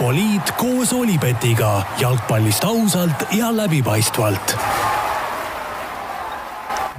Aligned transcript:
Futboliit 0.00 0.50
koos 0.56 0.94
Olipetiga 0.96 1.82
jalgpallist 2.00 2.64
ausalt 2.64 3.26
ja 3.36 3.50
läbipaistvalt 3.52 4.54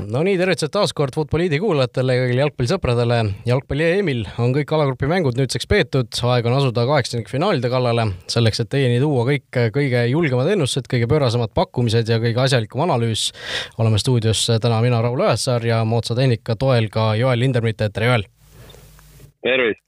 no 0.06 0.20
nii, 0.22 0.36
tervitused 0.38 0.70
taas 0.70 0.94
kord 0.94 1.16
Futboliidi 1.18 1.58
kuulajatele 1.64 2.14
ja 2.14 2.22
kõigile 2.22 2.44
jalgpallisõpradele. 2.44 3.18
jalgpalli 3.50 3.88
EM-il 3.96 4.22
on 4.38 4.54
kõik 4.54 4.74
alagrupi 4.78 5.10
mängud 5.10 5.40
nüüdseks 5.40 5.66
peetud, 5.72 6.14
aeg 6.30 6.46
on 6.46 6.60
asuda 6.60 6.84
kaheksandikfinaalide 6.92 7.72
kallale, 7.74 8.06
selleks, 8.30 8.62
et 8.62 8.70
teieni 8.70 9.00
tuua 9.02 9.26
kõik 9.32 9.60
kõige 9.80 10.04
julgemad 10.12 10.52
ennustused, 10.54 10.86
kõige 10.92 11.08
pöörasemad 11.10 11.56
pakkumised 11.58 12.12
ja 12.14 12.20
kõige 12.22 12.44
asjalikum 12.44 12.86
analüüs. 12.86 13.32
oleme 13.82 13.98
stuudios 13.98 14.46
täna 14.62 14.78
mina, 14.86 15.02
Raul 15.02 15.26
Õessaar 15.26 15.66
ja 15.66 15.82
moodsa 15.90 16.14
tehnika 16.14 16.54
toel 16.54 16.94
ka 16.94 17.16
Joel 17.18 17.42
Lindermitte, 17.42 17.90
tere 17.90 18.14
Joel! 18.14 18.30
Tervist! 19.46 19.82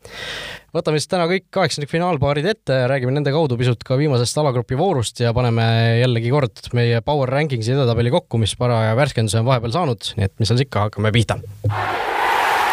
võtame 0.73 0.97
siis 0.97 1.09
täna 1.11 1.27
kõik 1.29 1.45
kaheksandikfinaalpaarid 1.53 2.48
ette, 2.49 2.77
räägime 2.89 3.13
nende 3.13 3.34
kaudu 3.34 3.57
pisut 3.59 3.84
ka 3.85 3.98
viimasest 3.99 4.39
alagrupi 4.41 4.77
voorust 4.79 5.21
ja 5.21 5.34
paneme 5.35 5.66
jällegi 6.02 6.31
kord 6.34 6.71
meie 6.73 7.03
Power 7.05 7.29
Rankingsi 7.29 7.76
edetabeli 7.76 8.13
kokku, 8.13 8.41
mis 8.41 8.55
paraja 8.59 8.95
värskenduse 8.98 9.43
on 9.43 9.49
vahepeal 9.49 9.76
saanud, 9.76 10.13
nii 10.17 10.29
et 10.29 10.34
mis 10.39 10.49
seal 10.49 10.59
siis 10.59 10.70
ikka, 10.70 10.88
hakkame 10.88 11.13
pihta. 11.13 11.38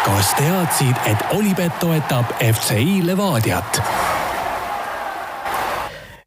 kas 0.01 0.33
teadsid, 0.39 0.97
et 1.11 1.27
Olipet 1.37 1.77
toetab 1.83 2.33
FCI 2.41 3.03
Levadiat? 3.05 3.83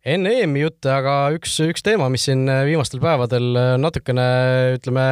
Enne 0.05 0.35
EM-i 0.43 0.65
jutte, 0.65 0.91
aga 0.93 1.15
üks, 1.37 1.57
üks 1.65 1.85
teema, 1.85 2.11
mis 2.13 2.27
siin 2.29 2.45
viimastel 2.45 3.01
päevadel 3.03 3.57
natukene 3.81 4.27
ütleme, 4.77 5.07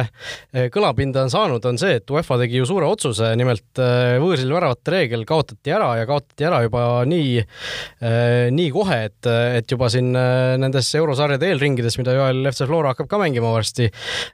kõlapinda 0.73 1.23
on 1.25 1.33
saanud, 1.33 1.65
on 1.65 1.79
see, 1.81 1.97
et 1.97 2.13
UEFA 2.13 2.37
tegi 2.43 2.59
ju 2.59 2.67
suure 2.69 2.87
otsuse, 2.89 3.31
nimelt 3.39 3.81
äh, 3.81 4.15
võõrsil 4.21 4.53
väravate 4.53 4.93
reegel 4.93 5.25
kaotati 5.29 5.73
ära 5.73 5.89
ja 5.99 6.07
kaotati 6.09 6.47
ära 6.47 6.61
juba 6.65 6.85
nii, 7.09 7.41
äh, 7.41 8.49
nii 8.53 8.69
kohe, 8.75 8.99
et, 9.09 9.29
et 9.59 9.73
juba 9.73 9.89
siin 9.93 10.11
äh, 10.19 10.55
nendes 10.61 10.91
eurosarjade 10.99 11.49
eelringides, 11.49 11.97
mida 12.01 12.15
Joel 12.17 12.43
FC 12.51 12.67
Flora 12.69 12.93
hakkab 12.93 13.09
ka 13.11 13.21
mängima 13.21 13.53
varsti, 13.53 13.89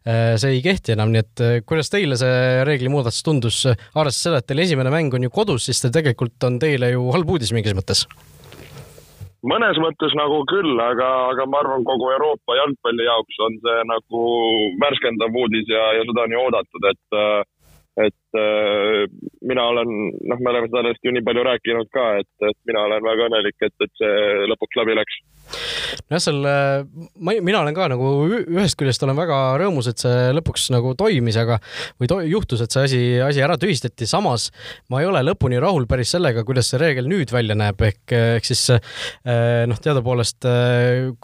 see 0.09 0.55
ei 0.55 0.63
kehti 0.63 0.95
enam, 0.95 1.13
nii 1.13 1.21
et 1.23 1.43
kuidas 1.69 1.91
teile 1.91 2.17
see 2.19 2.63
reeglimuudatus 2.67 3.23
tundus, 3.25 3.61
arvestades 3.69 4.25
seda, 4.25 4.41
et 4.41 4.49
teil 4.49 4.65
esimene 4.65 4.93
mäng 4.93 5.13
on 5.15 5.27
ju 5.27 5.33
kodus, 5.33 5.69
siis 5.69 5.81
see 5.83 5.93
tegelikult 5.93 6.49
on 6.49 6.59
teile 6.61 6.91
ju 6.93 7.07
halb 7.15 7.37
uudis 7.37 7.53
mingis 7.55 7.77
mõttes 7.77 8.05
mõnes 9.47 9.79
mõttes 9.81 10.15
nagu 10.19 10.41
küll, 10.49 10.73
aga, 10.83 11.09
aga 11.33 11.45
ma 11.47 11.61
arvan, 11.63 11.85
kogu 11.87 12.11
Euroopa 12.15 12.57
jalgpalli 12.59 13.07
jaoks 13.07 13.39
on 13.45 13.55
see 13.63 13.85
nagu 13.91 14.25
värskendav 14.83 15.39
uudis 15.43 15.71
ja, 15.71 15.85
ja 15.97 16.03
seda 16.07 16.25
on 16.25 16.35
ju 16.35 16.43
oodatud, 16.43 16.91
et 16.91 17.21
et 17.99 18.28
äh, 18.37 19.05
mina 19.49 19.65
olen, 19.71 19.89
noh, 20.29 20.39
me 20.39 20.51
oleme 20.51 20.69
sellest 20.71 21.03
ju 21.05 21.13
nii 21.15 21.25
palju 21.25 21.43
rääkinud 21.47 21.89
ka, 21.93 22.05
et, 22.21 22.31
et 22.49 22.57
mina 22.69 22.83
olen 22.85 23.03
väga 23.05 23.27
õnnelik, 23.29 23.57
et, 23.65 23.75
et 23.85 23.93
see 23.99 24.47
lõpuks 24.51 24.79
läbi 24.79 24.97
läks. 24.99 25.19
Nojah, 26.09 26.21
seal 26.21 26.39
ma, 26.45 27.33
mina 27.41 27.63
olen 27.63 27.75
ka 27.77 27.87
nagu 27.89 28.11
ühest 28.29 28.77
küljest 28.79 29.03
olen 29.05 29.17
väga 29.17 29.37
rõõmus, 29.61 29.89
et 29.89 30.01
see 30.01 30.29
lõpuks 30.37 30.67
nagu 30.75 30.93
toimis, 30.99 31.39
aga 31.41 31.57
või 32.01 32.09
to, 32.11 32.19
juhtus, 32.29 32.63
et 32.65 32.75
see 32.75 32.85
asi, 32.89 33.01
asi 33.25 33.43
ära 33.45 33.57
tühistati, 33.61 34.07
samas 34.09 34.49
ma 34.91 35.01
ei 35.01 35.09
ole 35.09 35.23
lõpuni 35.25 35.57
rahul 35.61 35.87
päris 35.89 36.13
sellega, 36.13 36.45
kuidas 36.47 36.69
see 36.69 36.81
reegel 36.81 37.09
nüüd 37.09 37.33
välja 37.33 37.57
näeb, 37.57 37.81
ehk, 37.89 38.03
ehk 38.13 38.49
siis 38.49 38.65
eh, 38.75 39.65
noh, 39.69 39.79
teadupoolest 39.81 40.45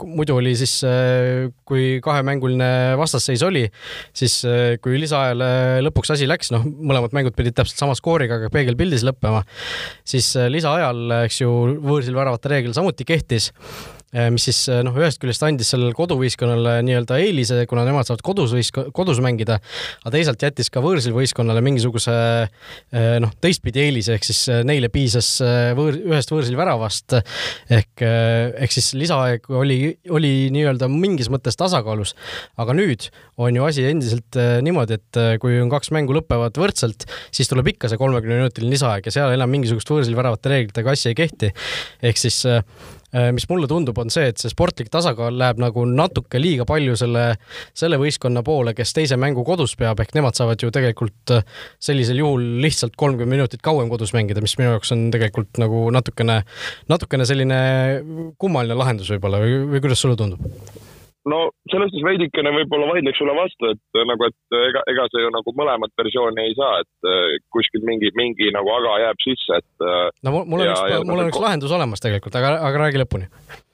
muidu 0.05 0.39
oli 0.39 0.55
siis, 0.57 0.79
kui 1.67 1.99
kahemänguline 2.03 2.69
vastasseis 2.99 3.43
oli, 3.45 3.65
siis 4.15 4.39
kui 4.81 4.97
lisaajale 5.01 5.83
lõpuks 5.85 6.15
asi 6.15 6.27
läks, 6.29 6.51
noh, 6.55 6.65
mõlemad 6.95 7.17
mängud 7.19 7.35
pidid 7.35 7.57
täpselt 7.59 7.81
sama 7.81 7.95
skooriga, 7.97 8.39
aga 8.39 8.51
peegelpildis 8.53 9.03
lõppema, 9.07 9.43
siis 10.07 10.31
lisaajal, 10.51 11.03
eks 11.25 11.41
ju, 11.43 11.51
võõrsil 11.83 12.15
väravate 12.17 12.55
reegel 12.55 12.75
samuti 12.77 13.07
kehtis. 13.07 13.51
Äh, 13.51 13.94
mis 14.31 14.45
siis 14.47 14.61
äh, 14.71 14.81
noh, 14.85 14.95
ühest 14.95 15.19
küljest 15.21 15.43
andis 15.45 15.71
sellele 15.73 15.93
koduvõistkonnale 15.97 16.77
nii-öelda 16.87 17.17
eelise, 17.23 17.57
kuna 17.69 17.83
nemad 17.87 18.07
saavad 18.07 18.23
kodus 18.25 18.53
võist-, 18.55 18.79
kodus 18.95 19.19
mängida, 19.23 19.57
aga 20.03 20.13
teisalt 20.15 20.45
jättis 20.45 20.71
ka 20.73 20.83
võõrsil 20.85 21.15
võistkonnale 21.15 21.63
mingisuguse 21.65 22.15
äh, 22.15 23.17
noh, 23.23 23.33
teistpidi 23.43 23.83
eelise, 23.83 24.15
ehk 24.15 24.27
siis 24.27 24.41
neile 24.67 24.89
piisas 24.93 25.29
võõr, 25.77 25.99
ühest 26.13 26.31
võõrsil 26.31 26.57
väravast 26.57 27.17
ehk, 27.17 28.05
ehk 28.05 28.73
siis 28.73 28.93
lisaaeg 28.97 29.49
oli, 29.51 29.79
oli 30.13 30.33
nii-öelda 30.55 30.89
mingis 30.91 31.29
mõttes 31.33 31.59
tasakaalus. 31.59 32.15
aga 32.61 32.75
nüüd 32.77 33.09
on 33.41 33.55
ju 33.57 33.67
asi 33.67 33.83
endiselt 33.89 34.37
niimoodi, 34.63 34.99
et 34.99 35.21
kui 35.43 35.59
on 35.59 35.69
kaks 35.71 35.91
mängu 35.95 36.15
lõpevad 36.15 36.55
võrdselt, 36.59 37.07
siis 37.35 37.51
tuleb 37.51 37.73
ikka 37.73 37.91
see 37.91 37.99
kolmekümneminutiline 37.99 38.71
lisaaeg 38.71 39.09
ja 39.09 39.15
seal 39.17 39.35
enam 39.35 39.51
mingisugust 39.51 39.91
võõrsil 39.91 40.15
väravate 40.17 40.53
reeglitega 40.53 40.95
asja 40.95 41.11
ei 41.11 41.19
kehti. 41.19 41.51
ehk 42.05 42.21
siis 42.21 42.45
Äh, 42.45 42.63
mis 43.35 43.47
mulle 43.49 43.67
tundub, 43.71 43.97
on 44.01 44.11
see, 44.13 44.27
et 44.31 44.41
see 44.41 44.51
sportlik 44.51 44.89
tasakaal 44.93 45.35
läheb 45.39 45.59
nagu 45.61 45.85
natuke 45.87 46.39
liiga 46.41 46.65
palju 46.67 46.97
selle, 46.99 47.25
selle 47.77 47.99
võistkonna 48.01 48.43
poole, 48.45 48.75
kes 48.77 48.93
teise 48.95 49.17
mängu 49.21 49.45
kodus 49.47 49.75
peab, 49.79 50.01
ehk 50.03 50.15
nemad 50.17 50.37
saavad 50.37 50.61
ju 50.61 50.71
tegelikult 50.75 51.35
äh, 51.35 51.45
sellisel 51.79 52.19
juhul 52.21 52.43
lihtsalt 52.63 52.97
kolmkümmend 52.99 53.37
minutit 53.37 53.63
kauem 53.65 53.91
kodus 53.91 54.13
mängida, 54.15 54.43
mis 54.43 54.57
minu 54.59 54.73
jaoks 54.73 54.93
on 54.95 55.07
tegelikult 55.15 55.61
nagu 55.61 55.87
natukene, 55.95 56.41
natukene 56.91 57.27
selline 57.29 57.61
kummaline 58.41 58.77
lahendus 58.77 59.11
võib-olla 59.15 59.41
või, 59.43 59.61
või 59.75 59.85
kuidas 59.85 60.03
sulle 60.03 60.19
tundub? 60.19 60.43
No 61.31 61.39
selles 61.71 61.89
suhtes 61.91 62.05
veidikene 62.05 62.53
võib-olla 62.59 62.91
vaidleks 62.91 63.19
sulle 63.21 63.35
vastu, 63.37 63.71
et 63.73 63.99
nagu, 64.11 64.29
et 64.29 64.57
ega, 64.59 64.83
ega 64.91 65.07
see 65.11 65.25
ju 65.25 65.31
nagu 65.33 65.55
mõlemat 65.57 65.93
versiooni 66.01 66.45
ei 66.45 66.55
saa, 66.57 66.83
et 66.83 67.09
äh, 67.09 67.37
kuskil 67.53 67.85
mingi, 67.87 68.11
mingi 68.17 68.51
nagu 68.55 68.71
aga 68.75 68.99
jääb 69.07 69.25
sisse, 69.25 69.61
et. 69.61 69.71
Äh, 69.81 70.07
no 70.25 70.37
mul 70.43 70.65
on 70.65 70.71
üks, 70.71 70.85
mul 71.09 71.23
on 71.23 71.33
üks 71.33 71.41
lahendus 71.41 71.75
olemas 71.75 72.03
tegelikult, 72.03 72.37
aga, 72.39 72.57
aga 72.69 72.85
räägi 72.85 73.01
lõpuni 73.01 73.29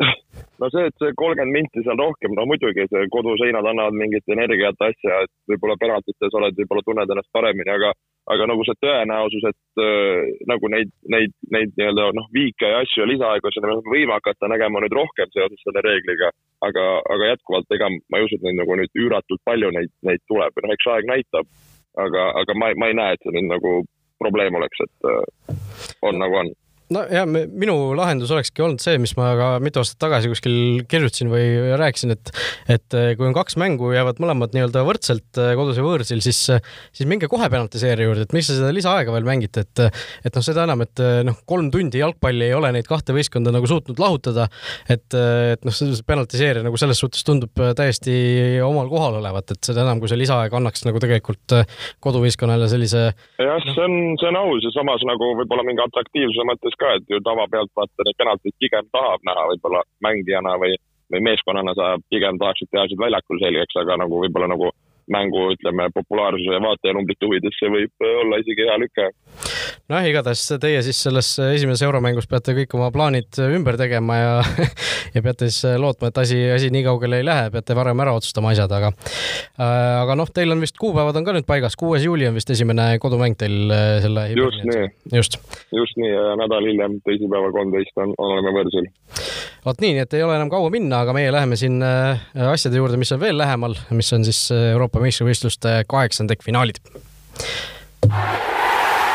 no 0.61 0.69
see, 0.73 0.88
et 0.88 0.95
see 1.01 1.11
kolmkümmend 1.19 1.57
minti 1.57 1.84
seal 1.85 2.00
rohkem, 2.00 2.35
no 2.38 2.47
muidugi 2.50 2.88
see 2.91 3.09
koduseinad 3.13 3.67
annavad 3.73 3.97
mingit 3.97 4.31
energiat 4.31 4.88
asja, 4.88 5.23
et 5.25 5.34
võib-olla 5.51 5.78
penaltites 5.81 6.40
oled, 6.40 6.57
võib-olla 6.57 6.88
tunned 6.88 7.16
ennast 7.16 7.31
paremini, 7.35 7.73
aga 7.73 7.94
aga 8.29 8.45
nagu 8.50 8.63
see 8.67 8.78
tõenäosus, 8.84 9.45
et 9.50 9.81
äh, 9.81 10.29
nagu 10.50 10.69
neid, 10.72 10.91
neid, 11.09 11.34
neid 11.53 11.73
nii-öelda 11.73 12.11
noh, 12.17 12.28
viike 12.35 12.69
ja 12.69 12.81
asju 12.84 13.03
ja 13.03 13.09
lisaaegu 13.09 13.51
me 13.66 13.78
võime 13.90 14.13
hakata 14.13 14.50
nägema 14.51 14.84
nüüd 14.84 14.94
rohkem 14.95 15.31
seoses 15.34 15.63
selle 15.66 15.81
reegliga, 15.85 16.29
aga, 16.67 16.85
aga 17.01 17.31
jätkuvalt 17.31 17.41
ega 17.75 17.90
ma 17.91 18.19
ei 18.19 18.28
usu, 18.28 18.38
et 18.38 18.46
neid 18.47 18.59
nagu 18.59 18.78
nüüd 18.79 19.02
üüratult 19.03 19.41
palju 19.47 19.72
neid, 19.75 19.91
neid 20.07 20.24
tuleb, 20.31 20.62
noh, 20.63 20.74
eks 20.75 20.90
aeg 20.94 21.09
näitab. 21.09 21.47
aga, 22.00 22.29
aga 22.40 22.53
ma, 22.56 22.69
ma 22.79 22.88
ei 22.88 22.96
näe, 22.96 23.13
et 23.13 23.24
see 23.25 23.34
nüüd 23.35 23.50
nagu 23.52 23.72
probleem 24.22 24.56
oleks, 24.56 24.79
et 24.85 25.09
äh, 25.12 25.56
on 26.07 26.19
nagu 26.22 26.38
on 26.40 26.52
no 26.91 27.03
ja 27.12 27.24
minu 27.25 27.75
lahendus 27.97 28.31
olekski 28.35 28.63
olnud 28.66 28.81
see, 28.84 28.97
mis 29.02 29.13
ma 29.18 29.31
ka 29.40 29.50
mitu 29.63 29.81
aastat 29.81 30.00
tagasi 30.03 30.31
kuskil 30.31 30.56
kirjutasin 30.91 31.31
või 31.31 31.46
rääkisin, 31.79 32.13
et 32.16 32.31
et 32.72 32.97
eh, 32.97 33.12
kui 33.19 33.28
on 33.28 33.35
kaks 33.35 33.57
mängu, 33.62 33.91
jäävad 33.96 34.19
mõlemad 34.24 34.56
nii-öelda 34.56 34.84
võrdselt 34.88 35.40
eh, 35.41 35.53
kodus 35.59 35.79
ja 35.79 35.85
võõrsil, 35.85 36.22
siis 36.24 36.40
siis 36.52 37.09
minge 37.09 37.29
kohe 37.31 37.47
penaltiseeri 37.52 38.07
juurde, 38.07 38.25
et 38.28 38.35
miks 38.35 38.52
te 38.52 38.57
seda 38.57 38.72
lisaaega 38.75 39.13
veel 39.16 39.28
mängite, 39.28 39.66
et 39.66 39.84
et 40.28 40.35
noh, 40.35 40.46
seda 40.46 40.66
enam, 40.68 40.84
et 40.85 41.03
noh, 41.28 41.40
kolm 41.47 41.72
tundi 41.74 42.02
jalgpalli 42.02 42.50
ei 42.50 42.57
ole 42.57 42.74
neid 42.75 42.90
kahte 42.90 43.16
võistkonda 43.16 43.53
nagu 43.56 43.69
suutnud 43.69 44.00
lahutada, 44.02 44.47
et 44.91 45.08
et 45.16 45.66
noh, 45.68 45.75
see 45.75 45.96
penaltiseerija 46.08 46.66
nagu 46.66 46.79
selles 46.79 47.00
suhtes 47.02 47.23
tundub 47.28 47.56
täiesti 47.78 48.13
omal 48.66 48.90
kohal 48.91 49.19
olevat, 49.22 49.56
et 49.56 49.72
seda 49.72 49.85
enam, 49.85 50.02
kui 50.02 50.12
see 50.12 50.19
lisaaeg 50.19 50.53
annaks 50.58 50.85
nagu 50.88 51.02
tegelikult 51.03 51.56
koduvõistkonnale 52.03 52.68
sellise 52.72 53.08
jah, 53.12 53.63
see 53.66 53.84
on, 53.85 53.97
see 54.19 54.29
on 54.31 54.40
aus 54.41 54.68
ja 54.68 54.73
samas 54.75 55.03
nagu 55.08 55.31
võib-olla 55.40 55.66
mingi 55.68 55.84
atraktiivsuse 55.85 56.47
mõttes 56.47 56.78
ka, 56.81 56.93
et 56.97 57.09
ju 57.09 57.19
tavapealt 57.25 57.71
vaata 57.77 58.07
neid 58.07 58.17
penaltid 58.19 58.55
pigem 58.59 58.87
tahab 58.95 59.27
näha 59.27 59.47
võib-olla 59.53 59.83
mängijana 60.05 60.55
või, 60.61 60.77
või 61.13 61.25
meeskonnana 61.29 61.75
sa 61.77 61.91
pigem 62.13 62.39
tahaksid 62.41 62.71
tehasid 62.71 62.99
väljakul 63.01 63.41
selgeks, 63.43 63.77
aga 63.83 63.99
nagu 64.03 64.23
võib-olla 64.23 64.49
nagu 64.51 64.71
mängu, 65.12 65.47
ütleme, 65.56 65.89
populaarsuse 65.95 66.57
ja 66.57 66.62
vaatajanumbrite 66.63 67.28
huvides 67.28 67.57
see 67.59 67.72
võib 67.73 68.07
olla 68.12 68.41
isegi 68.44 68.67
hea 68.67 68.78
lüke. 68.81 69.09
nojah, 69.89 70.09
igatahes 70.12 70.45
teie 70.62 70.81
siis 70.85 71.01
selles 71.07 71.34
esimeses 71.51 71.85
euromängus 71.88 72.29
peate 72.31 72.56
kõik 72.57 72.75
oma 72.78 72.91
plaanid 72.93 73.41
ümber 73.49 73.79
tegema 73.81 74.20
ja 74.20 74.34
ja 75.16 75.23
peate 75.23 75.49
siis 75.49 75.66
lootma, 75.81 76.11
et 76.11 76.22
asi, 76.22 76.40
asi 76.53 76.72
nii 76.73 76.84
kaugele 76.85 77.22
ei 77.22 77.25
lähe, 77.28 77.49
peate 77.53 77.75
varem 77.78 77.99
ära 78.03 78.14
otsustama 78.17 78.52
asjad, 78.53 78.72
aga 78.78 78.91
äh, 78.91 80.02
aga 80.02 80.16
noh, 80.20 80.29
teil 80.34 80.53
on 80.53 80.61
vist 80.64 80.78
kuupäevad 80.81 81.17
on 81.20 81.28
ka 81.28 81.35
nüüd 81.35 81.47
paigas, 81.49 81.78
kuues 81.79 82.05
juuli 82.05 82.28
on 82.29 82.37
vist 82.37 82.52
esimene 82.53 82.87
kodumäng 83.03 83.37
teil 83.40 83.72
äh, 83.73 83.97
selle 84.03 84.28
just 84.35 84.66
nii. 84.67 84.87
just. 85.17 85.37
just 85.75 85.99
nii 86.02 86.11
ja 86.11 86.35
nädal 86.40 86.67
hiljem, 86.70 86.99
teisipäeval 87.08 87.53
kolmteist 87.55 88.03
on, 88.03 88.16
oleme 88.22 88.55
võõrsil. 88.59 88.90
vot 89.66 89.84
nii, 89.84 89.96
nii 89.97 90.05
et 90.05 90.17
ei 90.17 90.25
ole 90.25 90.37
enam 90.40 90.52
kaua 90.53 90.72
minna, 90.73 91.03
aga 91.05 91.16
meie 91.17 91.34
läheme 91.34 91.59
siin 91.59 91.81
äh, 91.85 92.23
asjade 92.52 92.79
juurde, 92.79 92.99
mis 93.02 93.11
on 93.16 93.22
veel 93.23 93.37
lähemal, 93.41 93.78
mis 93.97 94.11
on 94.17 94.25
siis 94.28 94.43
Euroopa 94.55 95.00
meistrivõistluste 95.01 95.81
kaheksandikfinaalid. 95.91 96.81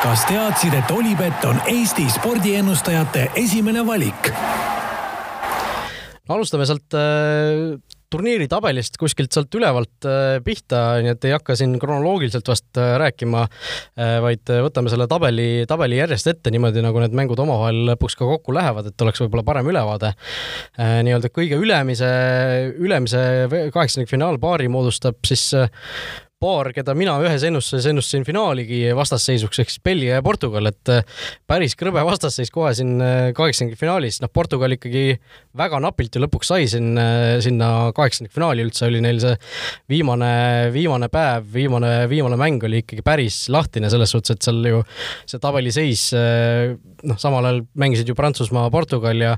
kas 0.03 0.25
teadsid, 0.29 0.75
et 0.75 0.91
Olipet 0.91 1.45
on 1.45 1.61
Eesti 1.67 2.07
spordiennustajate 2.11 3.31
esimene 3.35 3.87
valik? 3.87 4.31
alustame 6.29 6.67
sealt 6.67 6.95
äh, 6.99 7.79
turniiri 8.13 8.47
tabelist 8.51 8.99
kuskilt 9.01 9.35
sealt 9.35 9.55
ülevalt 9.59 10.07
äh, 10.07 10.39
pihta, 10.45 10.83
nii 11.03 11.13
et 11.15 11.27
ei 11.27 11.35
hakka 11.35 11.57
siin 11.59 11.75
kronoloogiliselt 11.83 12.49
vast 12.51 12.81
äh, 12.81 12.95
rääkima, 13.03 13.47
äh, 13.99 14.17
vaid 14.25 14.53
võtame 14.67 14.93
selle 14.93 15.09
tabeli, 15.11 15.65
tabeli 15.69 15.99
järjest 16.01 16.31
ette 16.33 16.53
niimoodi, 16.55 16.85
nagu 16.85 17.03
need 17.03 17.17
mängud 17.19 17.41
omavahel 17.43 17.83
lõpuks 17.93 18.19
ka 18.19 18.29
kokku 18.29 18.55
lähevad, 18.57 18.91
et 18.91 19.07
oleks 19.07 19.23
võib-olla 19.25 19.47
parem 19.47 19.71
ülevaade. 19.73 20.13
nii-öelda 20.77 21.31
kõige 21.35 21.59
ülemise, 21.61 22.09
ülemise 22.79 23.21
kaheksandikfinaalpaari 23.75 24.69
moodustab 24.73 25.19
siis 25.27 25.51
paar, 26.37 26.69
keda 26.77 26.93
mina 26.93 27.15
ühes 27.25 27.45
ennustuses 27.49 27.87
ennustasin 27.89 28.25
finaaligi 28.29 28.83
vastasseisuks 28.97 29.63
ehk 29.63 29.71
siis 29.73 29.81
Belgia 29.89 30.19
ja 30.19 30.25
Portugal, 30.25 30.69
et 30.69 30.91
äh, 30.93 31.23
päris 31.49 31.73
krõbe 31.81 32.03
vastasseis 32.05 32.53
kohe 32.53 32.75
siin 32.77 32.99
äh, 33.01 33.31
kaheksandikfinaalis, 33.37 34.19
noh, 34.21 34.29
Portugal 34.29 34.77
ikkagi 34.77 35.17
väga 35.57 35.81
napilt 35.81 36.13
ju 36.13 36.21
lõpuks 36.21 36.53
sai 36.53 36.67
siin 36.69 36.91
äh, 37.01 37.39
sinna 37.45 37.71
kaheksandikfinaali 37.97 38.67
üldse 38.67 38.85
oli 38.85 39.01
neil 39.05 39.23
see 39.23 39.33
viimane, 39.95 40.29
viimane 40.77 41.09
päev, 41.13 41.47
viimane, 41.55 41.95
viimane 42.13 42.37
mäng 42.43 42.69
oli 42.69 42.83
ikkagi 42.85 43.07
päris 43.07 43.47
lahtine 43.49 43.89
selles 43.93 44.13
suhtes, 44.13 44.37
et 44.37 44.45
seal 44.45 44.61
ju 44.69 44.83
see 45.25 45.41
tabeliseis 45.41 46.05
noh, 47.07 47.17
samal 47.21 47.49
ajal 47.49 47.63
mängisid 47.81 48.13
ju 48.13 48.19
Prantsusmaa, 48.19 48.69
Portugal 48.75 49.25
ja 49.25 49.33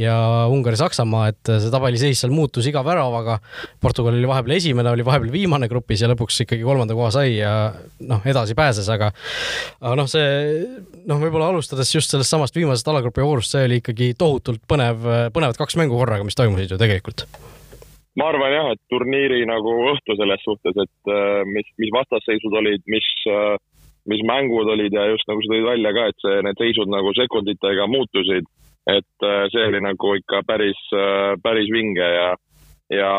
ja 0.00 0.16
Ungari, 0.48 0.80
Saksamaa, 0.80 1.28
et 1.34 1.52
see 1.52 1.70
tabeliseis 1.76 2.24
seal 2.24 2.32
muutus 2.32 2.66
iga 2.72 2.80
väravaga. 2.86 3.38
Portugal 3.84 4.16
oli 4.16 4.28
vahepeal 4.28 4.56
esimene, 4.56 4.96
oli 4.96 5.04
vahepeal 5.04 5.32
viimane 5.34 5.68
grupis 5.68 6.00
ja 6.04 6.08
lõpuks 6.08 6.37
lõpuks 6.38 6.46
ikkagi 6.46 6.64
kolmanda 6.64 6.94
koha 6.94 7.10
sai 7.12 7.38
ja 7.38 7.72
noh, 8.00 8.22
edasi 8.24 8.54
pääses, 8.54 8.88
aga 8.88 9.10
aga 9.80 9.94
noh, 9.98 10.08
see 10.08 10.64
noh, 11.06 11.18
võib-olla 11.18 11.50
alustades 11.50 11.92
just 11.94 12.10
sellest 12.10 12.30
samast 12.30 12.56
viimasest 12.56 12.88
alagrupi 12.88 13.22
voorust, 13.22 13.52
see 13.52 13.66
oli 13.66 13.80
ikkagi 13.82 14.14
tohutult 14.18 14.62
põnev, 14.68 15.02
põnevad 15.34 15.58
kaks 15.58 15.76
mängu 15.76 15.98
korraga, 15.98 16.24
mis 16.24 16.38
toimusid 16.38 16.70
ju 16.70 16.78
tegelikult 16.78 17.26
ma 18.18 18.32
arvan 18.32 18.50
jah, 18.50 18.72
et 18.74 18.80
turniiri 18.90 19.44
nagu 19.46 19.72
õhtu 19.92 20.16
selles 20.18 20.42
suhtes, 20.42 20.74
et 20.74 21.10
äh, 21.12 21.44
mis, 21.46 21.66
mis 21.78 21.92
vastasseisud 21.94 22.54
olid, 22.58 22.82
mis, 22.90 23.06
äh, 23.30 23.54
mis 24.10 24.24
mängud 24.26 24.66
olid 24.74 24.94
ja 24.94 25.04
just 25.12 25.28
nagu 25.30 25.44
sa 25.44 25.52
tõid 25.52 25.68
välja 25.68 25.92
ka, 25.94 26.08
et 26.10 26.24
see, 26.24 26.40
need 26.42 26.58
seisud 26.58 26.90
nagu 26.90 27.14
sekunditega 27.14 27.86
muutusid. 27.86 28.48
et 28.88 29.22
äh, 29.22 29.44
see 29.52 29.68
oli 29.68 29.82
nagu 29.84 30.14
ikka 30.16 30.42
päris, 30.48 30.78
päris 31.44 31.68
vinge 31.70 32.08
ja, 32.08 32.28
ja 32.90 33.12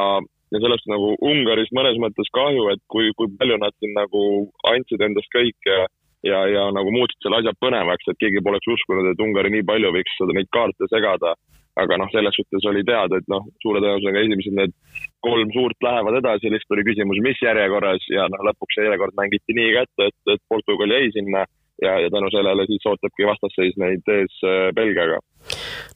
ja 0.54 0.62
sellest 0.64 0.90
nagu 0.90 1.14
Ungaris 1.32 1.72
mõnes 1.76 2.00
mõttes 2.02 2.30
kahju, 2.36 2.70
et 2.74 2.82
kui, 2.92 3.12
kui 3.18 3.30
palju 3.40 3.60
nad 3.62 3.76
siin 3.78 3.96
nagu 3.98 4.24
andsid 4.72 5.04
endast 5.06 5.30
kõik 5.36 5.70
ja, 5.70 5.86
ja, 6.26 6.42
ja 6.50 6.66
nagu 6.76 6.94
muutsid 6.96 7.22
selle 7.24 7.42
asja 7.42 7.54
põnevaks, 7.62 8.10
et 8.10 8.20
keegi 8.22 8.44
poleks 8.46 8.72
uskunud, 8.74 9.12
et 9.12 9.24
Ungari 9.24 9.54
nii 9.54 9.68
palju 9.70 9.94
võiks 9.96 10.18
seda 10.18 10.36
neid 10.38 10.52
kaarte 10.56 10.92
segada. 10.94 11.38
aga 11.80 11.96
noh, 11.96 12.10
selles 12.12 12.36
suhtes 12.36 12.66
oli 12.68 12.82
teada, 12.84 13.16
et 13.22 13.28
noh, 13.32 13.46
suure 13.64 13.80
tõenäosusega 13.80 14.20
esimesed 14.26 14.56
need 14.58 14.74
kolm 15.24 15.52
suurt 15.54 15.86
lähevad 15.86 16.18
edasi, 16.18 16.50
lihtsalt 16.52 16.76
oli 16.76 16.84
küsimus, 16.90 17.22
mis 17.24 17.40
järjekorras 17.40 18.04
ja 18.12 18.26
noh, 18.28 18.42
lõpuks 18.50 18.76
see 18.76 18.84
järjekord 18.84 19.16
mängiti 19.16 19.56
nii 19.56 19.70
kätte, 19.78 20.10
et, 20.10 20.18
et 20.34 20.44
Portugal 20.52 20.92
jäi 20.92 21.08
sinna 21.16 21.46
ja, 21.86 21.94
ja 22.04 22.10
tänu 22.12 22.28
sellele 22.34 22.66
siis 22.68 22.90
ootabki 22.90 23.30
vastasseis 23.30 23.80
neid 23.80 24.12
ees 24.12 24.42
äh, 24.44 24.74
Belgiaga. 24.76 25.22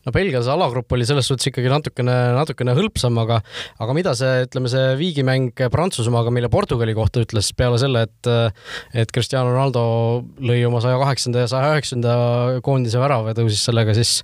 No 0.04 0.12
Belgia 0.16 0.42
see 0.44 0.54
alagrupp 0.54 0.92
oli 0.96 1.06
selles 1.08 1.28
suhtes 1.30 1.50
ikkagi 1.50 1.72
natukene, 1.72 2.16
natukene 2.36 2.76
hõlpsam, 2.78 3.18
aga 3.22 3.40
aga 3.84 3.96
mida 3.96 4.14
see, 4.18 4.44
ütleme, 4.48 4.72
see 4.72 4.94
viigimäng 5.00 5.64
Prantsusmaaga 5.74 6.34
meile 6.34 6.50
Portugali 6.54 6.96
kohta 6.98 7.24
ütles 7.24 7.52
peale 7.58 7.80
selle, 7.82 8.06
et 8.08 8.32
et 9.04 9.14
Cristiano 9.14 9.54
Ronaldo 9.54 9.84
lõi 10.44 10.60
oma 10.68 10.82
saja 10.84 11.00
kaheksanda 11.02 11.46
ja 11.46 11.52
saja 11.52 11.74
üheksanda 11.76 12.16
koondise 12.66 13.02
värava 13.02 13.32
ja 13.32 13.40
tõusis 13.40 13.64
sellega 13.70 13.96
siis 13.98 14.22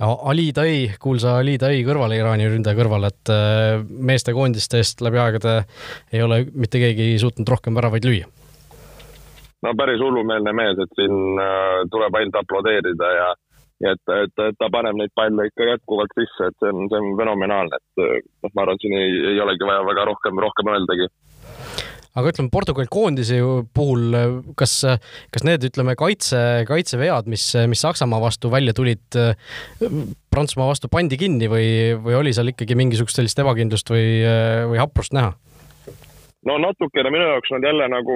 Ali 0.00 0.50
Tai, 0.56 0.72
kuulsa 1.02 1.38
Ali 1.40 1.56
Tai 1.60 1.74
kõrvale, 1.86 2.18
Iraani 2.20 2.48
ründaja 2.50 2.78
kõrvale, 2.78 3.10
et 3.12 3.32
äh, 3.32 3.78
meeste 3.80 4.34
koondiste 4.36 4.80
eest 4.80 5.02
läbi 5.04 5.20
aegade 5.20 5.62
ei 6.12 6.22
ole 6.24 6.44
mitte 6.52 6.80
keegi 6.82 7.12
suutnud 7.22 7.48
rohkem 7.48 7.76
väravaid 7.76 8.06
lüüa. 8.08 8.28
No 9.60 9.74
päris 9.76 10.00
hullumeelne 10.00 10.52
mees, 10.56 10.78
et 10.80 10.92
siin 10.96 11.40
äh, 11.40 11.82
tuleb 11.92 12.16
ainult 12.16 12.38
aplodeerida 12.40 13.10
ja 13.18 13.30
ja 13.84 13.94
et, 13.96 14.14
et, 14.26 14.58
ta 14.60 14.68
paneb 14.72 14.98
neid 14.98 15.12
palle 15.16 15.48
ikka 15.48 15.72
jätkuvalt 15.72 16.14
sisse, 16.18 16.50
et 16.50 16.56
see 16.60 16.72
on, 16.72 16.86
see 16.92 17.00
on 17.00 17.16
fenomenaalne, 17.20 17.80
et 17.80 18.04
äh, 18.04 18.20
noh, 18.44 18.54
ma 18.54 18.66
arvan, 18.66 18.80
siin 18.82 18.96
ei, 18.98 19.18
ei 19.34 19.42
olegi 19.42 19.68
vaja 19.68 19.82
väga 19.88 20.06
rohkem, 20.10 20.40
rohkem 20.44 20.72
öeldagi 20.74 21.10
aga 22.18 22.32
ütleme, 22.32 22.50
Portugali 22.52 22.90
koondise 22.90 23.38
puhul, 23.74 24.16
kas, 24.58 24.72
kas 25.30 25.44
need, 25.46 25.62
ütleme, 25.68 25.94
kaitse, 25.98 26.40
kaitsevead, 26.68 27.28
mis, 27.30 27.44
mis 27.70 27.84
Saksamaa 27.86 28.18
vastu 28.22 28.50
välja 28.52 28.74
tulid, 28.76 29.04
Prantsusmaa 30.30 30.66
vastu 30.72 30.90
pandi 30.90 31.18
kinni 31.20 31.46
või, 31.50 31.68
või 32.02 32.18
oli 32.18 32.34
seal 32.34 32.50
ikkagi 32.50 32.76
mingisugust 32.78 33.20
sellist 33.20 33.38
ebakindlust 33.42 33.94
või, 33.94 34.26
või 34.72 34.82
haprust 34.82 35.14
näha? 35.16 35.36
no 36.48 36.56
natukene 36.56 37.10
minu 37.12 37.26
jaoks 37.34 37.50
nad 37.52 37.66
jälle 37.68 37.86
nagu 37.92 38.14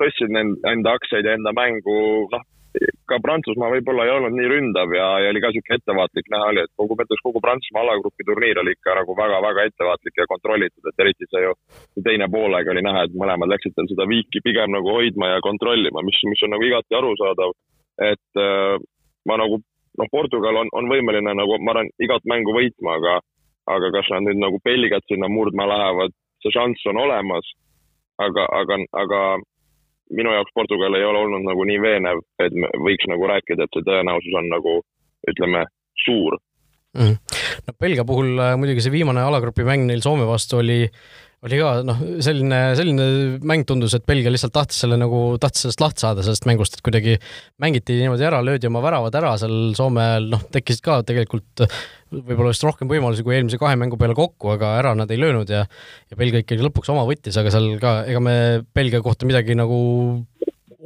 tõstsid 0.00 0.34
enda 0.36 0.94
aktsiaid 0.98 1.24
ja 1.24 1.36
enda 1.38 1.54
mängu, 1.56 1.96
noh, 2.32 2.42
ka 3.08 3.16
Prantsusmaa 3.24 3.70
võib-olla 3.72 4.04
ei 4.04 4.12
olnud 4.12 4.34
nii 4.36 4.48
ründav 4.52 4.92
ja, 4.92 5.06
ja 5.24 5.30
oli 5.32 5.40
ka 5.40 5.50
niisugune 5.52 5.78
ettevaatlik 5.78 6.26
näha 6.32 6.50
oli, 6.52 6.64
et 6.66 6.72
kogu, 6.76 6.96
ma 6.96 7.06
ütleks, 7.06 7.22
kogu 7.24 7.40
Prantsusmaa 7.44 7.84
alagrupi 7.86 8.26
turniir 8.28 8.60
oli 8.62 8.74
ikka 8.76 8.96
nagu 8.98 9.16
väga-väga 9.16 9.64
ettevaatlik 9.70 10.20
ja 10.20 10.28
kontrollitud, 10.32 10.90
et 10.90 11.04
eriti 11.04 11.28
see 11.30 11.42
ju 11.46 11.54
teine 12.04 12.28
poolega 12.32 12.74
oli 12.74 12.84
näha, 12.84 13.06
et 13.06 13.16
mõlemad 13.22 13.52
läksid 13.54 13.76
tal 13.76 13.88
seda 13.90 14.08
viiki 14.10 14.44
pigem 14.44 14.74
nagu 14.76 14.92
hoidma 14.98 15.32
ja 15.32 15.40
kontrollima, 15.48 16.04
mis, 16.04 16.20
mis 16.28 16.44
on 16.44 16.54
nagu 16.56 16.68
igati 16.68 16.98
arusaadav. 17.00 17.56
et 17.98 18.42
äh, 18.42 18.76
ma 19.26 19.40
nagu, 19.40 19.58
noh, 19.98 20.08
Portugal 20.12 20.60
on, 20.60 20.68
on 20.72 20.92
võimeline 20.92 21.32
nagu, 21.34 21.56
ma 21.64 21.74
arvan, 21.74 21.88
igat 22.04 22.28
mängu 22.30 22.54
võitma, 22.54 23.00
aga 23.00 23.18
aga 23.68 23.90
kas 23.92 24.08
nad 24.12 24.24
nüüd 24.24 24.40
nagu 24.40 24.60
Belgiat 24.64 25.04
sinna 25.08 25.28
murdma 25.28 25.66
lähevad, 25.68 26.14
see 26.42 26.52
šanss 26.54 26.86
on 26.88 27.00
olemas, 27.02 27.48
aga, 28.24 28.46
aga, 28.60 28.78
aga 29.02 29.20
minu 30.10 30.32
jaoks 30.32 30.54
Portugal 30.54 30.94
ei 30.94 31.04
ole 31.04 31.18
olnud 31.24 31.44
nagu 31.46 31.64
nii 31.68 31.80
veenev, 31.82 32.22
et 32.42 32.54
võiks 32.84 33.08
nagu 33.10 33.28
rääkida, 33.30 33.64
et 33.64 33.76
see 33.76 33.86
tõenäosus 33.86 34.36
on 34.40 34.48
nagu 34.52 34.78
ütleme, 35.28 35.64
suur 36.04 36.38
mm.. 36.96 37.14
no 37.68 37.78
Belgia 37.80 38.04
puhul 38.08 38.34
äh, 38.38 38.56
muidugi 38.60 38.84
see 38.84 38.94
viimane 38.94 39.24
alagrupi 39.24 39.66
mäng 39.66 39.88
neil 39.88 40.04
Soome 40.04 40.28
vastu 40.28 40.62
oli 40.62 40.84
oli 41.46 41.58
ka 41.60 41.68
noh, 41.86 42.00
selline, 42.24 42.56
selline 42.78 43.04
mäng 43.46 43.62
tundus, 43.66 43.94
et 43.94 44.06
Belgia 44.08 44.30
lihtsalt 44.32 44.52
tahtis 44.56 44.80
selle 44.82 44.96
nagu, 44.98 45.20
tahtis 45.38 45.64
sellest 45.64 45.82
lahti 45.84 46.02
saada, 46.02 46.24
sellest 46.26 46.48
mängust, 46.50 46.74
et 46.74 46.82
kuidagi 46.82 47.14
mängiti 47.62 47.94
niimoodi 48.00 48.26
ära, 48.26 48.40
löödi 48.42 48.66
oma 48.66 48.82
väravad 48.82 49.14
ära 49.20 49.36
seal 49.38 49.76
Soomel, 49.78 50.26
noh, 50.32 50.42
tekkisid 50.54 50.82
ka 50.82 50.98
tegelikult 51.06 51.62
võib-olla 52.10 52.50
vist 52.50 52.66
rohkem 52.66 52.90
võimalusi 52.90 53.22
kui 53.26 53.36
eelmise 53.36 53.60
kahe 53.60 53.78
mängu 53.78 54.00
peale 54.00 54.16
kokku, 54.18 54.50
aga 54.56 54.74
ära 54.80 54.96
nad 54.98 55.12
ei 55.14 55.20
löönud 55.20 55.50
ja 55.52 55.62
ja 55.62 56.18
Belgia 56.18 56.42
ikkagi 56.42 56.64
lõpuks 56.64 56.90
oma 56.90 57.06
võttis, 57.06 57.38
aga 57.38 57.54
seal 57.54 57.70
ka, 57.82 58.00
ega 58.10 58.22
me 58.24 58.34
Belgia 58.74 59.04
kohta 59.04 59.28
midagi 59.28 59.54
nagu 59.58 59.78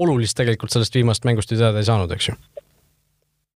olulist 0.02 0.36
tegelikult 0.36 0.74
sellest 0.74 1.00
viimasest 1.00 1.28
mängust 1.28 1.52
ju 1.52 1.60
teada 1.60 1.80
ei 1.80 1.88
saanud, 1.88 2.12
eks 2.12 2.28
ju 2.28 2.36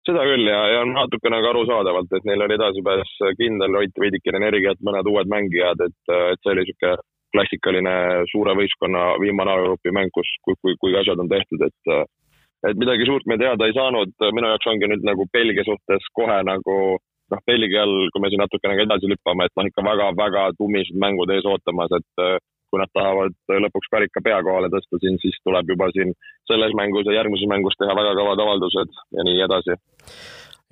seda 0.09 0.25
küll 0.29 0.49
ja, 0.49 0.61
ja 0.73 0.85
natukene 0.89 1.41
ka 1.43 1.51
arusaadavalt, 1.53 2.12
et 2.17 2.26
neil 2.28 2.45
oli 2.45 2.57
edasipääs 2.59 3.12
kindel, 3.40 3.78
hoiti 3.81 4.05
veidikene 4.05 4.40
energiat, 4.43 4.81
mõned 4.87 5.09
uued 5.11 5.31
mängijad, 5.33 5.81
et, 5.87 6.00
et 6.12 6.43
see 6.43 6.52
oli 6.52 6.64
niisugune 6.64 6.97
klassikaline 7.35 7.95
suure 8.31 8.52
võistkonna 8.55 9.14
viimane 9.19 9.50
alagrupi 9.50 9.90
mäng, 9.95 10.12
kus, 10.14 10.28
kui, 10.47 10.55
kui, 10.62 10.76
kui 10.81 10.95
asjad 11.00 11.19
on 11.19 11.31
tehtud, 11.33 11.64
et 11.67 11.97
et 12.64 12.78
midagi 12.81 13.05
suurt 13.05 13.26
me 13.28 13.37
teada 13.37 13.67
ei 13.69 13.75
saanud, 13.76 14.14
minu 14.33 14.49
jaoks 14.49 14.69
ongi 14.71 14.88
nüüd 14.88 15.02
nagu 15.05 15.26
Belgia 15.35 15.67
suhtes 15.67 16.07
kohe 16.17 16.38
nagu 16.49 16.76
noh, 17.33 17.43
Belgial, 17.49 17.93
kui 18.12 18.23
me 18.23 18.31
siin 18.33 18.40
natukene 18.40 18.78
ka 18.78 18.87
edasi 18.87 19.11
lüppame, 19.11 19.49
et 19.49 19.59
noh, 19.59 19.69
ikka 19.69 19.85
väga-väga 19.85 20.47
tumised 20.61 20.97
mängud 21.00 21.33
ees 21.35 21.45
ootamas, 21.49 21.93
et 21.99 22.25
kui 22.75 22.83
nad 22.83 22.90
tahavad 22.90 23.37
lõpuks 23.64 23.90
karika 23.95 24.23
pea 24.26 24.40
kohale 24.43 24.71
tõsta 24.75 24.99
siin, 24.99 25.21
siis 25.23 25.38
tuleb 25.47 25.71
juba 25.71 25.87
siin 25.95 26.11
selles 26.50 26.75
mängus 26.75 27.07
ja 27.07 27.21
järgmises 27.21 27.50
mängus 27.50 27.78
teha 27.78 27.95
väga 27.95 28.16
kõvad 28.19 28.43
avaldused 28.43 28.99
ja 29.14 29.26
nii 29.31 29.45
edasi. 29.47 29.78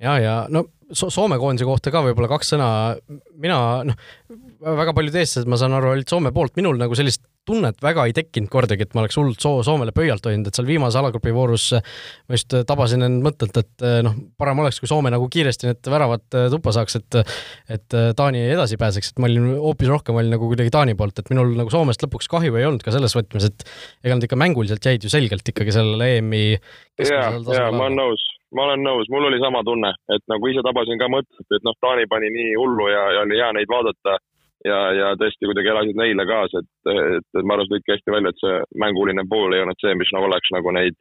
Ja, 0.03 0.17
ja. 0.21 0.37
No 0.53 0.67
so 0.93 1.09
Soome 1.13 1.37
koondise 1.41 1.67
kohta 1.67 1.91
ka 1.93 2.03
võib-olla 2.05 2.29
kaks 2.31 2.53
sõna. 2.53 2.69
mina 3.39 3.59
noh, 3.87 3.99
väga 4.63 4.95
paljud 4.95 5.15
eestlased, 5.19 5.49
ma 5.49 5.59
saan 5.59 5.75
aru, 5.77 5.93
olid 5.97 6.09
Soome 6.09 6.33
poolt, 6.35 6.55
minul 6.59 6.77
nagu 6.79 6.95
sellist 6.97 7.23
tunnet 7.43 7.81
väga 7.83 8.05
ei 8.07 8.13
tekkinud 8.15 8.47
kordagi, 8.51 8.85
et 8.85 8.93
ma 8.95 9.01
oleks 9.01 9.17
hullult 9.19 9.41
soo-, 9.43 9.65
Soomele 9.67 9.91
pöialt 9.95 10.23
hoidnud, 10.23 10.47
et 10.47 10.55
seal 10.55 10.67
viimase 10.67 10.95
alagrupi 10.99 11.33
voorus 11.35 11.73
ma 11.75 12.37
just 12.37 12.55
tabasin 12.69 13.03
end 13.03 13.19
mõttelt, 13.25 13.57
et 13.59 13.85
noh, 14.05 14.15
parem 14.39 14.61
oleks, 14.63 14.79
kui 14.79 14.87
Soome 14.87 15.11
nagu 15.11 15.27
kiiresti 15.31 15.67
need 15.67 15.89
väravad 15.91 16.23
tuppa 16.53 16.75
saaks, 16.77 17.01
et 17.01 17.19
et 17.75 17.97
Taani 18.15 18.45
edasi 18.53 18.79
pääseks, 18.79 19.11
et 19.11 19.19
ma 19.23 19.27
olin 19.27 19.49
hoopis 19.65 19.91
rohkem 19.91 20.21
olin 20.21 20.31
nagu 20.37 20.47
kuidagi 20.51 20.71
Taani 20.73 20.95
poolt, 20.99 21.19
et 21.19 21.33
minul 21.33 21.51
nagu 21.59 21.73
Soomest 21.73 22.05
lõpuks 22.05 22.31
kahju 22.31 22.55
ei 22.59 22.69
olnud 22.69 22.85
ka 22.85 22.95
selles 22.95 23.17
võtmes, 23.17 23.49
et 23.49 23.67
ega 24.05 24.15
nad 24.15 24.29
ikka 24.29 24.39
mänguliselt 24.39 24.87
jäid 24.87 25.03
ju 25.03 25.11
selgelt 25.11 25.51
ikkagi 25.51 25.75
sellele 25.75 26.13
EM-i 26.19 26.45
ja, 26.53 27.27
ja 27.33 27.67
ma 27.75 27.89
olen 27.89 27.99
nõus 28.05 28.23
ma 28.55 28.67
olen 28.67 28.83
nõus, 28.85 29.09
mul 29.11 29.29
oli 29.29 29.39
sama 29.41 29.63
tunne, 29.67 29.93
et 30.15 30.23
nagu 30.31 30.49
ise 30.49 30.63
tabasin 30.65 30.99
ka 31.01 31.09
mõtet, 31.11 31.47
et 31.49 31.65
noh, 31.65 31.75
Taani 31.81 32.05
pani 32.11 32.29
nii 32.33 32.53
hullu 32.59 32.89
ja, 32.91 33.03
ja 33.17 33.25
oli 33.25 33.41
hea 33.41 33.49
neid 33.57 33.71
vaadata. 33.71 34.19
Ja, 34.63 34.77
ja 34.95 35.07
tõesti 35.19 35.43
kuidagi 35.43 35.67
elasid 35.67 35.97
neile 35.99 36.23
kaasa, 36.23 36.61
et, 36.61 36.69
et, 36.87 37.25
et 37.35 37.43
ma 37.43 37.57
arvan, 37.57 37.67
see 37.67 37.73
tõidki 37.73 37.91
hästi 37.97 38.13
välja, 38.13 38.31
et 38.31 38.39
see 38.39 38.59
mänguline 38.79 39.25
pool 39.27 39.51
ei 39.51 39.59
olnud 39.59 39.81
see, 39.83 39.91
mis 39.99 40.11
nagu 40.15 40.29
oleks 40.29 40.53
nagu 40.55 40.71
neid 40.71 40.95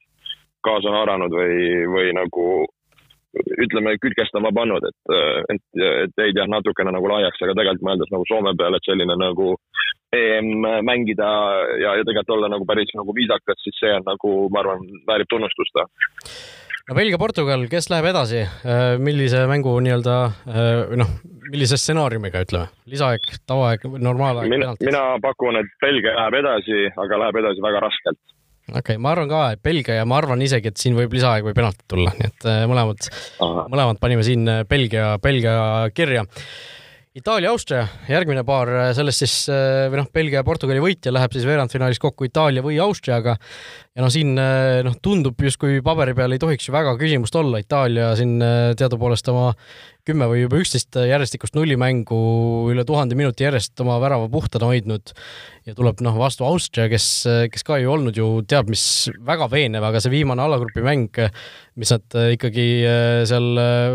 kaasa 0.66 0.90
haaranud 0.90 1.30
või, 1.30 1.60
või 1.92 2.08
nagu 2.16 2.46
ütleme, 3.62 3.94
külgestama 4.02 4.50
pannud, 4.56 4.82
et, 4.88 5.14
et, 5.54 5.62
et 5.78 6.24
jäid 6.24 6.40
jah, 6.40 6.48
natukene 6.50 6.90
nagu 6.90 7.08
laiaks, 7.12 7.38
aga 7.38 7.54
tegelikult 7.54 7.86
mõeldes 7.86 8.10
nagu 8.12 8.26
Soome 8.28 8.52
peale, 8.58 8.80
et 8.82 8.88
selline 8.90 9.16
nagu 9.20 9.52
EM 10.12 10.50
mängida 10.84 11.28
ja, 11.80 11.94
ja 11.96 12.02
tegelikult 12.02 12.34
olla 12.36 12.50
nagu 12.52 12.66
päris 12.68 12.90
nagu 12.98 13.14
viisakas, 13.16 13.62
siis 13.64 13.78
see 13.80 13.94
on 13.96 14.04
nagu, 14.10 14.34
ma 14.52 14.64
arvan, 14.64 14.84
väärib 15.08 15.30
tunnustust 15.32 15.80
no 16.88 16.96
Belgia-Portugal, 16.98 17.66
kes 17.70 17.88
läheb 17.92 18.08
edasi, 18.10 18.42
äh, 18.42 18.82
millise 19.02 19.44
mängu 19.50 19.74
nii-öelda 19.84 20.16
äh, 20.26 20.96
noh, 20.98 21.14
millise 21.52 21.78
stsenaariumiga 21.80 22.42
ütleme, 22.46 22.70
lisaaeg, 22.90 23.28
tavaaeg, 23.48 23.86
nomaalaeg? 24.02 24.50
mina, 24.52 24.74
mina 24.82 25.04
pakun, 25.22 25.60
et 25.60 25.70
Belgia 25.82 26.16
läheb 26.18 26.40
edasi, 26.42 26.84
aga 27.04 27.22
läheb 27.24 27.40
edasi 27.44 27.64
väga 27.64 27.84
raskelt. 27.86 28.20
okei 28.72 28.80
okay,, 28.80 29.00
ma 29.02 29.14
arvan 29.14 29.30
ka, 29.30 29.44
et 29.54 29.62
Belgia 29.64 30.00
ja 30.00 30.08
ma 30.08 30.18
arvan 30.18 30.42
isegi, 30.42 30.72
et 30.72 30.82
siin 30.82 30.98
võib 30.98 31.14
lisaaeg 31.14 31.46
või 31.46 31.56
penaltid 31.58 31.86
tulla, 31.90 32.14
nii 32.18 32.30
et 32.32 32.50
äh, 32.50 32.62
mõlemad, 32.70 33.10
mõlemad 33.42 34.02
panime 34.02 34.26
siin 34.26 34.48
Belgia, 34.70 35.16
Belgia 35.22 35.56
kirja 35.94 36.26
Itaalia-Austria, 37.12 37.82
järgmine 38.08 38.40
paar, 38.48 38.70
sellest 38.96 39.20
siis 39.20 39.34
või 39.92 39.98
noh, 39.98 40.06
Belgia 40.16 40.40
ja 40.40 40.46
Portugali 40.46 40.80
võitja 40.80 41.12
läheb 41.12 41.34
siis 41.36 41.44
veerandfinaalis 41.44 42.00
kokku 42.00 42.24
Itaalia 42.24 42.62
või 42.64 42.78
Austriaga. 42.80 43.34
ja 43.92 44.00
noh, 44.00 44.08
siin 44.08 44.32
noh, 44.32 44.96
tundub 45.04 45.36
justkui 45.44 45.82
paberi 45.84 46.14
peal 46.16 46.32
ei 46.32 46.40
tohiks 46.40 46.70
ju 46.70 46.72
väga 46.72 46.94
küsimust 46.96 47.36
olla, 47.36 47.60
Itaalia 47.60 48.14
siin 48.16 48.38
teadupoolest 48.40 49.28
oma 49.28 49.50
kümme 50.08 50.26
või 50.26 50.40
juba 50.42 50.58
üksteist 50.58 50.96
järjestikust 50.98 51.54
nullimängu 51.54 52.16
üle 52.72 52.82
tuhande 52.86 53.14
minuti 53.18 53.46
järjest 53.46 53.78
oma 53.84 54.00
värava 54.02 54.26
puhtana 54.32 54.70
hoidnud. 54.72 55.12
ja 55.66 55.74
tuleb 55.78 56.02
noh, 56.02 56.16
vastu 56.18 56.44
Austria, 56.44 56.88
kes, 56.90 57.06
kes 57.52 57.62
ka 57.62 57.78
ei 57.78 57.86
olnud 57.86 58.16
ju 58.18 58.42
teab 58.48 58.72
mis 58.72 58.84
väga 59.22 59.46
veenev, 59.52 59.84
aga 59.86 60.00
see 60.02 60.10
viimane 60.10 60.42
alagrupi 60.42 60.82
mäng, 60.82 61.20
mis 61.78 61.94
nad 61.94 62.18
ikkagi 62.34 62.66
äh, 62.82 63.22
seal 63.30 63.62
äh, 63.62 63.94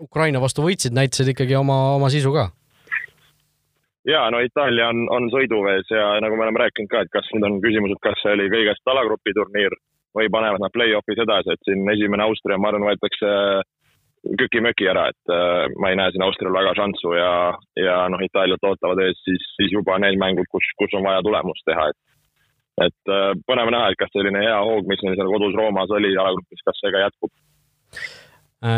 Ukraina 0.00 0.40
vastu 0.40 0.64
võitsid, 0.64 0.96
näitasid 0.96 1.34
ikkagi 1.34 1.58
oma, 1.60 1.78
oma 1.98 2.08
sisu 2.12 2.32
ka. 2.32 2.48
Ja 4.08 4.24
no 4.32 4.40
Itaalia 4.42 4.88
on, 4.88 5.04
on 5.14 5.28
sõiduvees 5.30 5.92
ja 5.92 6.16
nagu 6.24 6.38
me 6.38 6.48
oleme 6.48 6.64
rääkinud 6.64 6.90
ka, 6.90 7.04
et 7.04 7.12
kas 7.12 7.28
nüüd 7.36 7.44
on 7.46 7.60
küsimus, 7.62 7.92
et 7.92 8.02
kas 8.08 8.24
see 8.24 8.32
oli 8.34 8.48
kõigest 8.50 8.88
alagrupi 8.88 9.36
turniir 9.36 9.76
või 10.16 10.32
panevad 10.32 10.64
nad 10.64 10.72
play-off'is 10.72 11.20
edasi, 11.22 11.52
et 11.52 11.68
siin 11.68 11.84
esimene 11.92 12.24
Austria, 12.24 12.58
ma 12.58 12.72
arvan, 12.72 12.88
võetakse 12.88 13.36
köki-möki 14.38 14.86
ära, 14.90 15.08
et 15.10 15.34
äh, 15.34 15.66
ma 15.82 15.90
ei 15.90 15.98
näe 15.98 16.12
siin 16.14 16.24
Austrial 16.26 16.54
väga 16.54 16.74
šanssu 16.78 17.14
ja, 17.16 17.32
ja 17.78 17.96
noh, 18.12 18.22
Itaaliat 18.22 18.64
ootavad 18.68 19.02
ees 19.02 19.18
siis, 19.26 19.44
siis 19.56 19.74
juba 19.74 19.98
need 20.02 20.18
mängud, 20.20 20.48
kus, 20.52 20.66
kus 20.78 20.94
on 20.98 21.06
vaja 21.06 21.24
tulemust 21.26 21.66
teha, 21.68 21.90
et 21.90 22.00
et 22.86 23.12
äh, 23.12 23.32
põnev 23.48 23.68
näha, 23.74 23.90
et 23.92 23.98
kas 24.00 24.12
selline 24.14 24.40
hea 24.40 24.58
hoog, 24.64 24.86
mis 24.88 25.02
neil 25.04 25.18
seal 25.18 25.28
kodus 25.28 25.56
Roomas 25.58 25.90
oli 25.92 26.14
jalagrupis, 26.14 26.62
kas 26.64 26.78
see 26.80 26.94
ka 26.94 27.02
jätkub 27.02 27.32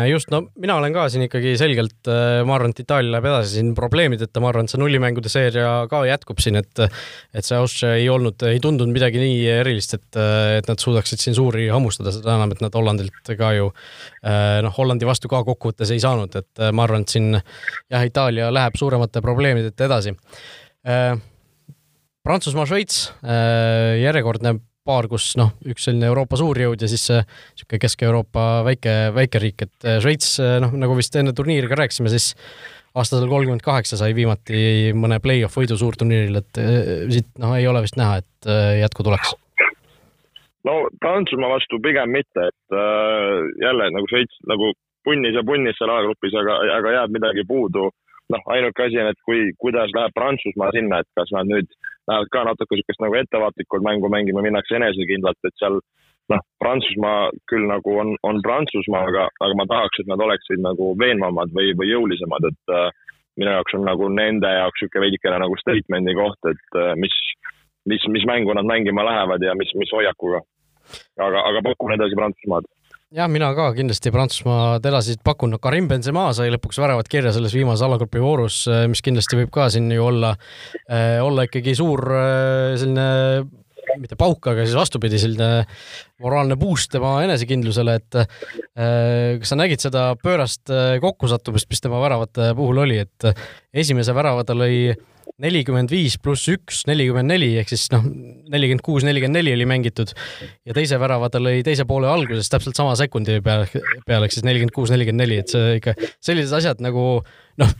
just, 0.09 0.31
no 0.33 0.41
mina 0.61 0.75
olen 0.79 0.93
ka 0.95 1.05
siin 1.13 1.25
ikkagi 1.27 1.53
selgelt, 1.59 2.07
äh, 2.09 2.39
ma 2.47 2.55
arvan, 2.57 2.73
et 2.73 2.81
Itaalia 2.81 3.13
läheb 3.13 3.27
edasi 3.29 3.59
siin 3.59 3.71
probleemideta, 3.77 4.41
ma 4.41 4.49
arvan, 4.49 4.65
et 4.65 4.73
see 4.73 4.81
nullimängude 4.81 5.29
seeria 5.31 5.73
ka 5.91 6.01
jätkub 6.09 6.41
siin, 6.41 6.57
et 6.61 6.83
et 6.85 7.45
see 7.45 7.57
Austria 7.59 7.93
ei 7.99 8.09
olnud, 8.09 8.41
ei 8.49 8.59
tundunud 8.63 8.95
midagi 8.95 9.21
nii 9.21 9.45
erilist, 9.59 9.93
et, 9.97 10.19
et 10.59 10.69
nad 10.69 10.81
suudaksid 10.81 11.21
siin 11.21 11.37
suuri 11.37 11.67
hammustada, 11.69 12.13
seda 12.15 12.35
enam, 12.39 12.55
et 12.55 12.65
nad 12.65 12.75
Hollandilt 12.75 13.33
ka 13.37 13.53
ju 13.57 13.69
äh, 13.69 14.59
noh, 14.65 14.73
Hollandi 14.75 15.07
vastu 15.07 15.31
ka 15.31 15.43
kokkuvõttes 15.47 15.93
ei 15.93 16.01
saanud, 16.03 16.33
et 16.41 16.65
ma 16.73 16.87
arvan, 16.87 17.05
et 17.05 17.15
siin 17.15 17.35
jah, 17.37 18.05
Itaalia 18.05 18.49
läheb 18.53 18.77
suuremate 18.79 19.21
probleemideta 19.25 19.85
edasi. 19.89 20.15
Prantsusmaa, 22.25 22.65
Šveits, 22.69 22.99
järjekordne 24.01 24.55
paar, 24.85 25.07
kus 25.09 25.33
noh, 25.39 25.51
üks 25.65 25.87
selline 25.87 26.09
Euroopa 26.11 26.37
suurjõud 26.39 26.81
ja 26.81 26.89
siis 26.89 27.07
niisugune 27.09 27.81
Kesk-Euroopa 27.81 28.45
väike, 28.67 28.95
väike 29.15 29.41
riik, 29.41 29.65
et 29.65 29.87
äh, 29.87 29.99
Šveits, 30.03 30.35
äh, 30.43 30.57
noh, 30.63 30.75
nagu 30.77 30.97
vist 30.97 31.15
enne 31.17 31.33
turniiri 31.35 31.69
ka 31.71 31.79
rääkisime, 31.79 32.11
siis 32.13 32.33
aastasel 32.95 33.27
kolmkümmend 33.31 33.65
kaheksa 33.65 33.99
sai 33.99 34.13
viimati 34.15 34.93
mõne 34.95 35.19
play-off 35.23 35.57
võidu 35.59 35.77
suurturniiril, 35.79 36.39
et 36.41 36.61
äh, 36.61 36.79
siit 37.11 37.31
noh, 37.41 37.57
ei 37.57 37.67
ole 37.69 37.83
vist 37.85 37.97
näha, 37.99 38.21
et 38.21 38.49
jätku 38.83 39.05
tuleks. 39.07 39.33
no 40.69 40.79
Prantsusmaa 41.01 41.55
vastu 41.57 41.81
pigem 41.81 42.13
mitte, 42.13 42.49
et 42.53 42.77
äh, 42.77 43.43
jälle 43.65 43.91
nagu 43.97 44.09
Šveits 44.11 44.41
nagu 44.49 44.73
punnis 45.05 45.37
ja 45.37 45.45
punnis 45.45 45.77
seal 45.77 45.93
A-grupis, 45.93 46.33
aga, 46.41 46.61
aga 46.77 46.97
jääb 46.99 47.17
midagi 47.17 47.45
puudu 47.47 47.89
noh, 48.33 48.45
ainuke 48.53 48.85
asi 48.85 49.01
on, 49.01 49.11
et 49.11 49.21
kui, 49.25 49.49
kuidas 49.61 49.91
läheb 49.97 50.13
Prantsusmaa 50.17 50.71
sinna, 50.73 51.01
et 51.01 51.09
kas 51.17 51.33
nad 51.35 51.49
nüüd 51.49 51.69
lähevad 52.09 52.31
ka 52.33 52.43
natuke 52.47 52.77
niisugust 52.77 53.03
nagu 53.03 53.17
ettevaatlikult 53.19 53.85
mängu 53.85 54.09
mängima, 54.13 54.43
minnakse 54.45 54.77
enesekindlalt, 54.77 55.39
et 55.47 55.55
seal 55.61 55.79
noh, 56.31 56.43
Prantsusmaa 56.61 57.29
küll 57.51 57.65
nagu 57.69 57.97
on, 58.01 58.13
on 58.29 58.41
Prantsusmaa, 58.45 59.05
aga, 59.09 59.27
aga 59.45 59.57
ma 59.59 59.67
tahaks, 59.69 60.01
et 60.01 60.09
nad 60.11 60.21
oleksid 60.27 60.61
nagu 60.65 60.93
veenvamad 61.01 61.53
või, 61.57 61.73
või 61.79 61.91
jõulisemad, 61.91 62.49
et 62.51 62.75
äh, 62.77 62.87
minu 63.41 63.55
jaoks 63.57 63.77
on 63.77 63.85
nagu 63.89 64.09
nende 64.09 64.51
jaoks 64.59 64.81
niisugune 64.81 65.05
veidikene 65.05 65.41
nagu 65.43 65.57
statement'i 65.61 66.17
koht, 66.17 66.51
et 66.51 66.79
äh, 66.81 66.93
mis, 67.01 67.15
mis, 67.89 68.05
mis 68.13 68.27
mängu 68.29 68.53
nad 68.57 68.67
mängima 68.69 69.05
lähevad 69.05 69.43
ja 69.45 69.57
mis, 69.57 69.73
mis 69.79 69.93
hoiakuga. 69.93 70.41
aga, 71.17 71.41
aga 71.49 71.61
pakun 71.65 71.93
edasi 71.97 72.17
Prantsusmaad 72.17 72.69
jah, 73.13 73.27
mina 73.31 73.51
ka 73.57 73.69
kindlasti 73.75 74.11
Prantsusmaad 74.13 74.85
edasi 74.87 75.17
pakun, 75.25 75.53
no 75.53 75.59
Karim 75.61 75.89
Benzema 75.89 76.27
sai 76.35 76.49
lõpuks 76.53 76.79
väravat 76.81 77.09
kirja 77.11 77.33
selles 77.35 77.53
viimases 77.55 77.85
alagrupi 77.85 78.21
voorus, 78.23 78.63
eh, 78.71 78.85
mis 78.91 79.03
kindlasti 79.05 79.39
võib 79.41 79.51
ka 79.53 79.69
siin 79.73 79.91
ju 79.91 80.07
olla, 80.07 80.35
eh, 80.89 81.19
olla 81.21 81.45
ikkagi 81.45 81.75
suur 81.77 82.01
eh, 82.09 82.77
selline 82.79 83.09
mitte 84.01 84.17
pauk, 84.19 84.51
aga 84.51 84.65
siis 84.65 84.77
vastupidi, 84.77 85.19
selline 85.21 85.65
moraalne 86.23 86.57
boost 86.59 86.91
tema 86.93 87.17
enesekindlusele, 87.25 87.97
et 87.99 88.19
kas 88.75 89.51
sa 89.51 89.57
nägid 89.59 89.83
seda 89.83 90.07
pöörast 90.21 90.71
kokkusattumist, 91.03 91.69
mis 91.71 91.83
tema 91.83 91.99
väravate 92.03 92.53
puhul 92.57 92.83
oli, 92.85 93.01
et 93.05 93.29
esimese 93.75 94.15
värava 94.15 94.45
ta 94.47 94.55
lõi 94.57 94.95
nelikümmend 95.41 95.91
viis 95.91 96.15
pluss 96.21 96.47
üks, 96.51 96.83
nelikümmend 96.87 97.27
neli 97.33 97.49
ehk 97.59 97.71
siis 97.71 97.89
noh, 97.91 98.05
nelikümmend 98.53 98.83
kuus, 98.85 99.03
nelikümmend 99.07 99.39
neli 99.39 99.55
oli 99.55 99.67
mängitud 99.67 100.13
ja 100.15 100.75
teise 100.77 100.99
värava 101.01 101.29
ta 101.33 101.41
lõi 101.43 101.59
teise 101.65 101.83
poole 101.89 102.07
alguses 102.07 102.49
täpselt 102.51 102.77
sama 102.79 102.95
sekundi 102.99 103.41
peale, 103.43 103.67
peale 104.07 104.29
ehk 104.29 104.35
siis 104.37 104.45
nelikümmend 104.47 104.75
kuus, 104.75 104.93
nelikümmend 104.93 105.25
neli, 105.25 105.41
et 105.43 105.51
see 105.51 105.79
ikka 105.81 105.95
sellised 106.23 106.55
asjad 106.55 106.83
nagu 106.85 107.05
noh, 107.61 107.75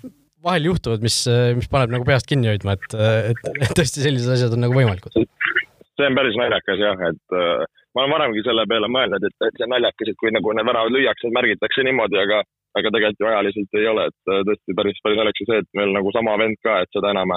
vahel 0.46 0.70
juhtuvad, 0.70 1.06
mis, 1.06 1.22
mis 1.58 1.70
paneb 1.72 1.96
nagu 1.96 2.06
peast 2.08 2.28
kinni 2.30 2.52
hoidma, 2.52 2.76
et, 2.76 2.98
et, 3.32 3.48
et 3.56 3.72
tõesti 3.78 4.04
sellised 4.04 4.36
asjad 4.36 4.54
on 4.58 4.66
nagu 4.68 4.76
võimalikud. 4.78 5.16
See 5.98 6.10
on 6.10 6.18
päris 6.18 6.38
naljakas 6.40 6.82
jah, 6.82 7.02
et 7.10 7.38
äh, 7.40 7.64
ma 7.96 8.04
olen 8.04 8.14
varemgi 8.16 8.44
selle 8.46 8.66
peale 8.70 8.90
mõelnud, 8.92 9.24
et, 9.28 9.36
et 9.48 9.58
see 9.58 9.68
on 9.68 9.74
naljakas, 9.76 10.12
et 10.12 10.20
kui 10.22 10.34
nagu 10.36 10.54
need 10.54 10.70
väravad 10.70 10.96
lüüakse, 10.96 11.34
märgitakse 11.40 11.88
niimoodi, 11.88 12.22
aga 12.26 12.44
aga 12.76 12.92
tegelikult 12.92 13.22
ju 13.24 13.28
ajaliselt 13.30 13.78
ei 13.80 13.88
ole, 13.88 14.08
et 14.12 14.32
äh, 14.34 14.42
tõesti 14.50 14.78
päris, 14.78 15.00
päris 15.04 15.22
naljakas 15.22 15.44
ju 15.44 15.50
see, 15.52 15.62
et 15.64 15.80
meil 15.80 15.96
nagu 15.96 16.12
sama 16.16 16.36
vend 16.42 16.60
ka, 16.66 16.82
et 16.84 16.98
seda 16.98 17.14
enam 17.16 17.36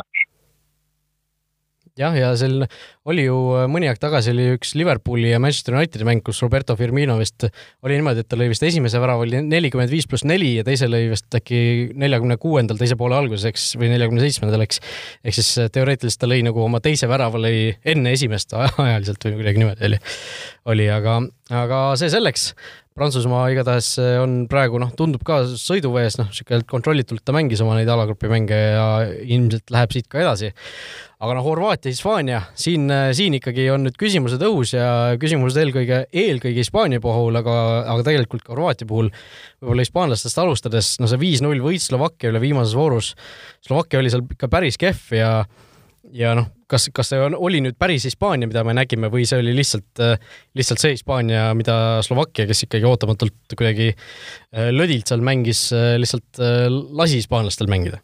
jah, 1.99 2.15
ja 2.17 2.31
seal 2.39 2.65
oli 3.09 3.25
ju 3.25 3.37
äh, 3.59 3.67
mõni 3.71 3.89
aeg 3.91 4.01
tagasi 4.01 4.33
oli 4.35 4.47
üks 4.57 4.75
Liverpooli 4.79 5.33
ja 5.33 5.41
Manchester 5.43 5.77
Unitedi 5.77 6.07
mäng, 6.07 6.23
kus 6.25 6.41
Roberto 6.45 6.77
Firmino 6.79 7.17
vist 7.21 7.47
oli 7.47 7.99
niimoodi, 7.99 8.25
et 8.25 8.31
ta 8.31 8.39
lõi 8.39 8.51
vist 8.53 8.65
esimese 8.67 9.01
värava 9.03 9.25
oli 9.27 9.43
nelikümmend 9.45 9.93
viis 9.93 10.09
pluss 10.11 10.27
neli 10.29 10.55
ja 10.59 10.67
teise 10.67 10.89
lõi 10.91 11.09
vist 11.13 11.39
äkki 11.39 11.61
neljakümne 11.99 12.39
kuuendal 12.41 12.81
teise 12.81 12.99
poole 13.01 13.19
alguses, 13.19 13.49
eks, 13.51 13.71
või 13.81 13.93
neljakümne 13.95 14.25
seitsmendal, 14.25 14.65
eks. 14.67 14.83
ehk 15.25 15.39
siis 15.39 15.53
äh, 15.63 15.71
teoreetiliselt 15.75 16.23
ta 16.23 16.31
lõi 16.31 16.43
nagu 16.47 16.63
oma 16.65 16.83
teise 16.85 17.11
värava 17.11 17.41
lõi 17.43 17.73
enne 17.89 18.15
esimest 18.17 18.55
ajaliselt 18.59 19.29
või 19.29 19.41
kuidagi 19.41 19.65
niimoodi 19.65 19.89
oli, 19.91 20.03
oli, 20.75 20.91
aga, 20.93 21.21
aga 21.65 21.83
see 22.01 22.13
selleks. 22.13 22.53
Prantsusmaa 22.99 23.45
igatahes 23.53 23.93
eh, 24.03 24.17
on 24.19 24.41
praegu 24.51 24.81
noh, 24.83 24.91
tundub 24.99 25.23
ka 25.27 25.45
sõiduvees, 25.47 26.17
noh, 26.19 26.31
niisugune 26.33 26.67
kontrollitult 26.67 27.23
ta 27.23 27.35
mängis 27.37 27.63
oma 27.63 27.77
neid 27.79 27.91
alagrupi 27.93 28.31
mänge 28.31 28.57
ja 28.59 28.87
ilmselt 29.07 29.71
läheb 29.71 29.95
siit 29.95 30.09
ka 30.11 30.19
edasi. 30.25 30.51
aga 31.19 31.35
noh, 31.35 31.47
Horvaatia, 31.47 31.93
Hispaania, 31.95 32.41
siin, 32.59 32.89
eh, 32.91 33.13
siin 33.15 33.37
ikkagi 33.39 33.69
on 33.75 33.87
nüüd 33.87 33.99
küsimused 33.99 34.43
õhus 34.49 34.75
ja 34.75 34.89
küsimused 35.21 35.59
eelkõige, 35.63 36.05
eelkõige 36.11 36.65
Hispaania 36.65 37.03
puhul, 37.03 37.39
aga, 37.39 37.55
aga 37.95 38.07
tegelikult 38.11 38.43
ka 38.47 38.55
Horvaatia 38.57 38.91
puhul, 38.91 39.13
võib-olla 39.63 39.87
hispaanlastest 39.87 40.43
alustades, 40.43 40.97
no 40.99 41.11
see 41.11 41.23
viis-null 41.23 41.63
võit 41.63 41.85
Slovakkia 41.87 42.33
üle 42.33 42.43
viimases 42.43 42.75
voorus, 42.79 43.15
Slovakkia 43.67 44.03
oli 44.03 44.11
seal 44.11 44.27
ikka 44.27 44.51
päris 44.51 44.79
kehv 44.81 45.15
ja 45.15 45.33
ja 46.17 46.33
noh, 46.37 46.49
kas, 46.71 46.89
kas 46.95 47.13
see 47.13 47.21
on, 47.23 47.37
oli 47.37 47.61
nüüd 47.65 47.77
päris 47.81 48.07
Hispaania, 48.09 48.49
mida 48.49 48.65
me 48.67 48.75
nägime 48.77 49.11
või 49.13 49.27
see 49.29 49.41
oli 49.43 49.55
lihtsalt, 49.57 50.03
lihtsalt 50.59 50.83
see 50.83 50.97
Hispaania, 50.97 51.49
mida 51.59 52.01
Slovakkia, 52.07 52.49
kes 52.49 52.65
ikkagi 52.67 52.89
ootamatult 52.89 53.57
kuidagi 53.57 53.91
äh, 53.93 54.69
lödilt 54.75 55.11
seal 55.11 55.25
mängis, 55.25 55.69
äh, 55.77 55.97
lihtsalt 56.01 56.41
äh, 56.43 56.67
lasi 56.71 57.23
hispaanlastel 57.23 57.71
mängida? 57.71 58.03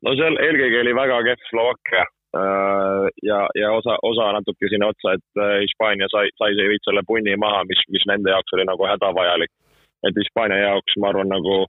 no 0.00 0.14
seal 0.16 0.38
eelkõige 0.40 0.80
oli 0.80 0.96
väga 0.96 1.20
kehv 1.28 1.46
Slovakkia 1.50 2.06
ja, 3.26 3.38
ja 3.58 3.72
osa, 3.74 3.96
osa 4.06 4.28
natuke 4.36 4.68
sinna 4.70 4.86
otsa, 4.92 5.16
et 5.18 5.40
Hispaania 5.64 6.06
sai, 6.12 6.30
sai 6.38 6.54
see 6.54 6.68
veits 6.70 6.86
selle 6.86 7.02
punni 7.08 7.34
maha, 7.34 7.64
mis, 7.66 7.80
mis 7.90 8.04
nende 8.06 8.30
jaoks 8.30 8.54
oli 8.54 8.68
nagu 8.68 8.86
hädavajalik. 8.86 9.50
et 10.06 10.20
Hispaania 10.22 10.60
jaoks, 10.62 10.94
ma 11.02 11.10
arvan, 11.10 11.28
nagu 11.34 11.64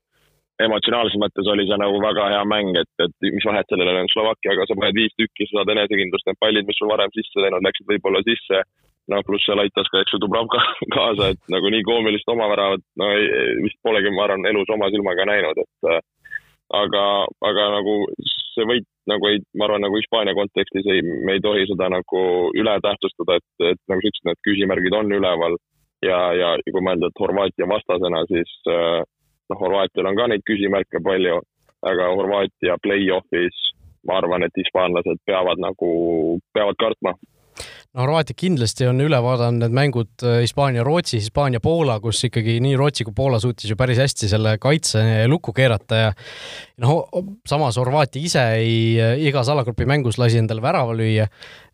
emotsionaalses 0.62 1.18
mõttes 1.22 1.48
oli 1.54 1.66
see 1.70 1.80
nagu 1.80 1.98
väga 2.04 2.28
hea 2.34 2.44
mäng, 2.50 2.76
et, 2.82 2.92
et 3.06 3.28
mis 3.34 3.48
vahet 3.48 3.68
sellel 3.72 4.02
on 4.04 4.12
Slovakkiaga, 4.12 4.68
sa 4.68 4.78
paned 4.78 4.98
viis 4.98 5.14
tükki, 5.18 5.48
sa 5.50 5.62
saad 5.62 5.74
enesekindlust, 5.74 6.28
need 6.28 6.40
pallid, 6.44 6.68
mis 6.68 6.80
sul 6.80 6.92
varem 6.92 7.12
sisse 7.16 7.44
läinud, 7.44 7.66
läksid 7.66 7.90
võib-olla 7.94 8.24
sisse. 8.28 8.64
noh, 9.12 9.24
pluss 9.26 9.44
seal 9.44 9.60
aitas 9.60 9.88
ka, 9.92 10.00
eks 10.00 10.14
ju, 10.14 10.20
Dubravka 10.22 10.62
kaasa, 10.96 11.32
et 11.34 11.50
nagu 11.52 11.72
nii 11.74 11.84
koomilist 11.84 12.30
omaväravat, 12.32 12.84
no 13.02 13.10
ei, 13.18 13.26
vist 13.66 13.80
polegi, 13.84 14.12
ma 14.14 14.28
arvan, 14.28 14.46
elus 14.48 14.70
oma 14.72 14.88
silmaga 14.94 15.26
näinud, 15.28 15.58
et 15.58 15.90
äh, 15.90 15.98
aga, 16.78 17.06
aga 17.50 17.66
nagu 17.80 17.96
see 18.54 18.68
võit 18.70 18.88
nagu 19.10 19.28
ei, 19.32 19.42
ma 19.58 19.66
arvan, 19.68 19.84
nagu 19.84 19.98
Hispaania 19.98 20.38
kontekstis 20.38 20.88
ei, 20.94 21.02
me 21.02 21.36
ei 21.36 21.44
tohi 21.44 21.66
seda 21.72 21.90
nagu 21.92 22.22
üle 22.62 22.78
tähtsustada, 22.86 23.40
et, 23.42 23.50
et 23.74 23.82
nagu 23.92 24.04
sa 24.04 24.12
ütlesid, 24.12 24.28
need 24.30 24.42
küsimärgid 24.48 24.96
on 24.96 25.12
üleval 25.18 25.58
ja, 26.06 26.20
ja 26.38 26.54
kui 26.70 26.84
mõelda, 26.84 27.10
et 27.10 27.22
Horvaatia 27.22 27.68
vastasena, 27.70 28.24
siis 28.30 28.54
äh, 28.70 29.02
noh, 29.52 29.60
Horvaatial 29.60 30.10
on 30.10 30.20
ka 30.20 30.30
neid 30.32 30.46
küsimärke 30.48 31.04
palju, 31.04 31.42
aga 31.92 32.10
Horvaatia 32.16 32.78
play-off'is 32.86 33.60
ma 34.08 34.18
arvan, 34.18 34.46
et 34.46 34.58
hispaanlased 34.58 35.22
peavad 35.30 35.62
nagu, 35.62 35.92
peavad 36.56 36.80
kartma 36.82 37.14
no 37.92 38.06
Horvaatia 38.06 38.38
kindlasti 38.40 38.86
on 38.88 39.02
üle 39.04 39.18
vaadanud 39.24 39.66
need 39.66 39.74
mängud 39.76 40.24
äh, 40.24 40.40
Hispaania-Rootsi, 40.46 41.20
Hispaania-Poola, 41.20 41.98
kus 42.04 42.22
ikkagi 42.28 42.56
nii 42.64 42.78
Rootsi 42.80 43.06
kui 43.08 43.16
Poola 43.16 43.40
suutis 43.44 43.68
ju 43.68 43.76
päris 43.80 44.00
hästi 44.00 44.30
selle 44.32 44.56
kaitse 44.64 45.04
lukku 45.28 45.52
keerata 45.56 46.00
ja 46.00 46.14
noh, 46.84 47.04
samas 47.48 47.80
Horvaatia 47.82 48.24
ise 48.24 48.46
ei, 48.62 48.80
äh, 48.96 49.14
igas 49.28 49.52
alagrupi 49.52 49.88
mängus 49.90 50.20
lasi 50.22 50.40
endale 50.40 50.64
värava 50.64 50.96
lüüa, 50.96 51.28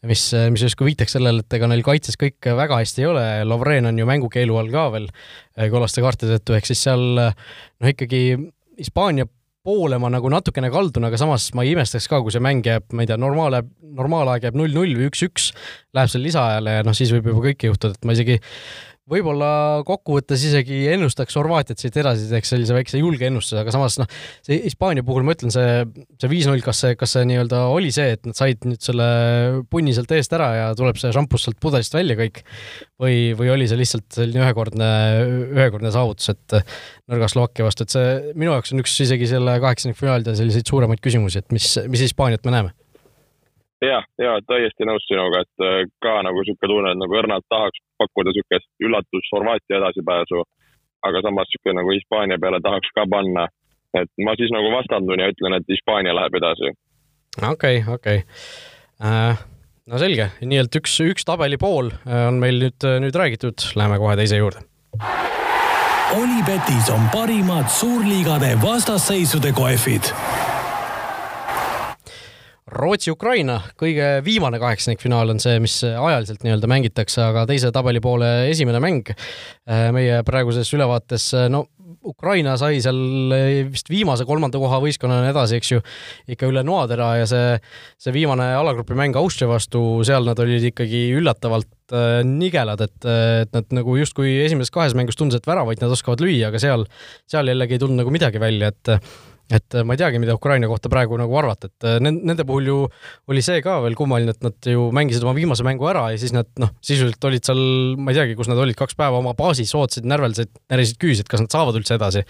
mis, 0.09 0.25
äh, 0.33 0.49
mis 0.53 0.65
justkui 0.65 0.89
viitaks 0.89 1.17
sellele, 1.19 1.45
et 1.45 1.59
ega 1.59 1.69
neil 1.69 1.85
kaitses 1.85 2.17
kõik 2.17 2.49
väga 2.63 2.81
hästi 2.81 3.05
ei 3.05 3.09
ole, 3.11 3.27
Lovren 3.45 3.91
on 3.91 4.01
ju 4.01 4.09
mängukeelu 4.09 4.57
all 4.57 4.73
ka 4.73 4.89
veel 4.97 5.09
kollaste 5.69 6.01
kaartide 6.01 6.39
tõttu, 6.39 6.57
ehk 6.57 6.69
siis 6.69 6.81
seal 6.89 7.05
noh, 7.21 7.89
ikkagi 7.93 8.23
Hispaania 8.77 9.29
poole 9.67 9.99
ma 9.99 10.11
nagu 10.13 10.31
natukene 10.31 10.71
kaldun, 10.71 11.09
aga 11.09 11.19
samas 11.19 11.49
ma 11.57 11.65
ei 11.65 11.73
imestaks 11.75 12.07
ka, 12.07 12.21
kui 12.23 12.33
see 12.33 12.43
mäng 12.43 12.65
jääb, 12.65 12.87
ma 12.95 13.03
ei 13.03 13.09
tea, 13.09 13.19
normaal 13.19 13.59
jääb, 13.59 13.71
noormaalaeg 13.97 14.47
jääb 14.47 14.59
null-null 14.59 14.95
või 14.99 15.09
üks-üks, 15.11 15.51
läheb 15.97 16.11
seal 16.13 16.23
lisaajale 16.23 16.77
ja 16.79 16.85
noh, 16.87 16.95
siis 16.97 17.11
võib 17.15 17.31
juba 17.31 17.49
kõike 17.49 17.71
juhtuda, 17.71 17.97
et 17.97 18.07
ma 18.07 18.15
isegi 18.15 18.39
võib-olla 19.11 19.49
kokkuvõttes 19.87 20.43
isegi 20.49 20.81
ennustaks 20.91 21.37
Horvaatiat 21.39 21.79
siit 21.79 21.95
edasi, 22.01 22.27
teeks 22.31 22.51
sellise 22.53 22.75
väikse 22.75 22.99
julge 22.99 23.27
ennustuse, 23.29 23.61
aga 23.61 23.73
samas 23.73 23.97
noh, 24.01 24.09
see 24.45 24.59
Hispaania 24.65 25.05
puhul 25.07 25.25
ma 25.27 25.35
ütlen, 25.37 25.53
see, 25.53 25.83
see 26.19 26.31
viis-null, 26.31 26.63
kas 26.65 26.81
see, 26.83 26.97
kas 26.99 27.15
see 27.15 27.27
nii-öelda 27.29 27.63
oli 27.73 27.91
see, 27.95 28.17
et 28.17 28.27
nad 28.27 28.37
said 28.37 28.67
nüüd 28.67 28.83
selle 28.83 29.07
punni 29.71 29.95
sealt 29.95 30.11
eest 30.17 30.35
ära 30.35 30.49
ja 30.57 30.65
tuleb 30.77 30.99
see 30.99 31.13
šampus 31.15 31.47
sealt 31.47 31.59
pudelist 31.63 31.95
välja 31.95 32.17
kõik 32.19 32.43
või, 32.99 33.31
või 33.39 33.53
oli 33.53 33.69
see 33.69 33.79
lihtsalt 33.79 34.19
selline 34.19 34.43
ühekordne, 34.43 34.89
ühekordne 35.55 35.93
saavutus, 35.95 36.33
et 36.33 36.59
nõrga 37.07 37.31
Slovakkia 37.31 37.67
vastu, 37.67 37.87
et 37.87 37.95
see 37.95 38.35
minu 38.35 38.55
jaoks 38.55 38.75
on 38.75 38.83
üks 38.83 38.97
isegi 39.07 39.29
selle 39.31 39.55
kaheksandikfinaalide 39.63 40.35
selliseid 40.39 40.67
suuremaid 40.67 41.03
küsimusi, 41.03 41.43
et 41.43 41.55
mis, 41.55 41.71
mis 41.87 42.07
Hispaaniat 42.09 42.43
me 42.47 42.57
näeme 42.57 42.75
jah, 43.85 44.05
ja 44.21 44.37
täiesti 44.47 44.87
nõus 44.87 45.05
sinuga, 45.09 45.43
et 45.45 45.65
äh, 45.65 45.79
ka 46.03 46.19
nagu 46.25 46.43
sihuke 46.45 46.69
tunne, 46.69 46.93
et 46.93 47.01
nagu 47.01 47.19
õrnalt 47.19 47.45
tahaks 47.51 47.81
pakkuda 48.01 48.33
sihukest 48.35 48.69
üllatus 48.83 49.29
Horvaatia 49.33 49.81
edasipääsu, 49.81 50.43
aga 51.07 51.21
samas 51.25 51.51
sihuke 51.51 51.75
nagu 51.77 51.93
Hispaania 51.93 52.39
peale 52.41 52.61
tahaks 52.63 52.93
ka 52.95 53.05
panna. 53.09 53.47
et 53.97 54.09
ma 54.25 54.33
siis 54.37 54.51
nagu 54.51 54.67
vastandun 54.69 55.21
ja 55.21 55.29
ütlen, 55.31 55.55
et 55.57 55.69
Hispaania 55.71 56.15
läheb 56.15 56.35
edasi. 56.35 56.73
okei 57.51 57.77
okay,, 57.81 57.93
okei 57.93 58.17
okay. 58.17 59.11
äh,. 59.11 59.45
no 59.87 60.01
selge, 60.01 60.31
nii 60.41 60.63
et 60.63 60.81
üks, 60.81 60.99
üks 61.01 61.25
tabeli 61.25 61.57
pool 61.57 61.93
äh, 61.93 62.27
on 62.27 62.41
meil 62.41 62.59
nüüd, 62.65 62.89
nüüd 63.05 63.15
räägitud, 63.15 63.71
läheme 63.75 64.01
kohe 64.01 64.17
teise 64.19 64.41
juurde. 64.41 64.65
Olipetis 66.17 66.89
on 66.89 67.09
parimad 67.11 67.67
suurliigade 67.69 68.55
vastasseisude 68.61 69.51
kohvid 69.51 70.07
Rootsi-Ukraina, 72.67 73.61
kõige 73.79 74.05
viimane 74.25 74.59
kaheksandikfinaal 74.59 75.31
on 75.31 75.39
see, 75.39 75.55
mis 75.63 75.77
ajaliselt 75.87 76.41
nii-öelda 76.43 76.67
mängitakse, 76.67 77.21
aga 77.23 77.45
teise 77.47 77.69
tabeli 77.71 78.01
poole 78.03 78.49
esimene 78.51 78.81
mäng. 78.83 79.13
Äh, 79.13 79.87
meie 79.95 80.19
praeguses 80.27 80.73
ülevaates, 80.75 81.29
äh, 81.37 81.47
no 81.51 81.69
Ukraina 82.07 82.57
sai 82.59 82.81
seal 82.83 83.31
äh, 83.31 83.61
vist 83.71 83.87
viimase 83.87 84.27
kolmanda 84.27 84.59
koha 84.59 84.81
võistkonnana 84.83 85.29
edasi, 85.31 85.61
eks 85.61 85.71
ju, 85.77 85.79
ikka 86.35 86.49
üle 86.51 86.65
noatera 86.67 87.13
ja 87.21 87.29
see, 87.31 87.55
see 88.03 88.15
viimane 88.17 88.49
alagrupi 88.59 88.99
mäng 88.99 89.15
Austria 89.15 89.47
vastu, 89.53 90.03
seal 90.07 90.27
nad 90.27 90.43
olid 90.43 90.67
ikkagi 90.73 91.05
üllatavalt 91.15 91.71
nigelad, 92.27 92.83
et, 92.83 92.99
et 93.07 93.53
nad 93.55 93.71
nagu 93.71 93.95
justkui 93.95 94.41
esimeses 94.43 94.73
kahes 94.75 94.91
mängus 94.97 95.15
tundus, 95.15 95.39
et 95.39 95.47
väravaid 95.47 95.79
nad 95.79 95.95
oskavad 95.95 96.19
lüüa, 96.19 96.49
aga 96.51 96.59
seal, 96.59 96.83
seal 97.31 97.47
jällegi 97.47 97.77
ei 97.77 97.83
tulnud 97.85 98.01
nagu 98.03 98.11
midagi 98.11 98.43
välja, 98.43 98.73
et 98.75 98.97
et 99.47 99.75
äh, 99.75 99.83
ma 99.87 99.95
ei 99.95 99.99
teagi, 99.99 100.19
mida 100.19 100.35
Ukraina 100.35 100.67
kohta 100.67 100.89
praegu 100.91 101.17
nagu 101.19 101.35
arvata, 101.39 101.69
et 101.69 101.87
äh, 101.87 101.97
nende 102.03 102.43
puhul 102.47 102.67
ju 102.67 102.77
oli 103.31 103.43
see 103.45 103.61
ka 103.63 103.77
veel 103.83 103.95
kummaline, 103.95 104.33
et 104.35 104.43
nad 104.43 104.69
ju 104.71 104.89
mängisid 104.95 105.23
oma 105.23 105.35
viimase 105.37 105.63
mängu 105.67 105.87
ära 105.87 106.07
ja 106.11 106.19
siis 106.19 106.33
nad 106.35 106.49
noh, 106.59 106.73
sisuliselt 106.83 107.23
olid 107.29 107.47
seal, 107.47 107.61
ma 107.95 108.11
ei 108.11 108.19
teagi, 108.19 108.35
kus 108.39 108.51
nad 108.51 108.59
olid, 108.59 108.75
kaks 108.79 108.97
päeva 108.99 109.21
oma 109.21 109.33
baasis, 109.37 109.71
ootasid, 109.77 110.07
närveldasid, 110.11 110.51
närisid 110.73 110.99
küüsi, 111.01 111.23
et 111.23 111.31
kas 111.31 111.43
nad 111.43 111.53
saavad 111.53 111.79
üldse 111.79 111.95
edasi. 111.95 112.25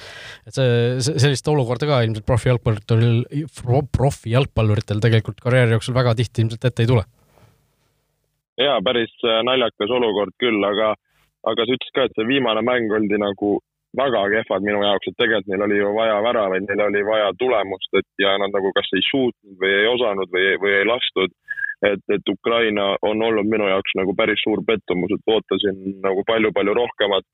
et 0.47 0.57
see, 0.57 1.17
sellist 1.17 1.49
olukorda 1.49 1.89
ka 1.89 2.01
ilmselt 2.05 2.27
profi 2.27 2.53
jalgpalluritel, 2.53 3.81
profi 3.97 4.35
jalgpalluritel 4.35 5.01
tegelikult 5.03 5.41
karjääri 5.41 5.77
jooksul 5.77 5.97
väga 5.97 6.13
tihti 6.21 6.45
ilmselt 6.45 6.69
ette 6.69 6.85
ei 6.85 6.91
tule. 6.91 7.07
jaa, 8.61 8.77
päris 8.85 9.13
äh, 9.25 9.41
naljakas 9.47 9.89
olukord 9.89 10.37
küll, 10.41 10.61
aga, 10.69 10.93
aga 11.49 11.65
sa 11.65 11.73
ütlesid 11.79 11.97
ka, 11.97 12.05
et 12.05 12.17
see 12.17 12.29
viimane 12.29 12.61
mäng 12.65 12.93
oldi 12.93 13.17
nagu 13.21 13.57
väga 13.97 14.21
kehvad 14.33 14.65
minu 14.65 14.83
jaoks, 14.83 15.09
et 15.09 15.17
tegelikult 15.21 15.49
neil 15.51 15.65
oli 15.67 15.79
ju 15.79 15.89
vaja 15.95 16.17
väravaid, 16.25 16.67
neil 16.67 16.83
oli 16.87 17.01
vaja 17.07 17.31
tulemust, 17.41 17.89
et 17.99 18.23
ja 18.23 18.35
nad 18.41 18.53
nagu 18.53 18.71
kas 18.75 18.89
ei 18.97 19.03
suutnud 19.09 19.57
või 19.61 19.73
ei 19.79 19.87
osanud 19.93 20.33
või, 20.35 20.53
või 20.63 20.73
ei 20.79 20.87
lastud. 20.91 21.33
et, 21.85 22.01
et 22.09 22.29
Ukraina 22.33 22.85
on 23.05 23.21
olnud 23.21 23.45
minu 23.45 23.67
jaoks 23.69 23.91
nagu 23.99 24.15
päris 24.17 24.41
suur 24.41 24.63
pettumus, 24.65 25.11
et 25.13 25.33
ootasin 25.33 25.99
nagu 26.01 26.23
palju-palju 26.29 26.73
rohkemat. 26.73 27.25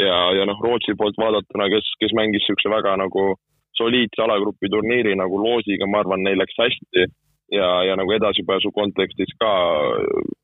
ja, 0.00 0.18
ja 0.38 0.44
noh, 0.48 0.60
Rootsi 0.64 0.94
poolt 0.96 1.18
vaadatuna, 1.20 1.68
kes, 1.68 1.88
kes 2.00 2.14
mängis 2.16 2.40
niisuguse 2.40 2.70
väga 2.72 2.96
nagu 2.96 3.34
soliidse 3.76 4.22
alagrupi 4.24 4.70
turniiri 4.72 5.12
nagu 5.16 5.36
loosiga, 5.44 5.86
ma 5.86 6.00
arvan, 6.00 6.24
neil 6.24 6.40
läks 6.40 6.56
hästi 6.60 7.04
ja, 7.52 7.68
ja 7.88 7.96
nagu 7.96 8.12
edasipääsu 8.16 8.72
kontekstis 8.72 9.32
ka 9.40 9.52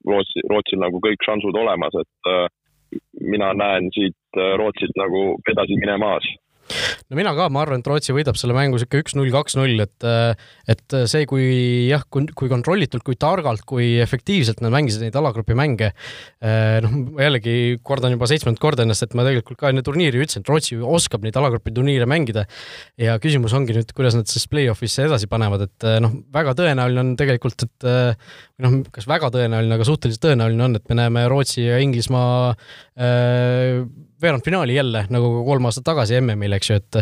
Rootsi, 0.08 0.44
Rootsil 0.50 0.80
nagu 0.82 1.00
kõik 1.04 1.24
šansud 1.24 1.56
olemas, 1.56 1.96
et 2.02 2.32
äh, 2.32 2.46
mina 3.20 3.52
näen 3.54 3.90
siit 3.94 4.16
äh, 4.36 4.54
Rootsilt 4.58 4.96
nagu 4.96 5.22
edasi 5.50 5.76
minemas 5.80 6.26
no 7.08 7.18
mina 7.18 7.34
ka, 7.36 7.48
ma 7.52 7.62
arvan, 7.64 7.82
et 7.82 7.90
Rootsi 7.90 8.14
võidab 8.16 8.38
selle 8.40 8.56
mängu 8.56 8.80
sihuke 8.80 9.02
üks-null, 9.02 9.30
kaks-null, 9.34 9.84
et 9.84 10.08
et 10.68 10.96
see, 11.10 11.24
kui 11.28 11.46
jah, 11.88 12.04
kui 12.08 12.50
kontrollitult, 12.50 13.04
kui 13.06 13.18
targalt, 13.20 13.64
kui 13.68 13.94
efektiivselt 14.02 14.62
nad 14.64 14.74
mängisid 14.74 15.04
neid 15.06 15.16
alagrupi 15.18 15.56
mänge, 15.58 15.92
noh, 16.84 16.96
ma 17.16 17.26
jällegi 17.26 17.78
kordan 17.86 18.14
juba 18.16 18.28
seitsmendat 18.30 18.62
korda 18.62 18.86
ennast, 18.86 19.06
et 19.06 19.16
ma 19.18 19.26
tegelikult 19.26 19.60
ka 19.60 19.72
enne 19.72 19.84
turniiri 19.86 20.22
ütlesin, 20.22 20.44
et 20.44 20.52
Rootsi 20.52 20.78
oskab 20.78 21.24
neid 21.26 21.36
alagrupi 21.38 21.72
turniire 21.74 22.08
mängida. 22.10 22.44
Ja 23.00 23.16
küsimus 23.22 23.54
ongi 23.56 23.76
nüüd, 23.76 23.92
kuidas 23.96 24.16
nad 24.18 24.28
siis 24.30 24.48
play-off'isse 24.50 25.08
edasi 25.08 25.30
panevad, 25.30 25.66
et 25.68 25.88
noh, 26.04 26.20
väga 26.34 26.54
tõenäoline 26.58 27.04
on 27.04 27.14
tegelikult, 27.18 27.66
et 27.66 27.88
või 28.58 28.66
noh, 28.66 28.76
kas 28.94 29.06
väga 29.08 29.30
tõenäoline, 29.34 29.76
aga 29.76 29.86
suhteliselt 29.86 30.24
tõenäoline 30.24 30.66
on, 30.66 30.76
et 30.78 30.90
me 30.90 30.98
näeme 30.98 31.24
Rootsi 31.30 31.64
ja 31.64 31.78
Inglismaa 31.82 32.52
äh, 32.98 33.84
veerandfinaali 34.22 34.74
jälle, 34.74 35.04
nagu 35.12 35.30
kolm 35.46 35.68
aastat 35.68 35.86
tagasi 35.86 36.18
MM-il, 36.20 36.54
eks 36.56 36.70
ju, 36.70 36.78
et 36.80 36.98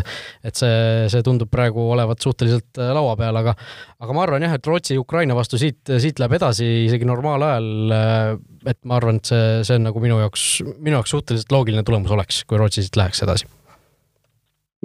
et 0.47 0.59
see, 0.59 1.07
see 1.11 1.23
tundub 1.25 1.49
praegu 1.51 1.83
olevat 1.93 2.21
suhteliselt 2.23 2.79
äh, 2.81 2.91
laua 2.95 3.15
peal, 3.19 3.39
aga 3.41 3.55
aga 4.03 4.15
ma 4.15 4.23
arvan 4.25 4.45
jah, 4.45 4.55
et 4.57 4.69
Rootsi 4.69 4.97
Ukraina 5.01 5.35
vastu 5.37 5.59
siit, 5.61 5.81
siit 6.03 6.21
läheb 6.21 6.37
edasi 6.37 6.67
isegi 6.85 7.07
normaalajal, 7.09 7.69
äh, 7.97 8.31
et 8.73 8.79
ma 8.85 8.99
arvan, 8.99 9.21
et 9.21 9.31
see, 9.31 9.45
see 9.67 9.79
on 9.79 9.87
nagu 9.89 10.03
minu 10.03 10.19
jaoks, 10.21 10.47
minu 10.77 10.97
jaoks 10.99 11.15
suhteliselt 11.15 11.53
loogiline 11.55 11.85
tulemus 11.87 12.13
oleks, 12.13 12.43
kui 12.47 12.61
Rootsi 12.61 12.85
siit 12.85 12.99
läheks 12.99 13.23
edasi. 13.25 13.49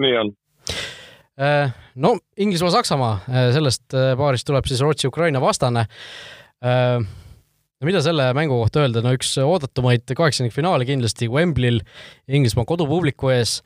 nii 0.03 0.15
on 0.17 0.33
äh, 1.37 1.73
no 1.95 2.15
Inglismaa-Saksamaa, 2.37 3.17
sellest 3.53 3.93
paarist 4.17 4.49
tuleb 4.49 4.69
siis 4.69 4.81
Rootsi-Ukraina 4.81 5.41
vastane 5.41 5.85
no 7.83 7.89
mida 7.89 7.99
selle 7.99 8.29
mängu 8.37 8.55
kohta 8.61 8.85
öelda, 8.85 9.03
no 9.03 9.11
üks 9.11 9.35
oodatumaid 9.43 10.07
kaheksandikfinaale 10.15 10.87
kindlasti 10.87 11.27
Wembley'l 11.31 11.81
Inglismaa 12.31 12.63
kodupubliku 12.69 13.33
ees, 13.33 13.57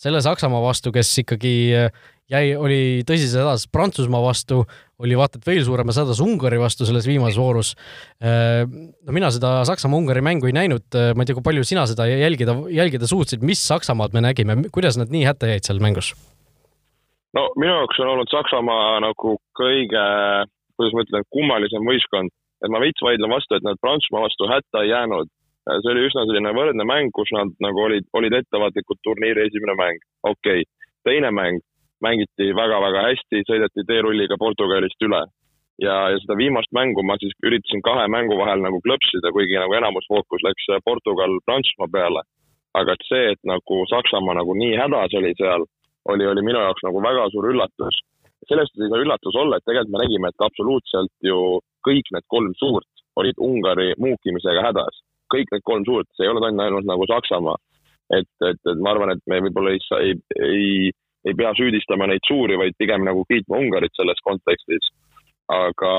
selle 0.00 0.22
Saksamaa 0.24 0.62
vastu, 0.64 0.94
kes 0.94 1.10
ikkagi 1.20 1.52
äh, 1.76 2.04
jäi, 2.32 2.54
oli 2.56 2.78
tõsises 3.06 3.36
hädas 3.36 3.66
Prantsusmaa 3.68 4.22
vastu, 4.24 4.62
oli 5.02 5.18
vaata 5.18 5.36
et 5.36 5.44
veel 5.50 5.60
suuremas 5.66 5.98
hädas 6.00 6.22
Ungari 6.24 6.56
vastu 6.60 6.88
selles 6.88 7.04
viimases 7.08 7.36
voorus. 7.40 7.74
Äh, 8.16 8.64
no 8.64 9.16
mina 9.16 9.28
seda 9.34 9.58
Saksamaa-Ungari 9.68 10.24
mängu 10.24 10.48
ei 10.48 10.56
näinud, 10.56 10.88
äh, 10.96 11.12
ma 11.12 11.22
ei 11.22 11.28
tea, 11.28 11.36
kui 11.36 11.44
palju 11.44 11.66
sina 11.68 11.84
seda 11.90 12.08
jälgida, 12.08 12.56
jälgida 12.72 13.10
suutsid, 13.10 13.44
mis 13.44 13.60
Saksamaad 13.68 14.16
me 14.16 14.24
nägime, 14.24 14.62
kuidas 14.72 14.96
nad 14.96 15.12
nii 15.12 15.26
hätta 15.28 15.52
jäid 15.52 15.68
seal 15.68 15.84
mängus? 15.84 16.14
no 17.36 17.42
minu 17.60 17.74
jaoks 17.74 17.98
on 18.00 18.14
olnud 18.14 18.30
Saksamaa 18.32 18.96
nagu 19.04 19.36
kõige, 19.60 20.04
kuidas 20.78 20.94
ma 20.96 21.02
ütlen, 21.04 21.26
kummalisem 21.36 21.84
võistkond 21.84 22.32
et 22.66 22.74
ma 22.74 22.82
veits 22.82 23.02
vaidlen 23.06 23.32
vastu, 23.32 23.56
et 23.56 23.66
nad 23.66 23.78
Prantsusmaa 23.80 24.26
vastu 24.26 24.50
hätta 24.50 24.82
ei 24.82 24.92
jäänud. 24.92 25.30
see 25.66 25.92
oli 25.92 26.04
üsna 26.06 26.22
selline 26.26 26.52
võrdne 26.54 26.84
mäng, 26.86 27.10
kus 27.14 27.30
nad 27.34 27.50
nagu 27.64 27.80
olid, 27.88 28.04
olid 28.18 28.34
ettevaatlikud 28.38 29.00
turniiri 29.02 29.46
esimene 29.46 29.74
mäng, 29.80 30.04
okei 30.22 30.60
okay.. 30.62 30.70
teine 31.06 31.30
mäng 31.30 31.62
mängiti 32.04 32.52
väga-väga 32.56 33.04
hästi, 33.08 33.42
sõideti 33.48 33.84
teerulliga 33.88 34.36
Portugalist 34.38 35.02
üle. 35.08 35.22
ja, 35.82 35.94
ja 36.12 36.18
seda 36.22 36.36
viimast 36.40 36.72
mängu 36.72 37.02
ma 37.04 37.18
siis 37.20 37.34
üritasin 37.44 37.82
kahe 37.84 38.06
mängu 38.08 38.36
vahel 38.38 38.62
nagu 38.64 38.80
klõpsida, 38.84 39.32
kuigi 39.32 39.58
nagu 39.60 39.76
enamus 39.76 40.08
fookus 40.08 40.44
läks 40.46 40.68
Portugal-Prantsusmaa 40.88 41.92
peale. 41.92 42.22
aga 42.76 42.92
et 42.92 43.04
see, 43.08 43.24
et 43.32 43.42
nagu 43.48 43.84
Saksamaa 43.92 44.36
nagu 44.36 44.54
nii 44.54 44.76
hädas 44.76 45.14
oli 45.20 45.32
seal, 45.40 45.64
oli, 46.12 46.26
oli 46.32 46.42
minu 46.44 46.60
jaoks 46.60 46.84
nagu 46.84 47.02
väga 47.08 47.30
suur 47.32 47.48
üllatus. 47.52 48.02
sellest 48.48 48.76
ei 48.76 48.90
saa 48.92 49.04
üllatus 49.04 49.36
olla, 49.42 49.56
et 49.56 49.64
tegelikult 49.66 49.94
me 49.94 50.02
nägime, 50.04 50.28
et 50.28 50.46
absoluutselt 50.48 51.14
ju 51.30 51.38
kõik 51.86 52.12
need 52.14 52.26
kolm 52.32 52.52
suurt 52.60 52.90
olid 53.16 53.38
Ungari 53.40 53.94
muukimisega 54.02 54.64
hädas. 54.68 55.02
kõik 55.32 55.48
need 55.50 55.64
kolm 55.66 55.82
suurt, 55.86 56.06
see 56.14 56.22
ei 56.26 56.30
olnud 56.30 56.44
ainult, 56.46 56.86
nagu 56.86 57.06
Saksamaa. 57.10 57.56
et, 58.14 58.28
et, 58.46 58.60
et 58.70 58.78
ma 58.78 58.92
arvan, 58.92 59.10
et 59.10 59.22
me 59.26 59.40
võib-olla 59.42 59.72
ei, 59.74 59.80
ei, 59.98 60.12
ei, 60.46 60.90
ei 61.26 61.34
pea 61.34 61.50
süüdistama 61.58 62.06
neid 62.06 62.22
suuri, 62.28 62.54
vaid 62.60 62.76
pigem 62.78 63.02
nagu 63.02 63.24
kiitma 63.26 63.58
Ungarit 63.58 63.90
selles 63.98 64.20
kontekstis 64.22 64.92
aga, 65.52 65.94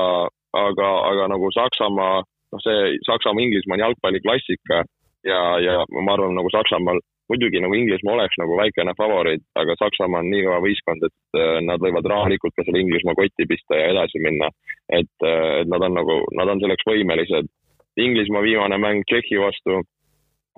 aga, 0.52 0.88
aga 1.10 1.28
nagu 1.32 1.50
Saksamaa, 1.54 2.22
noh, 2.24 2.62
see 2.64 2.96
Saksamaa-Inglismaa 3.08 3.78
on 3.78 3.84
jalgpalliklassika 3.86 4.82
ja, 5.28 5.40
ja 5.62 5.84
ma 5.88 6.14
arvan, 6.14 6.36
nagu 6.38 6.52
Saksamaal 6.52 7.00
muidugi 7.28 7.60
nagu 7.62 7.76
Inglismaa 7.76 8.14
oleks 8.16 8.38
nagu 8.40 8.56
väikene 8.58 8.94
favoriit, 8.98 9.44
aga 9.60 9.76
Saksamaa 9.80 10.22
on 10.24 10.30
nii 10.32 10.46
kõva 10.46 10.62
võistkond, 10.64 11.04
et 11.08 11.38
äh, 11.40 11.58
nad 11.66 11.82
võivad 11.84 12.08
rahulikult 12.12 12.56
ka 12.56 12.64
selle 12.66 12.82
Inglismaa 12.84 13.18
kotti 13.18 13.46
pista 13.50 13.78
ja 13.78 13.92
edasi 13.92 14.22
minna. 14.24 14.50
et, 14.88 15.14
äh, 15.24 15.60
et 15.62 15.68
nad 15.68 15.84
on 15.84 15.94
nagu, 16.00 16.18
nad 16.38 16.48
on 16.48 16.60
selleks 16.64 16.86
võimelised. 16.88 17.52
Inglismaa 17.98 18.42
viimane 18.42 18.78
mäng 18.78 19.02
Tšehhi 19.10 19.40
vastu, 19.42 19.80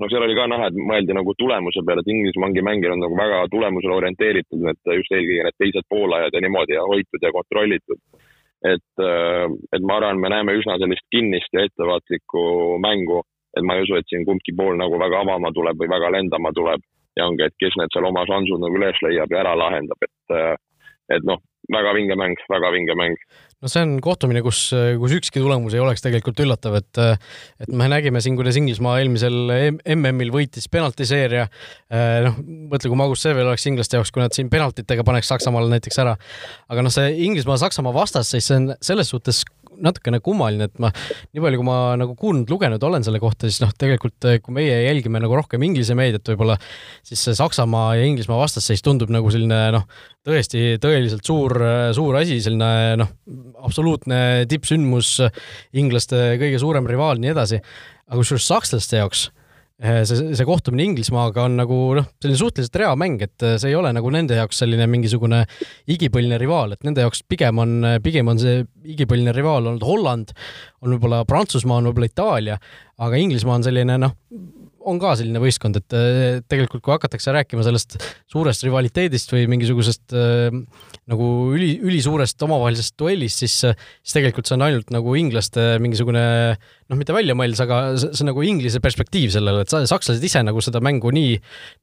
no 0.00 0.08
seal 0.12 0.22
oli 0.22 0.36
ka 0.36 0.46
näha, 0.46 0.68
et 0.68 0.76
mõeldi 0.76 1.16
nagu 1.16 1.34
tulemuse 1.38 1.82
peale, 1.86 2.04
et 2.04 2.12
Inglismaa 2.14 2.50
ongi 2.50 2.62
mänginud 2.62 3.00
nagu 3.02 3.16
väga 3.18 3.46
tulemusele 3.50 3.96
orienteeritud, 3.96 4.60
need 4.66 4.92
just 5.00 5.14
eelkõige 5.16 5.46
need 5.48 5.58
teised 5.58 5.88
poolajad 5.88 6.36
ja 6.36 6.44
niimoodi 6.44 6.76
ja 6.76 6.84
hoitud 6.86 7.24
ja 7.24 7.32
kontrollitud 7.34 7.98
et, 8.64 8.92
äh, 9.00 9.48
et 9.72 9.82
ma 9.82 9.96
arvan, 9.98 10.20
me 10.20 10.30
näeme 10.32 10.54
üsna 10.58 10.76
sellist 10.80 11.06
kinnist 11.12 11.52
ja 11.56 11.64
ettevaatlikku 11.66 12.42
mängu, 12.82 13.22
et 13.56 13.66
ma 13.66 13.76
ei 13.76 13.84
usu, 13.86 13.98
et 13.98 14.08
siin 14.10 14.26
kumbki 14.28 14.54
pool 14.56 14.78
nagu 14.78 14.98
väga 15.00 15.22
avama 15.24 15.52
tuleb 15.54 15.78
või 15.80 15.90
väga 15.90 16.12
lendama 16.16 16.52
tuleb 16.56 16.82
ja 17.18 17.26
ongi, 17.26 17.46
et 17.46 17.56
kes 17.60 17.76
need 17.78 17.92
seal 17.94 18.08
oma 18.08 18.24
šansud 18.28 18.62
nagu 18.62 18.78
üles 18.78 18.98
leiab 19.06 19.32
ja 19.34 19.42
ära 19.42 19.54
lahendab, 19.58 20.06
et, 20.06 20.34
äh, 20.36 20.54
et 21.16 21.26
noh, 21.26 21.42
väga 21.72 21.94
vinge 21.98 22.16
mäng, 22.18 22.38
väga 22.50 22.70
vinge 22.74 22.96
mäng 22.98 23.18
no 23.60 23.68
see 23.68 23.82
on 23.84 23.96
kohtumine, 24.04 24.40
kus, 24.44 24.60
kus 24.72 25.14
ükski 25.18 25.42
tulemus 25.42 25.74
ei 25.76 25.82
oleks 25.82 26.02
tegelikult 26.04 26.40
üllatav, 26.44 26.78
et 26.80 27.00
et 27.00 27.72
me 27.76 27.88
nägime 27.92 28.22
siin, 28.24 28.36
kuidas 28.38 28.56
Inglismaa 28.60 28.96
eelmisel 29.02 29.52
MM-il 29.96 30.32
võitis 30.32 30.68
penaltiseeria. 30.72 31.46
noh, 32.24 32.40
mõtle, 32.72 32.88
kui 32.88 32.98
magus 32.98 33.24
see 33.24 33.34
veel 33.36 33.50
oleks 33.50 33.66
inglaste 33.68 33.98
jaoks, 33.98 34.12
kui 34.14 34.24
nad 34.24 34.36
siin 34.36 34.50
penaltitega 34.52 35.04
paneks 35.06 35.28
Saksamaale 35.32 35.68
näiteks 35.74 36.00
ära. 36.00 36.16
aga 36.72 36.86
noh, 36.86 36.94
see 36.94 37.12
Inglismaa-Saksamaa 37.28 37.94
vastasseis, 37.96 38.48
see 38.48 38.60
on 38.62 38.72
selles 38.80 39.12
suhtes 39.12 39.44
natukene 39.84 40.20
kummaline, 40.24 40.68
et 40.68 40.82
ma, 40.82 40.90
nii 41.34 41.44
palju, 41.44 41.60
kui 41.60 41.68
ma 41.68 41.78
nagu 42.00 42.14
kuulnud, 42.18 42.50
lugenud 42.52 42.84
olen 42.86 43.06
selle 43.06 43.20
kohta, 43.22 43.48
siis 43.48 43.62
noh, 43.64 43.72
tegelikult 43.80 44.28
kui 44.44 44.56
meie 44.56 44.82
jälgime 44.84 45.22
nagu 45.22 45.36
rohkem 45.38 45.64
Inglise 45.66 45.96
meediat 45.98 46.32
võib-olla, 46.32 46.58
siis 47.06 47.24
see 47.26 47.38
Saksamaa 47.38 47.96
ja 47.98 48.06
Inglismaa 48.08 48.40
vastasseis 48.42 48.84
tundub 48.86 49.12
nagu 49.14 49.32
selline 49.32 49.60
noh, 49.76 49.88
tõesti 50.26 50.76
tõeliselt 50.82 51.26
suur, 51.26 51.56
suur 51.96 52.20
asi, 52.20 52.40
selline 52.44 53.00
noh, 53.00 53.12
absoluutne 53.64 54.46
tippsündmus, 54.50 55.16
inglaste 55.76 56.36
kõige 56.40 56.62
suurem 56.62 56.88
rivaal, 56.88 57.20
nii 57.22 57.34
edasi. 57.34 57.60
aga 58.10 58.22
kusjuures 58.22 58.48
sakslaste 58.50 58.98
jaoks 58.98 59.28
Eh, 59.30 59.39
see, 59.80 60.34
see 60.36 60.46
kohtumine 60.48 60.84
Inglismaaga 60.88 61.46
on 61.48 61.56
nagu 61.60 61.78
noh, 61.96 62.08
selline 62.20 62.40
suhteliselt 62.40 62.78
rea 62.82 62.92
mäng, 63.00 63.22
et 63.24 63.46
eh, 63.46 63.56
see 63.60 63.72
ei 63.72 63.78
ole 63.78 63.92
nagu 63.96 64.12
nende 64.12 64.36
jaoks 64.38 64.60
selline 64.62 64.86
mingisugune 64.90 65.42
igipõline 65.90 66.38
rivaal, 66.40 66.76
et 66.76 66.86
nende 66.86 67.06
jaoks 67.06 67.24
pigem 67.30 67.62
on, 67.62 67.76
pigem 68.04 68.28
on 68.32 68.40
see 68.42 68.62
igipõline 68.94 69.34
rivaal 69.36 69.70
olnud 69.70 69.86
Holland, 69.86 70.34
on 70.84 70.96
võib-olla 70.96 71.24
Prantsusmaa, 71.28 71.80
on 71.80 71.90
võib-olla 71.90 72.10
Itaalia, 72.10 72.60
aga 73.00 73.22
Inglismaa 73.24 73.60
on 73.60 73.66
selline 73.66 74.00
noh, 74.00 74.16
on 74.88 75.00
ka 75.02 75.12
selline 75.18 75.40
võistkond, 75.42 75.76
et 75.80 75.96
äh, 75.96 76.40
tegelikult 76.48 76.82
kui 76.84 76.94
hakatakse 76.94 77.34
rääkima 77.34 77.64
sellest 77.66 77.98
suurest 78.30 78.64
rivaliteedist 78.64 79.32
või 79.34 79.46
mingisugusest 79.52 80.14
äh, 80.16 80.56
nagu 81.10 81.28
üli, 81.54 81.74
ülisuurest 81.84 82.40
omavahelisest 82.46 82.96
duellist, 83.00 83.42
siis, 83.42 83.56
siis 83.60 84.16
tegelikult 84.16 84.48
see 84.48 84.56
on 84.56 84.66
ainult 84.68 84.92
nagu 84.94 85.14
inglaste 85.18 85.74
mingisugune 85.82 86.22
noh, 86.90 86.98
mitte 86.98 87.14
väljamõeldis, 87.14 87.62
aga 87.64 87.80
see, 88.00 88.12
see 88.14 88.24
on 88.24 88.30
nagu 88.32 88.44
Inglise 88.46 88.82
perspektiiv 88.82 89.34
sellele, 89.34 89.64
et 89.64 89.74
sakslased 89.90 90.24
ise 90.26 90.42
nagu 90.46 90.62
seda 90.64 90.82
mängu 90.84 91.12
nii, 91.14 91.34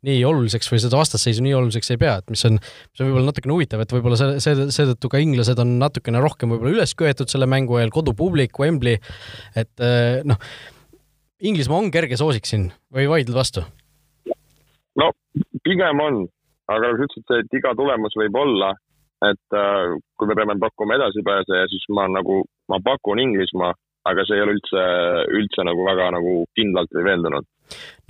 nii 0.08 0.24
oluliseks 0.28 0.72
või 0.72 0.82
seda 0.84 1.00
vastasseisu 1.00 1.46
nii 1.46 1.56
oluliseks 1.58 1.94
ei 1.96 2.02
pea, 2.02 2.18
et 2.22 2.34
mis 2.34 2.44
on, 2.50 2.58
mis 2.60 3.04
on 3.04 3.12
võib-olla 3.12 3.32
natukene 3.32 3.56
huvitav, 3.56 3.84
et 3.84 3.94
võib-olla 3.96 4.20
see, 4.20 4.40
see, 4.44 4.70
seetõttu 4.76 5.12
ka 5.12 5.22
inglased 5.24 5.62
on 5.64 5.78
natukene 5.82 6.24
rohkem 6.24 6.56
võib-olla 6.56 6.80
üles 6.80 6.96
köetud 6.98 7.32
selle 7.32 7.50
mängu 7.50 7.80
eel, 7.82 7.94
kodupublik, 7.94 8.58
Wembley, 8.62 9.00
et 9.60 9.86
äh, 9.86 10.26
noh 10.28 10.42
Inglismaa 11.42 11.78
on 11.84 11.92
kerge 11.94 12.18
soosik 12.18 12.48
siin 12.50 12.72
või 12.94 13.06
vaidled 13.10 13.36
vastu? 13.38 13.62
no 14.98 15.12
pigem 15.64 16.00
on, 16.02 16.24
aga 16.66 16.80
nagu 16.88 16.98
sa 16.98 17.06
ütlesid, 17.06 17.44
et 17.44 17.58
iga 17.60 17.74
tulemus 17.78 18.16
võib 18.18 18.40
olla, 18.42 18.72
et 19.28 19.58
äh, 19.58 19.98
kui 20.18 20.30
me 20.30 20.38
peame 20.38 20.58
pakkuma 20.62 20.98
edasipääseja, 20.98 21.68
siis 21.70 21.86
ma 21.94 22.08
nagu, 22.10 22.42
ma 22.74 22.80
pakun 22.82 23.22
Inglismaa, 23.22 23.76
aga 24.10 24.26
see 24.26 24.40
ei 24.40 24.46
ole 24.46 24.56
üldse, 24.58 24.88
üldse 25.38 25.68
nagu 25.68 25.86
väga 25.86 26.10
nagu 26.18 26.34
kindlalt 26.58 26.98
või 26.98 27.06
veendunud 27.12 27.46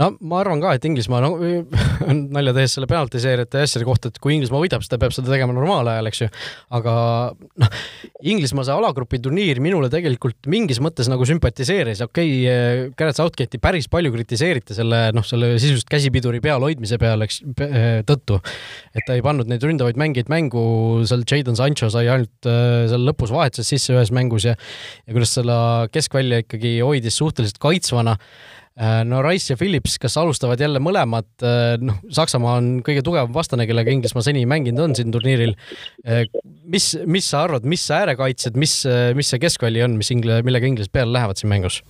no 0.01 0.09
ma 0.29 0.41
arvan 0.41 0.61
ka, 0.61 0.73
et 0.77 0.85
Inglismaa, 0.87 1.21
no 1.23 1.31
nalja 2.37 2.53
tehes 2.57 2.75
selle 2.77 2.89
penaltiseerijate 2.89 3.61
ja 3.61 3.67
asjade 3.67 3.87
kohta, 3.87 4.11
et 4.11 4.19
kui 4.21 4.35
Inglismaa 4.35 4.61
võidab, 4.61 4.83
siis 4.83 4.91
ta 4.91 4.99
peab 5.01 5.15
seda 5.15 5.31
tegema 5.31 5.55
normaalajal, 5.57 6.09
eks 6.11 6.21
ju. 6.23 6.29
aga 6.77 6.93
noh, 7.33 7.77
Inglismaa 8.33 8.67
see 8.67 8.75
alagrupi 8.75 9.19
turniir 9.23 9.61
minule 9.63 9.89
tegelikult 9.93 10.49
mingis 10.51 10.81
mõttes 10.83 11.09
nagu 11.11 11.25
sümpatiseeris, 11.29 12.03
okei 12.05 12.35
okay,, 12.43 12.91
Gareth 12.99 13.21
Southgate'i 13.21 13.61
päris 13.63 13.89
palju 13.91 14.13
kritiseeriti 14.13 14.77
selle 14.77 15.07
noh, 15.17 15.25
selle 15.27 15.55
sisuliselt 15.57 15.89
käsipiduri 15.91 16.41
peal 16.45 16.65
hoidmise 16.65 16.99
peale, 17.01 17.29
eks, 17.29 17.41
tõttu. 18.07 18.41
et 18.93 19.05
ta 19.07 19.17
ei 19.17 19.25
pannud 19.25 19.49
neid 19.49 19.65
ründavaid 19.65 19.97
mängijaid 19.99 20.29
mängu, 20.33 20.67
seal 21.09 21.25
Jadon 21.27 21.57
Sancho 21.57 21.89
sai 21.93 22.05
ainult 22.11 22.49
äh, 22.49 22.85
seal 22.91 23.05
lõpus 23.07 23.33
vahetuses 23.33 23.73
sisse 23.73 23.95
ühes 23.95 24.13
mängus 24.13 24.45
ja 24.45 24.57
ja 25.07 25.15
kuidas 25.15 25.33
seda 25.37 25.57
keskvälja 25.93 26.43
ikkagi 26.43 26.77
hoidis 26.83 27.17
suhteliselt 27.19 27.59
kaitsvana 27.63 28.17
no 29.09 29.21
Rice 29.25 29.53
ja 29.53 29.57
Phillips, 29.57 29.97
kas 30.01 30.17
alustavad 30.21 30.61
jälle 30.61 30.81
mõlemad, 30.83 31.29
äh, 31.41 31.75
noh, 31.81 31.97
Saksamaa 32.13 32.57
on 32.61 32.69
kõige 32.85 33.03
tugevam 33.05 33.33
vastane, 33.33 33.65
kellega 33.69 33.93
Inglismaa 33.93 34.25
seni 34.25 34.45
mänginud 34.49 34.83
on 34.83 34.95
siin 34.97 35.13
turniiril. 35.13 35.55
Äh, 36.05 36.25
mis, 36.65 36.91
mis 37.09 37.29
sa 37.31 37.45
arvad, 37.47 37.65
mis 37.65 37.85
äärekaitsjad, 37.93 38.59
mis, 38.59 38.79
mis 39.17 39.31
see 39.33 39.41
keskväli 39.41 39.81
on, 39.85 39.97
mis 40.01 40.11
ingla-, 40.13 40.43
millega 40.45 40.69
inglased 40.69 40.93
peale 40.93 41.15
lähevad 41.15 41.39
siin 41.39 41.53
mängus? 41.53 41.81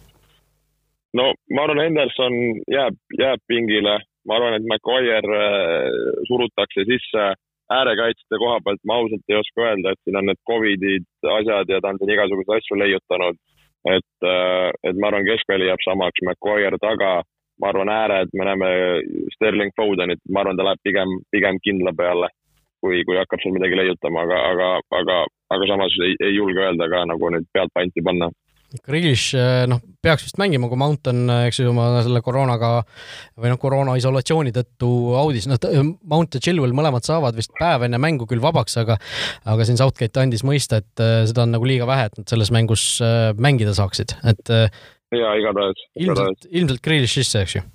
no 1.17 1.31
ma 1.55 1.63
arvan, 1.65 1.79
Henderson 1.81 2.33
jääb, 2.69 2.97
jääb 3.17 3.41
pingile, 3.49 3.95
ma 4.27 4.35
arvan, 4.37 4.57
et 4.57 4.65
McGuire 4.67 5.43
surutakse 6.27 6.83
sisse 6.85 7.29
äärekaitsjate 7.73 8.39
koha 8.43 8.59
pealt, 8.63 8.81
ma 8.85 8.99
ausalt 9.01 9.31
ei 9.31 9.39
oska 9.39 9.63
öelda, 9.65 9.91
et 9.91 10.01
siin 10.03 10.19
on 10.19 10.27
need 10.29 10.39
Covidid, 10.47 11.07
asjad 11.39 11.71
ja 11.71 11.79
ta 11.81 11.93
on 11.93 11.99
siin 12.01 12.13
igasuguseid 12.15 12.61
asju 12.61 12.79
leiutanud 12.79 13.39
et, 13.95 14.27
äh, 14.27 14.69
et 14.83 14.99
ma 14.99 15.11
arvan, 15.11 15.25
keskväli 15.27 15.69
jääb 15.69 15.83
samaks, 15.85 16.23
McGuire 16.25 16.79
taga, 16.81 17.21
ma 17.61 17.71
arvan, 17.71 17.91
ääred, 17.93 18.33
me 18.33 18.47
näeme 18.49 18.71
Sterling 19.35 19.73
Fodenit, 19.77 20.21
ma 20.31 20.43
arvan, 20.43 20.57
ta 20.57 20.67
läheb 20.67 20.83
pigem, 20.83 21.15
pigem 21.31 21.61
kindla 21.63 21.93
peale, 21.97 22.29
kui, 22.81 23.03
kui 23.07 23.17
hakkab 23.17 23.41
seal 23.43 23.55
midagi 23.55 23.79
leiutama, 23.79 24.25
aga, 24.27 24.41
aga, 24.51 24.67
aga, 24.99 25.21
aga 25.55 25.69
samas 25.71 25.95
ei, 26.05 26.17
ei 26.21 26.35
julge 26.35 26.61
öelda 26.65 26.89
ka 26.91 27.05
nagu 27.09 27.31
nüüd 27.33 27.47
pealt 27.53 27.73
panti 27.73 28.03
panna 28.05 28.29
Grealish 28.85 29.37
eh, 29.37 29.65
noh, 29.69 29.81
peaks 30.03 30.25
vist 30.27 30.39
mängima, 30.41 30.69
kui 30.71 30.79
Mount 30.79 31.09
on, 31.11 31.23
eh, 31.33 31.45
eks 31.49 31.61
ju, 31.61 31.69
oma 31.71 32.01
selle 32.05 32.21
koroonaga 32.25 32.71
või 33.37 33.53
noh, 33.53 33.61
koroona 33.61 33.95
isolatsiooni 33.99 34.53
tõttu 34.55 34.91
audis, 35.19 35.47
noh, 35.51 35.61
Mount 36.09 36.37
ja 36.37 36.43
Chilwell 36.43 36.75
mõlemad 36.77 37.07
saavad 37.07 37.37
vist 37.37 37.53
päev 37.59 37.87
enne 37.87 38.01
mängu 38.01 38.27
küll 38.29 38.43
vabaks, 38.43 38.77
aga 38.83 38.99
aga 39.47 39.67
siin 39.67 39.79
Southgate 39.79 40.23
andis 40.23 40.45
mõista, 40.47 40.81
et 40.83 41.03
eh, 41.03 41.23
seda 41.29 41.47
on 41.47 41.55
nagu 41.55 41.67
liiga 41.67 41.89
vähe, 41.89 42.09
et 42.11 42.21
nad 42.21 42.29
selles 42.29 42.53
mängus 42.53 42.89
mängida 43.37 43.73
saaksid, 43.77 44.17
et 44.27 44.51
jaa, 44.51 45.33
igatahes. 45.39 45.89
ilmselt, 45.99 46.47
ilmselt 46.51 46.85
Grealish 46.85 47.19
sisse, 47.19 47.43
eks 47.45 47.59
ju? 47.59 47.65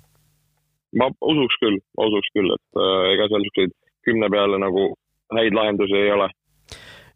ma 0.99 1.09
usuks 1.25 1.57
küll, 1.61 1.79
usuks 2.05 2.29
küll, 2.35 2.53
et 2.53 2.79
äh, 2.79 3.13
ega 3.15 3.27
seal 3.29 3.43
niisuguseid 3.43 3.73
kümne 4.07 4.29
peale 4.33 4.59
nagu 4.61 4.91
häid 5.33 5.55
lahendusi 5.57 5.97
ei 5.97 6.11
ole 6.13 6.29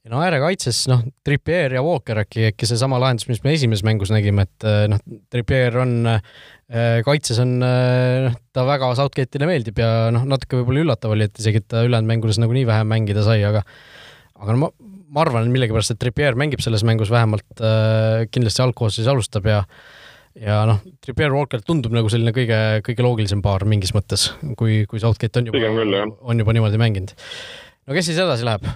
ja 0.08 0.13
no 0.13 0.22
äärekaitses 0.24 0.86
noh, 0.88 1.02
Trippier 1.28 1.74
ja 1.76 1.82
Walker 1.84 2.22
äkki, 2.24 2.48
äkki 2.54 2.67
seesama 2.70 3.00
lahendus, 3.02 3.28
mis 3.28 3.41
me 3.43 3.52
esimeses 3.58 3.84
mängus 3.84 4.12
nägime, 4.13 4.46
et 4.48 4.67
eh, 4.67 4.86
noh, 4.91 5.02
Trippier 5.34 5.76
on 5.84 5.93
äh, 6.08 7.02
kaitses 7.04 7.41
on 7.43 7.58
äh,, 7.60 8.30
noh, 8.30 8.38
ta 8.56 8.63
väga 8.70 8.93
Southgate'ile 9.02 9.50
meeldib 9.50 9.82
ja 9.84 10.08
noh, 10.15 10.24
natuke 10.30 10.62
võib-olla 10.62 10.86
üllatav 10.86 11.15
oli, 11.15 11.28
et 11.28 11.43
isegi, 11.43 11.65
ta 11.67 11.84
ülejäänud 11.84 12.13
mängudes 12.13 12.39
nagu 12.39 12.56
nii 12.56 12.63
vähe 12.70 12.88
mängida 12.88 13.26
sai, 13.28 13.41
aga 13.48 13.65
aga 14.38 14.56
no 14.56 14.63
ma, 14.63 14.72
ma 15.12 15.26
arvan 15.26 15.52
millegipärast, 15.52 15.98
et 15.98 16.02
Trippier 16.06 16.39
mängib 16.39 16.63
selles 16.63 16.88
mängus 16.88 17.12
vähemalt 17.12 17.60
äh, 17.60 18.24
kindlasti 18.32 18.63
algkoosseisus 18.63 19.12
alustab 19.12 19.52
ja 19.52 19.62
ja 20.39 20.63
noh, 20.70 20.84
Trippier 21.04 21.36
Walker 21.36 21.60
tundub 21.67 21.91
nagu 21.98 22.08
selline 22.13 22.32
kõige, 22.32 22.63
kõige 22.88 23.04
loogilisem 23.04 23.43
paar 23.43 23.67
mingis 23.67 23.91
mõttes, 23.98 24.30
kui, 24.56 24.86
kui 24.88 25.04
Southgate 25.04 25.41
on 25.41 25.52
juba, 25.52 26.04
on 26.24 26.46
juba 26.46 26.56
niimoodi 26.56 26.80
mänginud. 26.80 27.17
no 27.84 27.98
kes 27.98 28.13
siis 28.13 28.24
edasi 28.24 28.48
läheb? 28.48 28.70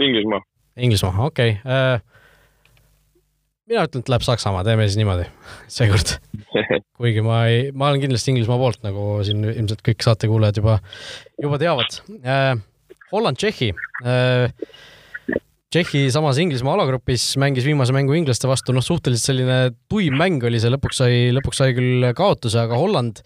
Inglismaa. 0.00 0.40
Inglismaa, 0.80 1.26
okei 1.26 1.56
okay.. 1.58 1.72
Äh, 1.72 2.00
mina 3.70 3.84
ütlen, 3.86 4.02
et 4.02 4.10
läheb 4.10 4.24
Saksamaa, 4.26 4.64
teeme 4.66 4.88
siis 4.88 4.98
niimoodi 5.00 5.26
seekord. 5.76 6.16
kuigi 7.00 7.24
ma 7.24 7.42
ei, 7.50 7.70
ma 7.72 7.90
olen 7.90 8.02
kindlasti 8.04 8.34
Inglismaa 8.34 8.60
poolt, 8.60 8.82
nagu 8.86 9.10
siin 9.26 9.44
ilmselt 9.52 9.84
kõik 9.86 10.06
saatekuulajad 10.06 10.62
juba, 10.62 10.80
juba 11.40 11.60
teavad 11.62 12.00
äh,. 12.20 12.54
Holland-Tšehhi 13.10 13.72
äh, 14.06 14.52
Tšehhi 15.70 16.08
samas 16.10 16.38
Inglismaa 16.42 16.72
alagrupis 16.74 17.36
mängis 17.38 17.62
viimase 17.62 17.94
mängu 17.94 18.16
inglaste 18.18 18.48
vastu, 18.50 18.74
noh, 18.74 18.82
suhteliselt 18.82 19.28
selline 19.28 19.58
tuim 19.86 20.16
mäng 20.18 20.42
oli 20.42 20.58
see, 20.58 20.70
lõpuks 20.74 20.98
sai, 20.98 21.18
lõpuks 21.36 21.60
sai 21.62 21.76
küll 21.76 22.08
kaotuse, 22.18 22.58
aga 22.58 22.74
Holland 22.74 23.20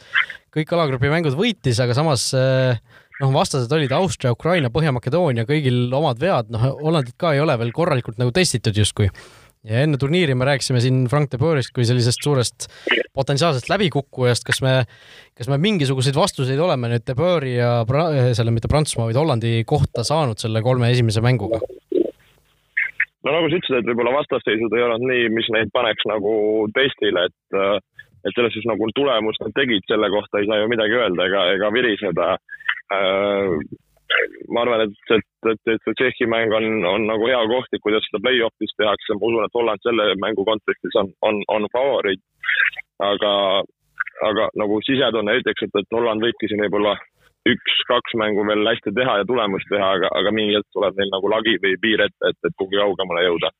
kõik 0.52 0.74
alagrupi 0.76 1.08
mängud 1.08 1.38
võitis, 1.38 1.80
aga 1.80 1.96
samas 1.96 2.26
eh, 2.36 2.76
noh, 3.22 3.32
vastased 3.34 3.72
olid 3.74 3.92
Austria, 3.94 4.34
Ukraina, 4.34 4.72
Põhja-Makedoonia, 4.74 5.46
kõigil 5.48 5.86
omad 5.94 6.20
vead, 6.22 6.52
noh, 6.54 6.68
Hollandit 6.82 7.16
ka 7.20 7.34
ei 7.34 7.42
ole 7.44 7.56
veel 7.60 7.72
korralikult 7.74 8.20
nagu 8.20 8.34
testitud 8.34 8.76
justkui. 8.76 9.10
ja 9.64 9.80
enne 9.80 9.96
turniiri 9.96 10.34
me 10.36 10.44
rääkisime 10.44 10.80
siin 10.84 11.06
Frank 11.08 11.30
de 11.32 11.38
Boerist 11.40 11.72
kui 11.72 11.86
sellisest 11.88 12.20
suurest 12.20 12.66
potentsiaalsest 13.16 13.70
läbikukkujast, 13.72 14.44
kas 14.44 14.60
me, 14.60 14.74
kas 15.38 15.48
me 15.48 15.56
mingisuguseid 15.56 16.18
vastuseid 16.18 16.60
oleme 16.60 16.90
nüüd 16.92 17.06
de 17.06 17.14
Boeri 17.16 17.54
ja 17.56 17.78
pra, 17.88 18.10
selle 18.36 18.52
mitte 18.52 18.68
Prantsusmaa, 18.68 19.08
vaid 19.08 19.16
Hollandi 19.16 19.62
kohta 19.64 20.04
saanud 20.04 20.42
selle 20.42 20.60
kolme 20.62 20.92
esimese 20.92 21.24
mänguga? 21.24 21.62
no 23.24 23.32
nagu 23.32 23.48
sa 23.48 23.56
ütlesid, 23.56 23.78
et 23.80 23.88
võib-olla 23.88 24.18
vastasseisud 24.18 24.76
ei 24.76 24.84
olnud 24.84 25.08
nii, 25.08 25.28
mis 25.32 25.48
neid 25.54 25.72
paneks 25.72 26.04
nagu 26.10 26.34
testile, 26.76 27.28
et 27.30 27.58
et 28.24 28.32
selles 28.32 28.54
suhtes 28.54 28.68
nagu 28.68 28.88
tulemust 28.96 29.42
nad 29.44 29.52
tegid, 29.56 29.84
selle 29.88 30.08
kohta 30.12 30.40
ei 30.40 30.48
saa 30.48 30.62
ju 30.62 30.68
midagi 30.72 30.96
öelda 30.96 31.26
ega, 31.28 31.42
ega 31.58 31.70
viriseda. 31.74 32.28
Ma 34.52 34.62
arvan, 34.62 34.84
et, 34.84 35.14
et, 35.16 35.50
et, 35.50 35.72
et 35.74 35.86
Tšehhi 35.96 36.26
mäng 36.30 36.52
on, 36.54 36.66
on 36.88 37.06
nagu 37.08 37.28
hea 37.28 37.40
koht, 37.50 37.78
kuidas 37.82 38.04
seda 38.08 38.22
play-off'is 38.26 38.74
tehakse, 38.78 39.16
ma 39.16 39.30
usun, 39.30 39.46
et 39.46 39.56
Holland 39.58 39.86
selle 39.86 40.10
mängu 40.22 40.44
kontekstis 40.46 40.98
on, 41.00 41.10
on, 41.28 41.40
on 41.56 41.68
favoriit. 41.72 42.22
aga, 43.02 43.32
aga 44.28 44.48
nagu 44.60 44.78
sisetunne 44.86 45.34
ütleks, 45.40 45.66
et, 45.66 45.80
et 45.80 45.96
Holland 45.96 46.22
võibki 46.22 46.50
siin 46.50 46.62
võib-olla 46.66 46.94
üks-kaks 47.50 48.14
mängu 48.20 48.44
veel 48.48 48.68
hästi 48.68 48.94
teha 48.96 49.18
ja 49.20 49.28
tulemust 49.28 49.68
teha, 49.72 49.88
aga, 49.98 50.10
aga 50.20 50.32
mingi 50.32 50.56
hetk 50.56 50.68
tuleb 50.76 51.00
neil 51.00 51.10
nagu 51.12 51.32
lagi 51.32 51.56
või 51.64 51.74
piir 51.82 52.04
ette, 52.06 52.30
et, 52.30 52.38
et 52.46 52.54
kuhugi 52.56 52.80
kaugemale 52.80 53.26
jõuda. 53.26 53.50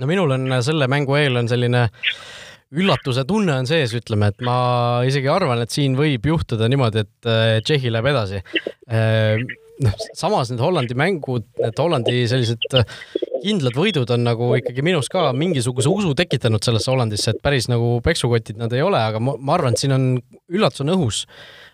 no 0.00 0.08
minul 0.08 0.34
on 0.36 0.56
selle 0.64 0.88
mängu 0.90 1.16
eel 1.20 1.38
on 1.40 1.48
selline 1.48 1.86
üllatuse 2.72 3.24
tunne 3.28 3.56
on 3.60 3.68
sees, 3.68 3.92
ütleme, 3.96 4.30
et 4.32 4.44
ma 4.46 4.56
isegi 5.08 5.28
arvan, 5.30 5.60
et 5.62 5.74
siin 5.74 5.96
võib 5.98 6.24
juhtuda 6.32 6.70
niimoodi, 6.72 7.04
et 7.04 7.28
äh, 7.28 7.56
Tšehhi 7.64 7.92
läheb 7.92 8.08
edasi. 8.12 8.40
Äh, 8.88 9.42
noh, 9.84 10.06
samas 10.18 10.52
need 10.52 10.62
Hollandi 10.62 10.96
mängud, 10.98 11.48
need 11.60 11.82
Hollandi 11.82 12.24
sellised 12.30 12.78
äh, 12.78 12.86
kindlad 13.42 13.76
võidud 13.76 14.10
on 14.14 14.24
nagu 14.24 14.52
ikkagi 14.58 14.84
minus 14.86 15.10
ka 15.12 15.30
mingisuguse 15.36 15.90
usu 15.90 16.14
tekitanud 16.18 16.62
sellesse 16.64 16.92
Hollandisse, 16.92 17.34
et 17.34 17.42
päris 17.44 17.68
nagu 17.72 17.98
peksukotid 18.04 18.60
nad 18.60 18.72
ei 18.76 18.84
ole, 18.84 19.00
aga 19.00 19.20
ma, 19.22 19.36
ma 19.38 19.58
arvan, 19.58 19.76
et 19.76 19.82
siin 19.82 19.96
on, 19.96 20.08
üllatus 20.52 20.84
on 20.84 20.94
õhus 20.94 21.26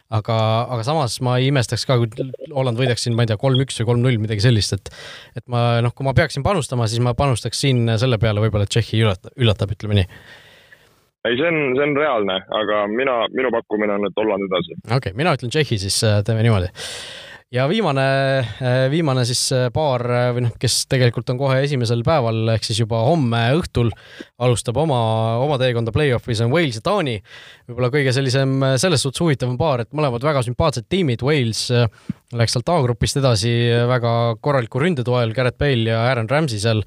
aga, 0.08 0.34
aga 0.72 0.84
samas 0.86 1.18
ma 1.24 1.36
ei 1.38 1.50
imestaks 1.52 1.84
ka, 1.86 1.98
kui 2.00 2.28
Holland 2.54 2.80
võidaks 2.80 3.04
siin, 3.04 3.14
ma 3.16 3.26
ei 3.26 3.30
tea, 3.30 3.38
kolm-üks 3.40 3.76
või 3.82 3.90
kolm-null, 3.92 4.20
midagi 4.22 4.46
sellist, 4.46 4.74
et 4.78 4.90
et 5.36 5.44
ma 5.52 5.82
noh, 5.84 5.92
kui 5.94 6.06
ma 6.08 6.16
peaksin 6.16 6.46
panustama, 6.46 6.88
siis 6.88 7.04
ma 7.04 7.12
panustaks 7.18 7.60
siin 7.66 7.84
selle 8.00 8.18
peale 8.22 8.42
võib-olla, 8.42 8.64
et 8.64 8.72
Tšehhi 8.72 9.04
üllatab, 9.04 9.34
üllatab, 9.36 9.76
ütleme 9.76 10.00
nii 10.00 10.08
ei, 11.28 11.38
see 11.38 11.48
on, 11.50 11.62
see 11.76 11.86
on 11.86 11.94
reaalne, 11.98 12.40
aga 12.62 12.82
mina, 12.92 13.20
minu 13.34 13.52
pakkumine 13.54 13.96
on, 13.98 14.08
et 14.08 14.20
Holland 14.20 14.48
edasi. 14.48 14.76
okei 14.84 14.98
okay,, 14.98 15.16
mina 15.18 15.36
ütlen 15.36 15.52
Tšehhi, 15.52 15.80
siis 15.84 16.02
äh, 16.06 16.20
teeme 16.26 16.44
niimoodi 16.46 16.70
ja 17.54 17.64
viimane, 17.70 18.04
äh, 18.60 18.78
viimane 18.92 19.24
siis 19.28 19.42
äh, 19.56 19.68
paar 19.74 20.04
või 20.36 20.44
noh, 20.44 20.54
kes 20.60 20.82
tegelikult 20.90 21.30
on 21.32 21.40
kohe 21.40 21.60
esimesel 21.64 22.04
päeval 22.06 22.54
ehk 22.54 22.66
siis 22.68 22.82
juba 22.82 23.00
homme 23.06 23.40
õhtul 23.56 23.92
alustab 24.44 24.80
oma, 24.80 25.00
oma 25.44 25.56
teekonda 25.60 25.94
play-off'is 25.94 26.42
on 26.44 26.52
Wales 26.52 26.80
ja 26.80 26.84
Taani. 26.84 27.18
võib-olla 27.68 27.92
kõige 27.94 28.12
sellisem 28.16 28.58
selles 28.80 29.04
suhtes 29.04 29.24
huvitavam 29.24 29.56
paar, 29.60 29.84
et 29.84 29.92
mõlemad 29.96 30.24
väga 30.24 30.44
sümpaatsed 30.46 30.88
tiimid, 30.92 31.24
Wales 31.24 31.68
läks 32.36 32.52
sealt 32.52 32.68
A-grupist 32.68 33.16
edasi 33.20 33.50
väga 33.88 34.10
korraliku 34.44 34.82
ründe 34.82 35.04
toel, 35.06 35.32
Garrett 35.36 35.56
Bale 35.60 35.88
ja 35.88 36.02
Aaron 36.10 36.28
Ramsey 36.28 36.60
seal 36.60 36.82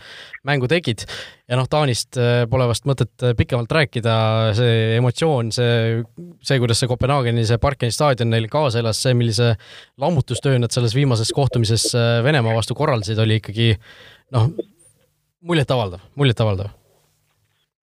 mängu 0.46 0.70
tegid. 0.70 1.06
ja 1.50 1.58
noh, 1.58 1.66
Taanist 1.72 2.20
äh, 2.22 2.44
pole 2.50 2.68
vast 2.70 2.86
mõtet 2.88 3.26
äh, 3.26 3.34
pikemalt 3.38 3.72
rääkida, 3.74 4.14
see 4.56 4.98
emotsioon, 5.00 5.50
see, 5.56 6.04
see, 6.46 6.60
kuidas 6.62 6.80
see 6.80 6.92
Kopenhaageni, 6.92 7.46
see 7.48 7.58
Parkeni 7.62 7.96
staadion 7.96 8.30
neil 8.32 8.46
kaasa 8.52 8.84
elas, 8.84 9.02
see, 9.02 9.16
millise 9.18 9.56
lammutustöö 10.02 10.62
nad 10.62 10.72
selles 10.72 10.94
viimases 10.96 11.34
kohtumises 11.36 11.90
äh, 11.98 12.20
Venemaa 12.24 12.54
vastu 12.56 12.78
korraldasid, 12.78 13.20
oli 13.20 13.42
ikkagi 13.42 13.74
noh, 14.38 14.52
muljetavaldav, 15.42 16.06
muljetavaldav 16.22 16.78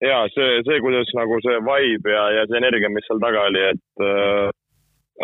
ja 0.05 0.21
see, 0.29 0.61
see, 0.67 0.77
kuidas 0.83 1.09
nagu 1.17 1.41
see 1.41 1.57
vibe 1.65 2.13
ja, 2.13 2.29
ja 2.37 2.45
see 2.47 2.61
energia, 2.61 2.93
mis 2.93 3.05
seal 3.09 3.21
taga 3.23 3.47
oli, 3.49 3.65
et 3.73 4.05
äh, 4.05 4.53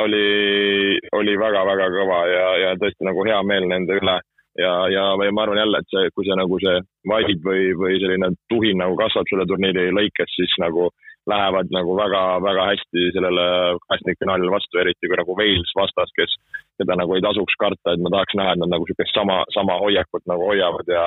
oli, 0.01 0.99
oli 1.13 1.34
väga-väga 1.39 1.89
kõva 1.93 2.19
ja, 2.29 2.45
ja 2.63 2.75
tõesti 2.82 3.06
nagu 3.08 3.25
hea 3.27 3.41
meel 3.45 3.67
nende 3.69 3.99
üle. 4.01 4.19
ja, 4.58 4.73
ja 4.93 5.03
või 5.17 5.32
ma 5.34 5.45
arvan 5.45 5.62
jälle, 5.63 5.79
et 5.82 5.93
see, 5.93 6.10
kui 6.13 6.25
see 6.27 6.38
nagu 6.38 6.60
see 6.62 6.75
vibe 7.10 7.49
või, 7.49 7.63
või 7.77 7.97
selline 8.01 8.29
tuhin 8.49 8.77
nagu 8.77 8.97
kasvab 8.99 9.29
selle 9.29 9.47
turniiri 9.49 9.89
lõikes, 9.93 10.36
siis 10.38 10.53
nagu 10.62 10.89
lähevad 11.29 11.71
nagu 11.71 11.95
väga-väga 11.97 12.65
hästi 12.69 13.12
sellele 13.15 13.45
kastnikfinaalile 13.89 14.51
vastu, 14.51 14.79
eriti 14.82 15.08
kui 15.08 15.17
nagu 15.17 15.36
Wales 15.39 15.71
vastas, 15.79 16.12
kes, 16.17 16.36
keda 16.82 16.97
nagu 16.99 17.15
ei 17.15 17.23
tasuks 17.23 17.56
karta, 17.60 17.93
et 17.93 18.03
ma 18.03 18.12
tahaks 18.13 18.36
näha, 18.38 18.53
et 18.53 18.62
nad 18.62 18.73
nagu 18.75 18.86
niisugust 18.86 19.15
sama, 19.15 19.39
sama 19.56 19.79
hoiakut 19.79 20.25
nagu 20.29 20.49
hoiavad 20.51 20.91
ja, 20.91 21.06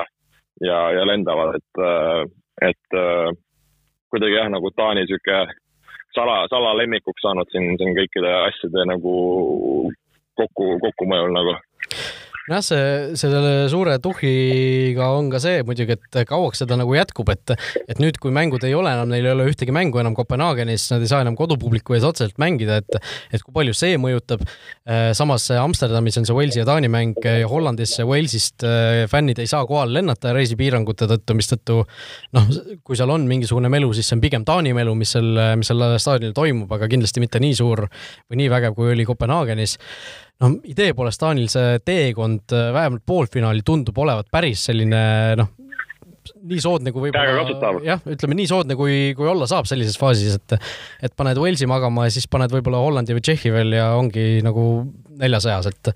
ja, 0.65 0.79
ja 0.97 1.05
lendavad, 1.05 1.59
et, 1.59 1.83
et 2.71 2.97
kuidagi 4.09 4.39
jah, 4.39 4.49
nagu 4.51 4.73
Taani 4.73 5.05
niisugune 5.05 5.45
sala, 6.17 6.37
salalemmikuks 6.51 7.21
saanud 7.25 7.49
siin, 7.53 7.75
siin 7.79 7.93
kõikide 7.97 8.33
asjade 8.47 8.85
nagu 8.89 9.15
kokku, 10.39 10.69
kokkumõjul 10.85 11.33
nagu 11.35 11.57
nojah, 12.47 12.63
see, 12.63 12.83
selle 13.19 13.51
suure 13.71 13.97
tuhhiga 14.03 15.09
on 15.17 15.29
ka 15.31 15.41
see 15.43 15.63
muidugi, 15.67 15.97
et 15.97 16.19
kauaks 16.29 16.61
seda 16.63 16.77
nagu 16.79 16.95
jätkub, 16.95 17.29
et, 17.33 17.53
et 17.87 17.99
nüüd, 18.01 18.19
kui 18.23 18.31
mängud 18.35 18.63
ei 18.67 18.75
ole 18.77 18.93
enam, 18.95 19.11
neil 19.11 19.27
ei 19.27 19.33
ole 19.33 19.47
ühtegi 19.51 19.73
mängu 19.75 19.99
enam 20.01 20.15
Kopenhaagenis, 20.17 20.87
nad 20.93 21.03
ei 21.03 21.11
saa 21.11 21.23
enam 21.25 21.35
kodupubliku 21.39 21.97
ees 21.97 22.05
otseselt 22.07 22.39
mängida, 22.41 22.79
et, 22.83 22.99
et 23.35 23.43
kui 23.43 23.55
palju 23.55 23.75
see 23.77 23.99
mõjutab. 24.01 24.45
Äh, 24.87 25.09
samas 25.17 25.49
Amsterdamis 25.51 26.19
on 26.21 26.27
see 26.29 26.37
Walesi 26.37 26.61
ja 26.61 26.67
Taani 26.67 26.91
mäng 26.91 27.17
ja 27.23 27.49
Hollandis 27.51 27.97
Walesist 28.07 28.63
äh, 28.67 29.03
fännid 29.11 29.41
ei 29.43 29.49
saa 29.51 29.65
kohale 29.67 29.99
lennata 29.99 30.31
reisipiirangute 30.37 31.09
tõttu, 31.11 31.35
mistõttu 31.37 31.81
noh, 32.37 32.53
kui 32.87 32.99
seal 32.99 33.11
on 33.11 33.27
mingisugune 33.27 33.71
melu, 33.71 33.91
siis 33.97 34.07
see 34.07 34.19
on 34.19 34.23
pigem 34.23 34.47
Taani 34.47 34.71
melu, 34.77 34.95
mis 34.95 35.11
seal, 35.17 35.33
mis 35.59 35.67
seal 35.67 35.83
staadionil 35.99 36.35
toimub, 36.37 36.71
aga 36.77 36.87
kindlasti 36.91 37.23
mitte 37.23 37.43
nii 37.43 37.59
suur 37.59 37.87
või 37.89 38.41
nii 38.43 38.53
vägev, 38.55 38.77
kui 38.77 38.93
oli 38.93 39.07
Kopenhaagenis 39.07 39.77
noh, 40.43 40.57
idee 40.69 40.93
poolest 40.97 41.21
Taanil 41.21 41.49
see 41.51 41.79
teekond 41.85 42.53
äh, 42.55 42.69
vähemalt 42.75 43.05
poolfinaali 43.07 43.63
tundub 43.65 43.97
olevat 44.03 44.29
päris 44.33 44.67
selline 44.69 44.99
noh, 45.39 45.53
nii 46.47 46.59
soodne 46.61 46.91
kui 46.93 47.07
võib-olla, 47.07 47.71
jah, 47.85 48.01
ütleme 48.09 48.37
nii 48.37 48.47
soodne, 48.49 48.77
kui, 48.79 49.13
kui 49.17 49.27
olla 49.29 49.47
saab 49.49 49.67
sellises 49.69 49.97
faasis, 49.99 50.37
et 50.37 50.57
et 51.07 51.15
paned 51.17 51.39
Walesi 51.39 51.67
magama 51.69 52.07
ja 52.07 52.13
siis 52.13 52.27
paned 52.31 52.51
võib-olla 52.53 52.81
Hollandi 52.83 53.15
või 53.15 53.23
Tšehhi 53.25 53.53
veel 53.53 53.77
ja 53.77 53.89
ongi 53.97 54.41
nagu 54.45 54.65
neljasajas, 55.21 55.71
et 55.71 55.93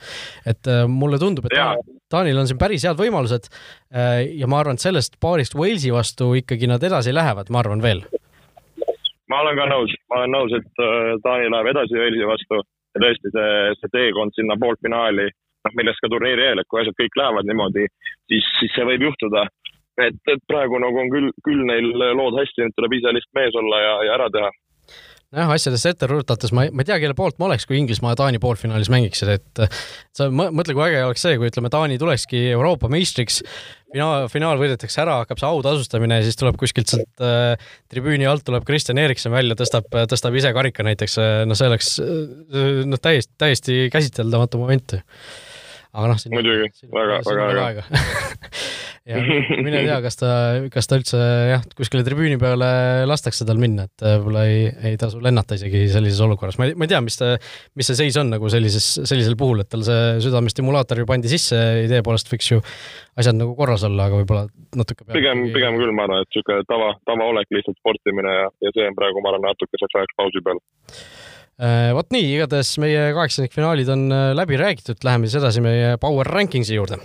et 0.54 0.72
äh, 0.72 0.86
mulle 0.90 1.20
tundub, 1.22 1.50
et 1.50 1.58
ja. 1.58 1.74
Taanil 2.12 2.40
on 2.42 2.50
siin 2.50 2.60
päris 2.60 2.84
head 2.88 3.00
võimalused 3.00 3.48
äh, 3.48 4.26
ja 4.40 4.50
ma 4.52 4.62
arvan, 4.62 4.80
et 4.80 4.84
sellest 4.84 5.20
paarist 5.24 5.56
Walesi 5.60 5.94
vastu 5.94 6.34
ikkagi 6.40 6.70
nad 6.72 6.84
edasi 6.84 7.14
lähevad, 7.16 7.52
ma 7.54 7.64
arvan 7.64 7.84
veel. 7.84 8.04
ma 9.32 9.44
olen 9.46 9.60
ka 9.60 9.72
nõus, 9.72 9.96
ma 10.12 10.22
olen 10.24 10.38
nõus, 10.40 10.56
et 10.60 10.86
Taani 11.24 11.52
läheb 11.52 11.74
edasi 11.76 12.00
Walesi 12.00 12.28
vastu 12.28 12.64
ja 12.96 13.04
tõesti 13.06 13.34
see, 13.36 13.54
see 13.80 13.94
teekond 13.96 14.36
sinna 14.36 14.58
poolfinaali, 14.62 15.28
noh, 15.68 15.76
millest 15.78 16.04
ka 16.04 16.12
turniiri 16.12 16.48
eel, 16.50 16.62
et 16.62 16.70
kui 16.70 16.82
asjad 16.82 16.98
kõik 17.00 17.20
lähevad 17.22 17.50
niimoodi, 17.50 17.88
siis, 18.32 18.50
siis 18.60 18.74
see 18.76 18.88
võib 18.88 19.08
juhtuda. 19.10 19.48
et, 20.02 20.20
et 20.34 20.44
praegu 20.48 20.80
nagu 20.82 20.98
on 20.98 21.10
küll, 21.14 21.32
küll 21.46 21.64
neil 21.68 21.92
lood 22.18 22.38
hästi, 22.40 22.64
nüüd 22.64 22.76
tuleb 22.78 22.96
ise 22.98 23.12
lihtsalt 23.14 23.38
mees 23.38 23.58
olla 23.60 23.82
ja, 23.86 23.96
ja 24.08 24.20
ära 24.20 24.30
teha 24.34 24.52
nojah, 25.32 25.52
asjadesse 25.56 25.94
ette 25.94 26.08
rutates 26.12 26.52
ma 26.56 26.66
ei, 26.66 26.74
ma 26.76 26.84
ei 26.84 26.90
tea, 26.90 26.98
kelle 27.02 27.16
poolt 27.18 27.38
ma 27.40 27.48
oleks, 27.48 27.66
kui 27.68 27.78
Inglismaa 27.80 28.14
ja 28.14 28.20
Taani 28.20 28.42
poolfinaalis 28.44 28.92
mängiksid, 28.92 29.32
et 29.38 29.62
sa 30.18 30.28
mõtle, 30.32 30.76
kui 30.76 30.84
äge 30.90 31.04
oleks 31.08 31.24
see, 31.24 31.38
kui 31.40 31.48
ütleme, 31.52 31.72
Taani 31.72 32.00
tulekski 32.02 32.44
Euroopa 32.52 32.92
meistriks, 32.92 33.40
finaal, 33.94 34.28
finaal 34.32 34.62
võidetakse 34.62 35.02
ära, 35.04 35.20
hakkab 35.24 35.42
see 35.42 35.50
autasustamine 35.50 36.20
ja 36.20 36.28
siis 36.28 36.40
tuleb 36.40 36.60
kuskilt 36.60 36.92
sealt 36.92 37.24
äh, 37.26 37.56
tribüüni 37.92 38.28
alt 38.30 38.46
tuleb 38.48 38.66
Kristjan 38.68 39.02
Erikson 39.02 39.34
välja, 39.36 39.58
tõstab, 39.60 39.90
tõstab 40.12 40.38
ise 40.40 40.54
karika 40.58 40.86
näiteks, 40.88 41.18
noh, 41.50 41.58
see 41.60 41.72
oleks 41.72 41.96
noh, 42.02 43.02
täiesti, 43.02 43.34
täiesti 43.42 43.82
käsiteldamatu 43.94 44.62
moment. 44.62 44.98
aga 45.92 46.14
noh, 46.14 46.24
muidugi, 46.32 46.72
väga, 46.94 47.20
väga 47.28 47.68
äge 47.68 47.90
ja 49.10 49.18
mine 49.66 49.82
tea, 49.82 49.96
kas 50.04 50.20
ta, 50.20 50.32
kas 50.74 50.90
ta 50.90 50.98
üldse 51.00 51.20
jah, 51.50 51.64
kuskile 51.78 52.04
tribüüni 52.06 52.38
peale 52.42 52.68
lastakse 53.10 53.48
tal 53.50 53.58
minna, 53.62 53.88
et 53.90 54.04
võib-olla 54.06 54.44
ei, 54.50 54.68
ei 54.92 55.00
tasu 55.02 55.22
lennata 55.24 55.58
isegi 55.58 55.88
sellises 55.90 56.22
olukorras. 56.22 56.60
ma 56.62 56.68
ei, 56.70 56.76
ma 56.78 56.86
ei 56.86 56.92
tea, 56.92 57.00
mis 57.02 57.18
ta, 57.18 57.32
mis 57.80 57.90
see 57.90 57.98
seis 58.04 58.20
on 58.22 58.30
nagu 58.34 58.52
sellises, 58.54 58.92
sellisel 59.10 59.38
puhul, 59.40 59.64
et 59.64 59.72
tal 59.72 59.86
see 59.88 60.20
südamestimulaator 60.28 61.02
ju 61.02 61.08
pandi 61.10 61.32
sisse, 61.32 61.58
idee 61.88 62.04
poolest 62.06 62.30
võiks 62.30 62.52
ju 62.54 62.62
asjad 63.18 63.40
nagu 63.40 63.56
korras 63.58 63.88
olla, 63.88 64.06
aga 64.06 64.22
võib-olla 64.22 64.46
natuke 64.78 65.10
pigem, 65.10 65.48
pigem 65.56 65.80
küll, 65.82 65.96
ma 65.98 66.06
arvan, 66.06 66.22
et 66.22 66.30
niisugune 66.30 66.68
tava, 66.70 66.94
tavaolek, 67.10 67.50
lihtsalt 67.58 67.82
sportimine 67.82 68.38
ja, 68.38 68.46
ja 68.68 68.76
see 68.78 68.86
on 68.92 69.00
praegu, 69.00 69.26
ma 69.26 69.34
arvan, 69.34 69.50
natukeseks 69.50 69.98
ajaks 69.98 70.20
pausi 70.22 70.46
peal 70.46 70.62
äh, 71.58 71.90
vot 71.98 72.14
nii, 72.14 72.30
igatahes 72.38 72.76
meie 72.84 73.10
kaheksandikfinaalid 73.18 73.90
on 73.98 74.08
äh, 74.14 74.30
läbi 74.38 74.62
räägitud, 74.62 75.02
läheme 75.08 75.26
siis 75.26 75.42
edasi 75.42 75.66
meie 75.66 75.98
Power 76.06 76.30
Rankingsi 76.38 76.78
juurde. 76.78 77.02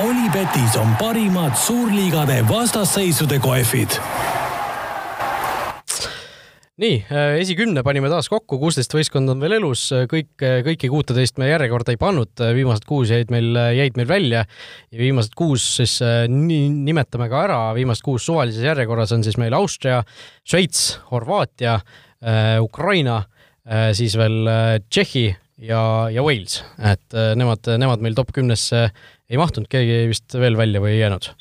Olipetis 0.00 0.76
on 0.80 0.94
parimad 0.96 1.52
suurliigade 1.56 2.38
vastasseisude 2.48 3.36
kohvid 3.38 3.98
nii, 6.80 6.94
äh, 7.12 7.34
esikümne 7.42 7.82
panime 7.84 8.08
taas 8.08 8.30
kokku, 8.32 8.56
kuusteist 8.58 8.94
võistkonda 8.96 9.34
on 9.34 9.44
veel 9.44 9.58
elus, 9.58 9.82
kõik, 10.08 10.30
kõiki 10.40 10.88
kuuteteist 10.88 11.36
me 11.38 11.50
järjekorda 11.50 11.92
ei 11.92 12.00
pannud, 12.00 12.32
viimased 12.56 12.88
kuus 12.88 13.12
jäid 13.12 13.28
meil, 13.34 13.52
jäid 13.76 14.00
meil 14.00 14.08
välja 14.08 14.46
ja 14.46 15.02
viimased 15.02 15.36
kuus 15.36 15.68
siis 15.76 15.98
äh, 16.00 16.24
nii 16.24 16.72
nimetame 16.88 17.28
ka 17.28 17.44
ära, 17.44 17.60
viimased 17.76 18.08
kuus 18.08 18.24
suvalises 18.30 18.64
järjekorras 18.64 19.12
on 19.12 19.28
siis 19.28 19.36
meil 19.36 19.52
Austria, 19.60 20.00
Šveits, 20.48 20.86
Horvaatia, 21.12 21.76
äh, 22.24 22.56
Ukraina, 22.64 23.22
siis 23.94 24.16
veel 24.18 24.48
Tšehhi 24.90 25.28
ja, 25.68 25.82
ja 26.10 26.22
Wales, 26.26 26.64
et 26.82 27.14
nemad, 27.38 27.68
nemad 27.78 28.00
meil 28.02 28.16
top 28.18 28.32
kümnesse 28.34 28.88
ei 29.30 29.40
mahtunud, 29.40 29.70
keegi 29.70 30.06
vist 30.10 30.38
veel 30.38 30.58
välja 30.58 30.82
või 30.82 30.96
ei 30.96 31.02
jäänud? 31.04 31.32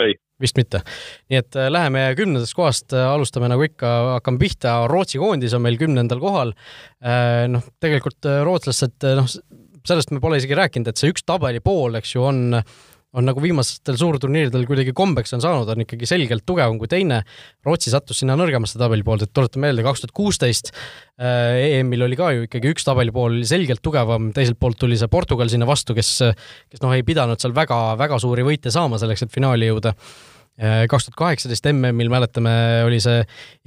ei 0.00 0.14
vist 0.42 0.58
mitte. 0.58 0.82
nii 1.30 1.40
et 1.40 1.58
äh, 1.58 1.70
läheme 1.72 2.04
kümnendast 2.18 2.56
kohast, 2.58 2.92
äh, 2.96 3.06
alustame 3.06 3.50
nagu 3.52 3.64
ikka, 3.66 3.90
hakkame 4.18 4.40
pihta, 4.42 4.76
Rootsi 4.90 5.20
koondis 5.22 5.54
on 5.56 5.64
meil 5.64 5.78
kümnendal 5.80 6.22
kohal. 6.22 6.54
Äh, 7.04 7.44
noh, 7.52 7.64
tegelikult 7.82 8.30
rootslased, 8.46 8.98
noh, 9.18 9.28
sellest 9.86 10.14
me 10.14 10.22
pole 10.22 10.40
isegi 10.40 10.58
rääkinud, 10.58 10.90
et 10.90 11.00
see 11.00 11.12
üks 11.12 11.26
tabeli 11.26 11.62
pool, 11.64 11.98
eks 12.00 12.16
ju, 12.16 12.24
on 12.26 12.58
on 13.12 13.26
nagu 13.28 13.42
viimastel 13.44 13.98
suurturniiridel 14.00 14.64
kuidagi 14.68 14.94
kombeks 14.96 15.34
on 15.36 15.42
saanud, 15.44 15.68
on 15.68 15.84
ikkagi 15.84 16.08
selgelt 16.08 16.46
tugevam 16.48 16.78
kui 16.80 16.88
teine. 16.90 17.20
Rootsi 17.66 17.92
sattus 17.92 18.22
sinna 18.22 18.36
nõrgemasse 18.40 18.80
tabelipoolde, 18.80 19.28
et 19.28 19.34
tuletan 19.36 19.64
meelde, 19.66 19.84
kaks 19.84 20.04
tuhat 20.04 20.14
kuusteist 20.16 20.72
EM-il 21.22 22.06
oli 22.08 22.18
ka 22.18 22.32
ju 22.32 22.46
ikkagi 22.48 22.72
üks 22.72 22.88
tabelipool 22.88 23.42
selgelt 23.48 23.84
tugevam, 23.84 24.32
teiselt 24.34 24.58
poolt 24.60 24.80
tuli 24.80 24.96
see 24.98 25.12
Portugal 25.12 25.52
sinna 25.52 25.68
vastu, 25.68 25.96
kes, 25.98 26.14
kes 26.72 26.84
noh, 26.84 26.96
ei 26.96 27.04
pidanud 27.06 27.40
seal 27.42 27.54
väga-väga 27.56 28.20
suuri 28.22 28.46
võite 28.48 28.72
saama 28.74 29.00
selleks, 29.02 29.26
et 29.26 29.34
finaali 29.34 29.68
jõuda 29.68 29.92
Äh, 30.60 30.82
kaks 30.84 31.06
tuhat 31.06 31.16
kaheksateist 31.16 31.64
MM-il 31.70 32.10
mäletame, 32.12 32.50
oli 32.84 32.98
see 33.00 33.22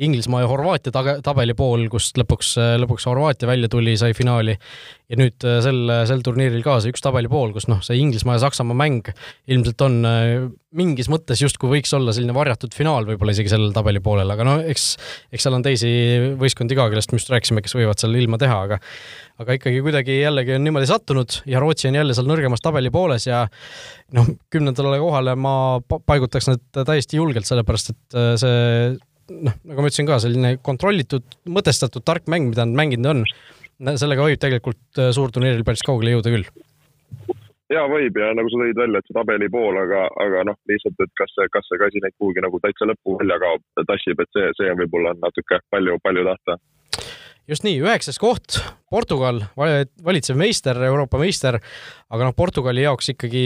Inglismaa 0.06 0.44
ja 0.44 0.50
Horvaatia 0.52 0.94
tabeli 1.26 1.56
pool, 1.58 1.88
kust 1.90 2.20
lõpuks, 2.22 2.52
lõpuks 2.84 3.08
Horvaatia 3.10 3.50
välja 3.50 3.70
tuli, 3.74 3.96
sai 3.98 4.14
finaali. 4.14 4.54
Ja 5.12 5.20
nüüd 5.20 5.46
äh, 5.46 5.60
sel, 5.64 5.82
sel 6.10 6.22
turniiril 6.26 6.64
ka 6.66 6.80
see 6.82 6.94
üks 6.94 7.04
tabeli 7.06 7.30
pool, 7.32 7.54
kus 7.56 7.68
noh, 7.70 7.82
see 7.86 7.98
Inglismaa 8.02 8.38
ja 8.38 8.46
Saksamaa 8.46 8.78
mäng 8.78 9.12
ilmselt 9.52 9.84
on 9.86 10.00
äh, 10.10 10.48
mingis 10.76 11.10
mõttes 11.12 11.42
justkui 11.44 11.70
võiks 11.72 11.94
olla 11.96 12.14
selline 12.16 12.36
varjatud 12.36 12.74
finaal 12.76 13.08
võib-olla 13.08 13.36
isegi 13.36 13.54
sellel 13.54 13.74
tabeli 13.76 14.02
poolel, 14.04 14.32
aga 14.34 14.48
no 14.48 14.58
eks, 14.66 14.88
eks 15.36 15.46
seal 15.46 15.58
on 15.58 15.66
teisi 15.66 15.92
võistkondi 16.42 16.78
ka, 16.78 16.90
kellest 16.92 17.14
me 17.14 17.22
just 17.22 17.32
rääkisime, 17.34 17.64
kes 17.66 17.78
võivad 17.78 18.02
seal 18.02 18.18
ilma 18.20 18.42
teha, 18.42 18.60
aga 18.68 18.82
aga 19.44 19.58
ikkagi 19.58 19.82
kuidagi 19.84 20.20
jällegi 20.22 20.56
on 20.56 20.64
niimoodi 20.66 20.88
sattunud 20.90 21.42
ja 21.52 21.60
Rootsi 21.62 21.90
on 21.90 22.00
jälle 22.00 22.16
seal 22.16 22.30
nõrgemas 22.30 22.64
tabeli 22.64 22.92
pooles 22.94 23.28
ja 23.28 23.46
noh, 24.16 24.30
kümnendale 24.54 25.00
kohale 25.02 25.36
ma 25.38 25.56
paigutaks 25.84 26.50
nad 26.52 26.64
täiesti 26.78 27.20
julgelt, 27.20 27.48
sellepärast 27.50 27.94
et 27.94 28.18
äh, 28.18 28.32
see 28.42 28.56
noh, 29.34 29.56
nagu 29.66 29.82
ma 29.82 29.90
ütlesin 29.90 30.08
ka, 30.08 30.20
selline 30.24 30.56
kontrollitud, 30.66 31.38
mõtestatud 31.52 32.06
tark 32.06 32.30
mäng, 32.32 32.52
mida 32.52 32.66
nad 32.66 32.78
mänginud 32.78 33.12
on, 33.12 33.24
sellega 33.80 34.30
võib 34.30 34.42
tegelikult 34.42 35.02
äh, 35.02 35.12
suurturniiril 35.16 35.66
päris 35.68 35.84
kaugele 35.86 36.16
jõuda 36.16 36.34
küll. 36.34 36.48
Ja 37.74 37.88
võib 37.90 38.18
ja 38.22 38.30
nagu 38.38 38.50
sa 38.52 38.62
tõid 38.62 38.78
välja, 38.78 39.02
et 39.02 39.08
see 39.10 39.16
tabeli 39.18 39.48
pool, 39.50 39.78
aga, 39.82 40.04
aga 40.22 40.44
noh, 40.52 40.58
lihtsalt, 40.70 41.00
et 41.02 41.14
kas 41.18 41.32
see, 41.34 41.48
kas 41.50 41.66
see 41.66 41.80
ka 41.82 41.90
siin 41.90 42.06
kuhugi 42.14 42.44
nagu 42.46 42.60
täitsa 42.62 42.86
lõppu 42.86 43.18
välja 43.24 43.40
kaob, 43.42 43.64
tassib, 43.90 44.22
et 44.22 44.38
see, 44.38 44.52
see 44.60 44.76
võib-olla 44.84 45.16
on 45.16 45.24
natuke 45.26 45.60
palju, 45.74 45.98
palju 46.06 46.28
tahta 46.30 46.60
just 47.50 47.66
nii, 47.66 47.80
üheksas 47.84 48.18
koht, 48.22 48.60
Portugal, 48.90 49.44
valitsev 49.58 50.38
meister, 50.38 50.78
Euroopa 50.88 51.20
meister, 51.22 51.60
aga 52.10 52.30
noh, 52.30 52.38
Portugali 52.38 52.86
jaoks 52.86 53.12
ikkagi 53.14 53.46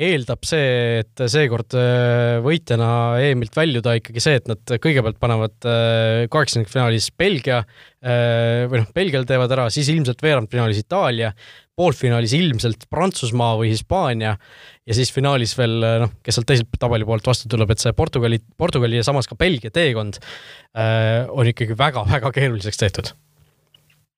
eeldab 0.00 0.46
see, 0.48 1.00
et 1.02 1.22
seekord 1.28 1.74
äh, 1.76 2.38
võitjana 2.44 3.20
EM-ilt 3.20 3.56
väljuda 3.56 3.94
ikkagi 3.98 4.22
see, 4.22 4.38
et 4.40 4.48
nad 4.48 4.72
kõigepealt 4.82 5.18
panevad 5.20 5.68
äh, 5.68 6.24
kaheksakümnendfinaalis 6.32 7.10
Belgia 7.20 7.60
äh, 7.60 8.64
või 8.70 8.80
noh, 8.80 8.90
Belgial 8.96 9.26
teevad 9.28 9.52
ära, 9.56 9.68
siis 9.72 9.90
ilmselt 9.92 10.22
veerandfinaalis 10.24 10.80
Itaalia, 10.84 11.32
poolfinaalis 11.76 12.34
ilmselt 12.36 12.86
Prantsusmaa 12.92 13.54
või 13.60 13.72
Hispaania 13.74 14.34
ja 14.36 14.96
siis 14.96 15.12
finaalis 15.12 15.52
veel 15.58 15.76
noh, 16.04 16.14
kes 16.24 16.38
sealt 16.38 16.48
teiselt 16.48 16.80
tabeli 16.80 17.08
poolt 17.08 17.28
vastu 17.28 17.50
tuleb, 17.52 17.72
et 17.72 17.84
see 17.84 17.96
Portugali, 17.96 18.40
Portugali 18.60 19.00
ja 19.00 19.06
samas 19.06 19.28
ka 19.28 19.36
Belgia 19.40 19.72
teekond 19.72 20.20
on 20.76 21.48
ikkagi 21.48 21.76
väga-väga 21.78 22.32
keeruliseks 22.36 22.80
tehtud. 22.80 23.12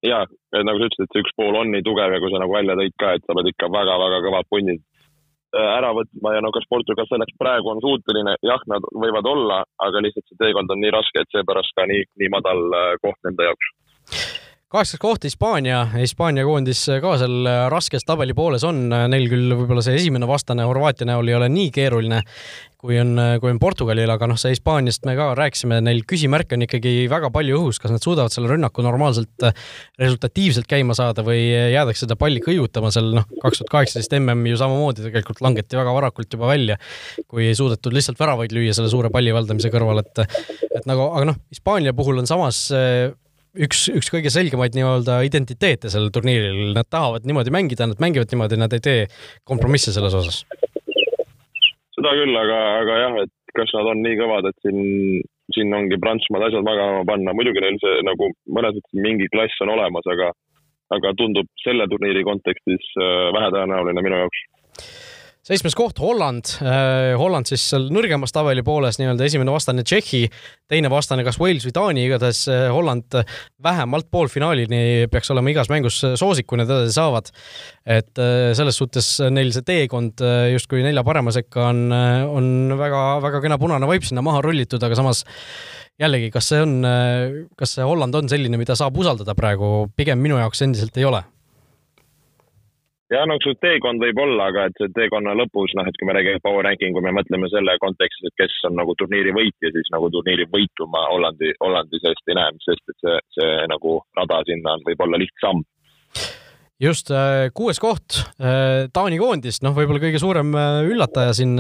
Ja, 0.03 0.25
nagu 0.67 0.81
sa 0.81 0.89
ütlesid, 0.89 1.07
et 1.07 1.15
see 1.15 1.23
üks 1.23 1.35
pool 1.39 1.55
on 1.55 1.71
nii 1.71 1.85
tugev 1.87 2.11
ja 2.11 2.19
kui 2.19 2.33
sa 2.33 2.41
nagu 2.43 2.55
välja 2.55 2.75
tõid 2.79 2.97
ka, 2.99 3.13
et 3.15 3.23
sa 3.23 3.37
pead 3.39 3.53
ikka 3.53 3.71
väga-väga 3.71 4.19
kõvad 4.27 4.49
punnid 4.51 4.83
ära 5.61 5.93
võtma 5.97 6.35
ja 6.37 6.41
no 6.45 6.53
kas 6.55 6.67
Portugal 6.71 7.07
selleks 7.09 7.37
praegu 7.41 7.73
on 7.73 7.83
suuteline, 7.85 8.37
jah, 8.47 8.63
nad 8.73 8.87
võivad 9.05 9.29
olla, 9.29 9.63
aga 9.85 10.03
lihtsalt 10.05 10.27
see 10.29 10.41
teekond 10.41 10.73
on 10.73 10.81
nii 10.81 10.95
raske, 10.95 11.23
et 11.25 11.37
seepärast 11.37 11.77
ka 11.77 11.87
nii, 11.91 12.07
nii 12.23 12.33
madal 12.33 12.63
äh, 12.79 12.93
koht 13.05 13.19
nende 13.27 13.51
jaoks 13.51 13.73
kaheksas 14.73 15.01
koht 15.01 15.27
Hispaania, 15.27 15.83
Hispaania 15.93 16.47
koondis 16.49 16.87
ka 17.03 17.17
seal 17.21 17.49
raskes 17.73 18.07
tabeli 18.09 18.33
pooles 18.37 18.65
on, 18.65 18.87
neil 18.89 19.29
küll 19.29 19.53
võib-olla 19.53 19.85
see 19.85 19.99
esimene 19.99 20.29
vastane 20.29 20.65
Horvaatia 20.65 21.09
näol 21.11 21.29
ei 21.29 21.37
ole 21.37 21.51
nii 21.53 21.69
keeruline, 21.75 22.23
kui 22.81 22.97
on, 22.99 23.13
kui 23.43 23.53
on 23.53 23.61
Portugalil, 23.63 24.09
aga 24.11 24.31
noh, 24.31 24.41
see 24.41 24.55
Hispaaniast 24.55 25.05
me 25.07 25.15
ka 25.19 25.29
rääkisime, 25.39 25.83
neil 25.85 26.01
küsimärke 26.09 26.57
on 26.57 26.65
ikkagi 26.65 27.05
väga 27.13 27.29
palju 27.35 27.61
õhus, 27.61 27.83
kas 27.83 27.93
nad 27.93 28.03
suudavad 28.03 28.33
selle 28.33 28.49
rünnaku 28.55 28.85
normaalselt 28.87 29.45
resultatiivselt 30.01 30.71
käima 30.71 30.97
saada 30.97 31.25
või 31.27 31.45
jäädakse 31.53 32.07
seda 32.07 32.17
palli 32.19 32.41
kõigutama 32.43 32.91
seal, 32.95 33.13
noh, 33.21 33.29
kaks 33.45 33.61
tuhat 33.61 33.73
kaheksateist 33.77 34.17
MM 34.23 34.49
ju 34.55 34.61
samamoodi 34.61 35.05
tegelikult 35.05 35.45
langeti 35.45 35.79
väga 35.79 35.93
varakult 36.01 36.33
juba 36.33 36.49
välja, 36.49 36.81
kui 37.29 37.51
ei 37.51 37.59
suudetud 37.59 37.93
lihtsalt 37.93 38.21
väravaid 38.25 38.57
lüüa 38.57 38.73
selle 38.73 38.89
suure 38.93 39.13
palli 39.13 39.37
valdamise 39.37 39.71
kõrval, 39.75 40.01
et 40.01 40.25
et 40.73 40.89
nagu, 40.89 41.13
aga 41.13 41.29
noh, 41.29 41.43
Hispaania 41.53 41.93
puhul 41.93 42.25
on 42.25 42.31
samas 42.31 42.71
üks, 43.57 43.87
üks 43.93 44.11
kõige 44.13 44.33
selgemaid 44.33 44.77
nii-öelda 44.77 45.21
identiteete 45.27 45.91
sellel 45.93 46.13
turniiril, 46.15 46.73
nad 46.77 46.89
tahavad 46.91 47.27
niimoodi 47.29 47.53
mängida, 47.55 47.89
nad 47.91 48.01
mängivad 48.03 48.33
niimoodi, 48.33 48.59
nad 48.61 48.73
ei 48.77 48.85
tee 48.85 49.05
kompromisse 49.49 49.95
selles 49.95 50.17
osas. 50.17 50.43
seda 51.93 52.15
küll, 52.19 52.35
aga, 52.39 52.59
aga 52.81 52.99
jah, 53.03 53.19
et 53.27 53.35
kas 53.57 53.75
nad 53.77 53.91
on 53.93 54.01
nii 54.05 54.17
kõvad, 54.21 54.49
et 54.49 54.65
siin, 54.65 55.21
siin 55.55 55.77
ongi 55.77 56.01
Prantsusmaad 56.01 56.49
asjad 56.49 56.65
magama 56.67 57.05
panna, 57.09 57.37
muidugi 57.37 57.63
neil 57.65 57.77
see 57.83 58.01
nagu 58.09 58.33
mõnes 58.49 58.79
mõttes 58.79 59.05
mingi 59.05 59.29
klass 59.35 59.65
on 59.65 59.75
olemas, 59.77 60.09
aga, 60.15 60.33
aga 60.97 61.15
tundub 61.21 61.49
selle 61.65 61.87
turniiri 61.93 62.25
kontekstis 62.27 62.93
äh, 62.97 63.29
vähetõenäoline 63.37 64.05
minu 64.05 64.25
jaoks 64.25 64.47
seitsmes 65.43 65.75
koht 65.75 65.99
Holland, 65.99 66.53
äh, 66.63 67.13
Holland 67.19 67.49
siis 67.51 67.65
seal 67.73 67.89
nõrgemas 67.91 68.31
tabeli 68.35 68.63
pooles 68.67 69.01
nii-öelda 69.01 69.27
esimene 69.27 69.51
vastane 69.51 69.83
Tšehhi, 69.83 70.23
teine 70.71 70.91
vastane 70.93 71.25
kas 71.27 71.39
Wales 71.43 71.67
või 71.67 71.75
Taani, 71.75 72.05
igatahes 72.07 72.45
äh, 72.53 72.69
Holland 72.71 73.19
vähemalt 73.63 74.07
poolfinaalini 74.15 75.11
peaks 75.11 75.33
olema 75.35 75.51
igas 75.51 75.71
mängus 75.73 75.99
soosik, 75.99 76.47
kui 76.47 76.63
nad 76.63 76.71
edasi 76.71 76.95
saavad. 76.95 77.33
et 77.83 78.23
äh, 78.23 78.53
selles 78.55 78.79
suhtes 78.79 79.11
neil 79.35 79.51
see 79.55 79.67
teekond 79.67 80.23
justkui 80.53 80.87
nelja 80.87 81.03
parema 81.03 81.35
sekka 81.35 81.67
on, 81.73 81.85
on 81.91 82.79
väga-väga 82.79 83.43
kena 83.43 83.59
punane 83.59 83.91
vaip 83.91 84.07
sinna 84.07 84.23
maha 84.23 84.45
rullitud, 84.47 84.83
aga 84.83 84.95
samas 84.95 85.25
jällegi, 85.99 86.31
kas 86.31 86.55
see 86.55 86.63
on, 86.63 86.79
kas 87.59 87.75
see 87.77 87.87
Holland 87.87 88.15
on 88.15 88.31
selline, 88.31 88.59
mida 88.61 88.79
saab 88.79 88.95
usaldada 88.99 89.35
praegu, 89.39 89.91
pigem 89.99 90.23
minu 90.23 90.39
jaoks 90.39 90.63
endiselt 90.63 91.03
ei 91.03 91.11
ole 91.11 91.25
ja 93.13 93.23
no 93.29 93.37
see 93.45 93.57
teekond 93.63 94.03
võib 94.03 94.21
olla, 94.25 94.49
aga 94.51 94.67
et 94.69 94.79
see 94.81 94.93
teekonna 94.97 95.35
lõpus, 95.39 95.75
noh, 95.79 95.89
et 95.89 95.99
kui 95.99 96.09
me 96.09 96.17
räägime 96.17 96.43
power 96.45 96.67
ranking, 96.67 96.97
kui 96.97 97.05
me 97.05 97.15
mõtleme 97.15 97.51
selle 97.53 97.77
kontekstis, 97.83 98.31
et 98.31 98.39
kes 98.43 98.59
on 98.69 98.79
nagu 98.81 98.97
turniiri 98.99 99.35
võitja, 99.37 99.73
siis 99.75 99.91
nagu 99.95 100.11
turniiri 100.15 100.49
võitu 100.53 100.89
ma 100.93 101.05
Hollandi, 101.13 101.53
Hollandi 101.63 102.01
seest 102.03 102.33
ei 102.33 102.39
näe, 102.39 102.55
sest 102.65 102.95
et 102.95 103.05
see, 103.05 103.19
see 103.39 103.59
nagu 103.73 103.99
rada 104.19 104.43
sinna 104.49 104.79
on 104.79 104.87
võib-olla 104.89 105.21
lihtsam 105.21 105.65
just, 106.83 107.11
äh, 107.15 107.49
kuues 107.55 107.79
koht, 107.83 108.19
äh, 108.43 108.89
Taani 108.93 109.19
koondis, 109.21 109.61
noh, 109.63 109.75
võib-olla 109.77 110.03
kõige 110.03 110.21
suurem 110.23 110.53
äh, 110.59 110.83
üllataja 110.91 111.35
siin 111.37 111.55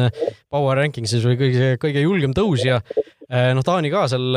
power 0.51 0.81
ranking'is 0.81 1.23
või 1.25 1.39
kõige, 1.41 1.73
kõige 1.83 2.03
julgem 2.05 2.35
tõusja 2.37 2.83
noh, 3.33 3.63
Taani 3.65 3.89
ka 3.89 4.03
seal 4.13 4.35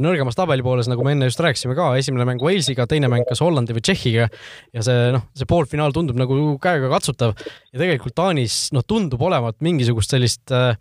nõrgemas 0.00 0.38
tabelipooles, 0.38 0.86
nagu 0.88 1.04
me 1.04 1.12
enne 1.12 1.26
just 1.28 1.42
rääkisime 1.44 1.74
ka, 1.76 1.90
esimene 2.00 2.24
mäng 2.24 2.40
Walesiga, 2.40 2.86
teine 2.88 3.10
mäng 3.12 3.26
kas 3.28 3.42
Hollandi 3.44 3.74
või 3.76 3.82
Tšehhiga. 3.84 4.30
Ja 4.72 4.84
see 4.86 5.10
noh, 5.12 5.26
see 5.36 5.48
poolfinaal 5.50 5.92
tundub 5.92 6.16
nagu 6.16 6.38
käega 6.62 6.88
katsutav. 6.88 7.34
Ja 7.68 7.82
tegelikult 7.82 8.16
Taanis 8.16 8.70
noh, 8.72 8.86
tundub 8.88 9.20
olevat 9.28 9.58
mingisugust 9.60 10.16
sellist 10.16 10.54
Äh, 10.56 10.74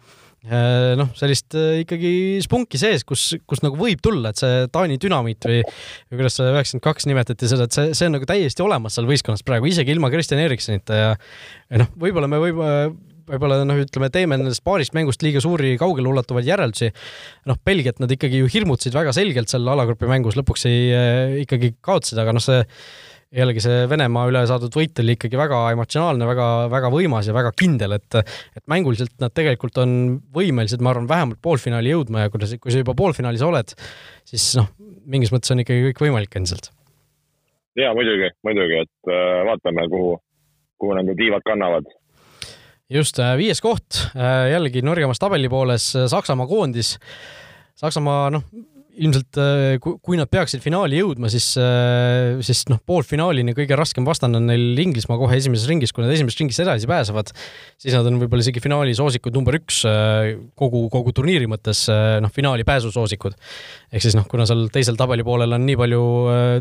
noh, 0.95 1.09
sellist 1.19 1.55
äh, 1.59 1.81
ikkagi 1.83 2.11
spunki 2.45 2.79
sees, 2.79 3.03
kus, 3.07 3.33
kus 3.49 3.59
nagu 3.65 3.75
võib 3.79 3.99
tulla, 4.03 4.31
et 4.31 4.39
see 4.39 4.63
Taani 4.71 4.95
dünamiit 5.01 5.43
või, 5.49 5.59
või 5.65 6.21
kuidas 6.21 6.39
seda 6.39 6.53
üheksakümmend 6.53 6.85
kaks 6.85 7.09
nimetati 7.09 7.49
seda, 7.51 7.67
et 7.67 7.75
see, 7.75 7.91
see 7.97 8.07
on 8.07 8.15
nagu 8.15 8.29
täiesti 8.29 8.63
olemas 8.63 8.95
seal 8.95 9.09
võistkonnas 9.09 9.43
praegu, 9.43 9.67
isegi 9.67 9.91
ilma 9.95 10.11
Kristjan 10.13 10.39
Erikssonita 10.45 10.99
ja 11.01 11.11
ja 11.69 11.83
noh, 11.83 11.91
võib-olla 11.99 12.29
me 12.31 12.39
võib, 12.41 12.63
võib-olla 13.29 13.59
noh, 13.67 13.81
ütleme, 13.83 14.09
teeme 14.13 14.39
nendest 14.39 14.63
paarist 14.65 14.95
mängust 14.97 15.23
liiga 15.25 15.41
suuri 15.43 15.75
kaugeleulatuvaid 15.81 16.47
järeldusi. 16.47 16.91
noh, 17.49 17.59
Belgiat 17.65 17.99
nad 17.99 18.11
ikkagi 18.15 18.41
ju 18.41 18.49
hirmutasid 18.49 18.95
väga 18.95 19.13
selgelt 19.15 19.51
seal 19.51 19.67
alagrupi 19.69 20.09
mängus, 20.09 20.39
lõpuks 20.39 20.65
ei 20.69 20.89
äh, 20.95 21.37
ikkagi 21.43 21.75
kaotasid, 21.85 22.23
aga 22.23 22.35
noh, 22.35 22.43
see 22.43 22.63
jällegi 23.35 23.61
see 23.61 23.83
Venemaa 23.89 24.25
üle 24.31 24.41
saadud 24.49 24.73
võit 24.73 24.99
oli 25.03 25.13
ikkagi 25.15 25.37
väga 25.37 25.59
emotsionaalne, 25.75 26.25
väga, 26.29 26.47
väga 26.71 26.89
võimas 26.93 27.29
ja 27.29 27.35
väga 27.35 27.51
kindel, 27.57 27.93
et 27.99 28.17
et 28.21 28.63
mänguliselt 28.71 29.13
nad 29.21 29.33
tegelikult 29.35 29.77
on 29.83 29.91
võimelised, 30.35 30.81
ma 30.81 30.93
arvan, 30.93 31.09
vähemalt 31.09 31.41
poolfinaali 31.45 31.93
jõudma 31.93 32.25
ja 32.25 32.33
kui 32.33 32.41
sa, 32.41 32.57
kui 32.57 32.73
sa 32.73 32.81
juba 32.81 32.97
poolfinaalis 32.97 33.45
oled, 33.45 33.75
siis 34.27 34.49
noh, 34.57 34.71
mingis 35.09 35.33
mõttes 35.35 35.53
on 35.53 35.61
ikkagi 35.63 35.91
kõik 35.91 36.03
võimalik 36.07 36.39
endiselt. 36.39 36.71
jaa, 37.77 37.93
muidugi, 37.97 38.33
muidugi, 38.45 38.83
et 38.85 39.13
äh, 39.13 39.43
vaatame, 39.47 39.85
kuhu, 39.93 40.15
kuhu 40.81 40.97
nende 40.97 41.17
tiivad 41.19 41.45
kannavad 41.45 41.85
just, 42.89 43.21
äh, 43.21 43.35
viies 43.37 43.61
koht, 43.61 44.07
äh, 44.17 44.49
jällegi 44.55 44.81
nõrgemas 44.81 45.21
tabeli 45.21 45.51
pooles 45.51 45.91
Saksamaa 46.09 46.49
koondis. 46.49 46.95
Saksamaa, 47.79 48.31
noh, 48.33 48.43
ilmselt 48.99 49.39
äh, 49.39 49.77
kui 49.79 50.17
nad 50.19 50.29
peaksid 50.31 50.63
finaali 50.63 50.99
jõudma, 50.99 51.29
siis, 51.31 51.47
äh, 51.61 52.39
siis 52.45 52.65
noh, 52.71 52.81
poolfinaalini 52.87 53.55
kõige 53.57 53.77
raskem 53.79 54.07
vastane 54.07 54.39
on 54.39 54.49
neil 54.49 54.79
Inglismaa 54.83 55.19
kohe 55.21 55.37
esimeses 55.39 55.67
ringis, 55.69 55.93
kui 55.95 56.03
nad 56.03 56.11
esimesest 56.13 56.41
ringist 56.43 56.63
edasi 56.63 56.89
pääsevad, 56.89 57.31
siis 57.79 57.95
nad 57.95 58.07
on 58.09 58.19
võib-olla 58.21 58.43
isegi 58.43 58.63
finaali 58.63 58.95
soosikud 58.97 59.35
number 59.35 59.59
üks 59.59 59.81
äh, 59.87 60.33
kogu, 60.59 60.85
kogu 60.93 61.13
turniiri 61.15 61.47
mõttes, 61.51 61.85
noh, 61.89 62.33
finaali 62.33 62.65
pääsusoosikud. 62.67 63.37
ehk 63.93 64.03
siis 64.03 64.17
noh, 64.17 64.27
kuna 64.29 64.47
seal 64.49 64.67
teisel 64.73 64.99
tabelipoolel 64.99 65.55
on 65.55 65.65
nii 65.67 65.77
palju 65.79 66.03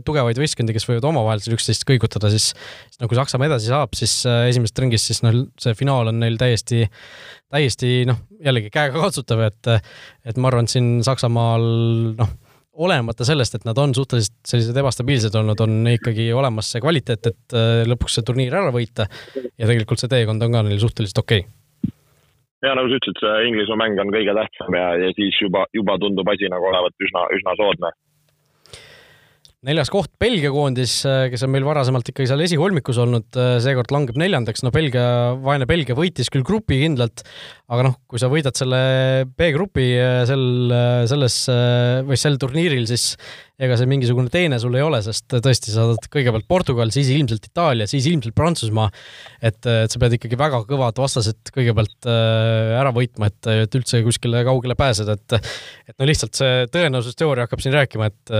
tugevaid 0.07 0.39
võistkondi, 0.41 0.77
kes 0.77 0.87
võivad 0.89 1.09
omavahel 1.11 1.43
seal 1.43 1.59
üksteist 1.59 1.87
kõigutada, 1.89 2.31
siis 2.33 2.53
no 3.03 3.11
kui 3.11 3.19
Saksamaa 3.19 3.51
edasi 3.51 3.73
saab, 3.73 3.99
siis 3.99 4.21
esimesest 4.25 4.85
ringist, 4.85 5.11
siis 5.11 5.25
noh, 5.27 5.43
see 5.61 5.75
finaal 5.79 6.13
on 6.13 6.23
neil 6.23 6.39
täiesti 6.41 6.87
täiesti 7.53 8.03
noh, 8.09 8.21
jällegi 8.45 8.73
käega 8.73 9.01
katsutav, 9.01 9.43
et, 9.49 9.73
et 10.29 10.39
ma 10.41 10.51
arvan, 10.51 10.69
et 10.69 10.75
siin 10.75 10.99
Saksamaal 11.07 11.65
noh, 12.19 12.33
olenemata 12.79 13.27
sellest, 13.27 13.59
et 13.59 13.67
nad 13.67 13.79
on 13.83 13.95
suhteliselt 13.97 14.37
sellised 14.47 14.77
ebastabiilsed 14.79 15.35
olnud, 15.41 15.61
on 15.65 15.79
ikkagi 15.95 16.29
olemas 16.37 16.71
see 16.73 16.83
kvaliteet, 16.85 17.31
et 17.33 17.57
äh, 17.57 17.85
lõpuks 17.89 18.19
see 18.19 18.27
turniir 18.27 18.55
ära 18.55 18.73
võita 18.75 19.09
ja 19.35 19.67
tegelikult 19.67 20.03
see 20.03 20.13
teekond 20.13 20.45
on 20.47 20.55
ka 20.55 20.67
neil 20.67 20.83
suhteliselt 20.83 21.23
okei 21.25 21.43
okay. 21.43 21.95
ja 22.69 22.77
nagu 22.79 22.91
sa 22.91 23.01
ütlesid, 23.01 23.23
see 23.25 23.49
Inglismaa 23.51 23.83
mäng 23.83 24.03
on 24.05 24.13
kõige 24.15 24.37
tähtsam 24.39 24.79
ja, 24.79 24.93
ja 25.03 25.11
siis 25.19 25.41
juba, 25.43 25.65
juba 25.75 25.99
tundub 26.03 26.31
asi 26.31 26.51
nagu 26.53 26.71
olevat 26.71 27.09
üsna, 27.09 27.27
üsna 27.35 27.57
soodne 27.59 27.93
neljas 29.67 29.91
koht 29.91 30.13
Belgia 30.23 30.53
koondis, 30.55 31.01
äh, 31.09 31.27
kes 31.33 31.43
on 31.43 31.51
meil 31.51 31.67
varasemalt 31.67 32.07
ikkagi 32.11 32.29
seal 32.31 32.45
esikolmikus 32.45 33.01
olnud, 33.03 33.27
äh, 33.35 33.57
seekord 33.63 33.91
langeb 33.95 34.19
neljandaks, 34.21 34.63
no 34.63 34.71
Belgia, 34.75 35.35
vaene 35.43 35.67
Belgia 35.67 35.97
võitis 35.99 36.31
küll 36.31 36.47
grupi 36.47 36.79
kindlalt, 36.85 37.25
aga 37.67 37.89
noh, 37.89 37.97
kui 38.07 38.23
sa 38.23 38.31
võidad 38.31 38.59
selle 38.59 38.81
B-grupi 39.39 39.89
äh, 39.99 40.23
sel, 40.31 40.47
selles 41.11 41.41
või 42.07 42.21
sel 42.21 42.39
turniiril, 42.39 42.87
siis 42.91 43.17
ega 43.59 43.75
see 43.79 43.89
mingisugune 43.91 44.31
teene 44.31 44.59
sul 44.63 44.77
ei 44.79 44.85
ole, 44.87 45.01
sest 45.03 45.35
tõesti, 45.35 45.73
sa 45.73 45.89
saad 45.89 46.09
kõigepealt 46.13 46.47
Portugal, 46.51 46.93
siis 46.95 47.11
ilmselt 47.11 47.49
Itaalia, 47.51 47.89
siis 47.91 48.07
ilmselt 48.07 48.37
Prantsusmaa. 48.39 48.87
et, 49.43 49.59
et 49.67 49.91
sa 49.91 49.99
pead 49.99 50.15
ikkagi 50.19 50.39
väga 50.39 50.63
kõvad 50.69 51.01
vastased 51.03 51.53
kõigepealt 51.55 52.09
ära 52.09 52.93
võitma, 52.95 53.33
et, 53.33 53.51
et 53.67 53.79
üldse 53.81 54.03
kuskile 54.07 54.45
kaugele 54.47 54.79
pääseda, 54.79 55.19
et 55.19 55.39
et 55.89 55.97
no 55.99 56.07
lihtsalt 56.07 56.39
see 56.39 56.67
tõenäosusteooria 56.75 57.49
hakkab 57.49 57.63
siin 57.65 57.75
rääkima, 57.75 58.11
et, 58.13 58.35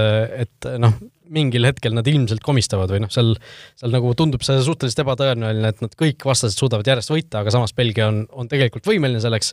et 0.47 0.71
noh, 0.79 0.95
mingil 1.35 1.67
hetkel 1.69 1.95
nad 1.97 2.07
ilmselt 2.09 2.43
komistavad 2.45 2.91
või 2.93 3.03
noh, 3.05 3.13
seal, 3.13 3.35
seal 3.79 3.93
nagu 3.93 4.15
tundub 4.19 4.45
see 4.47 4.61
suhteliselt 4.65 5.05
ebatõenäoline, 5.05 5.75
et 5.75 5.85
nad 5.85 5.95
kõik 5.99 6.25
vastased 6.29 6.59
suudavad 6.59 6.89
järjest 6.89 7.13
võita, 7.13 7.43
aga 7.43 7.55
samas 7.55 7.75
Belgia 7.77 8.09
on, 8.13 8.25
on 8.33 8.51
tegelikult 8.51 8.89
võimeline 8.89 9.21
selleks, 9.25 9.53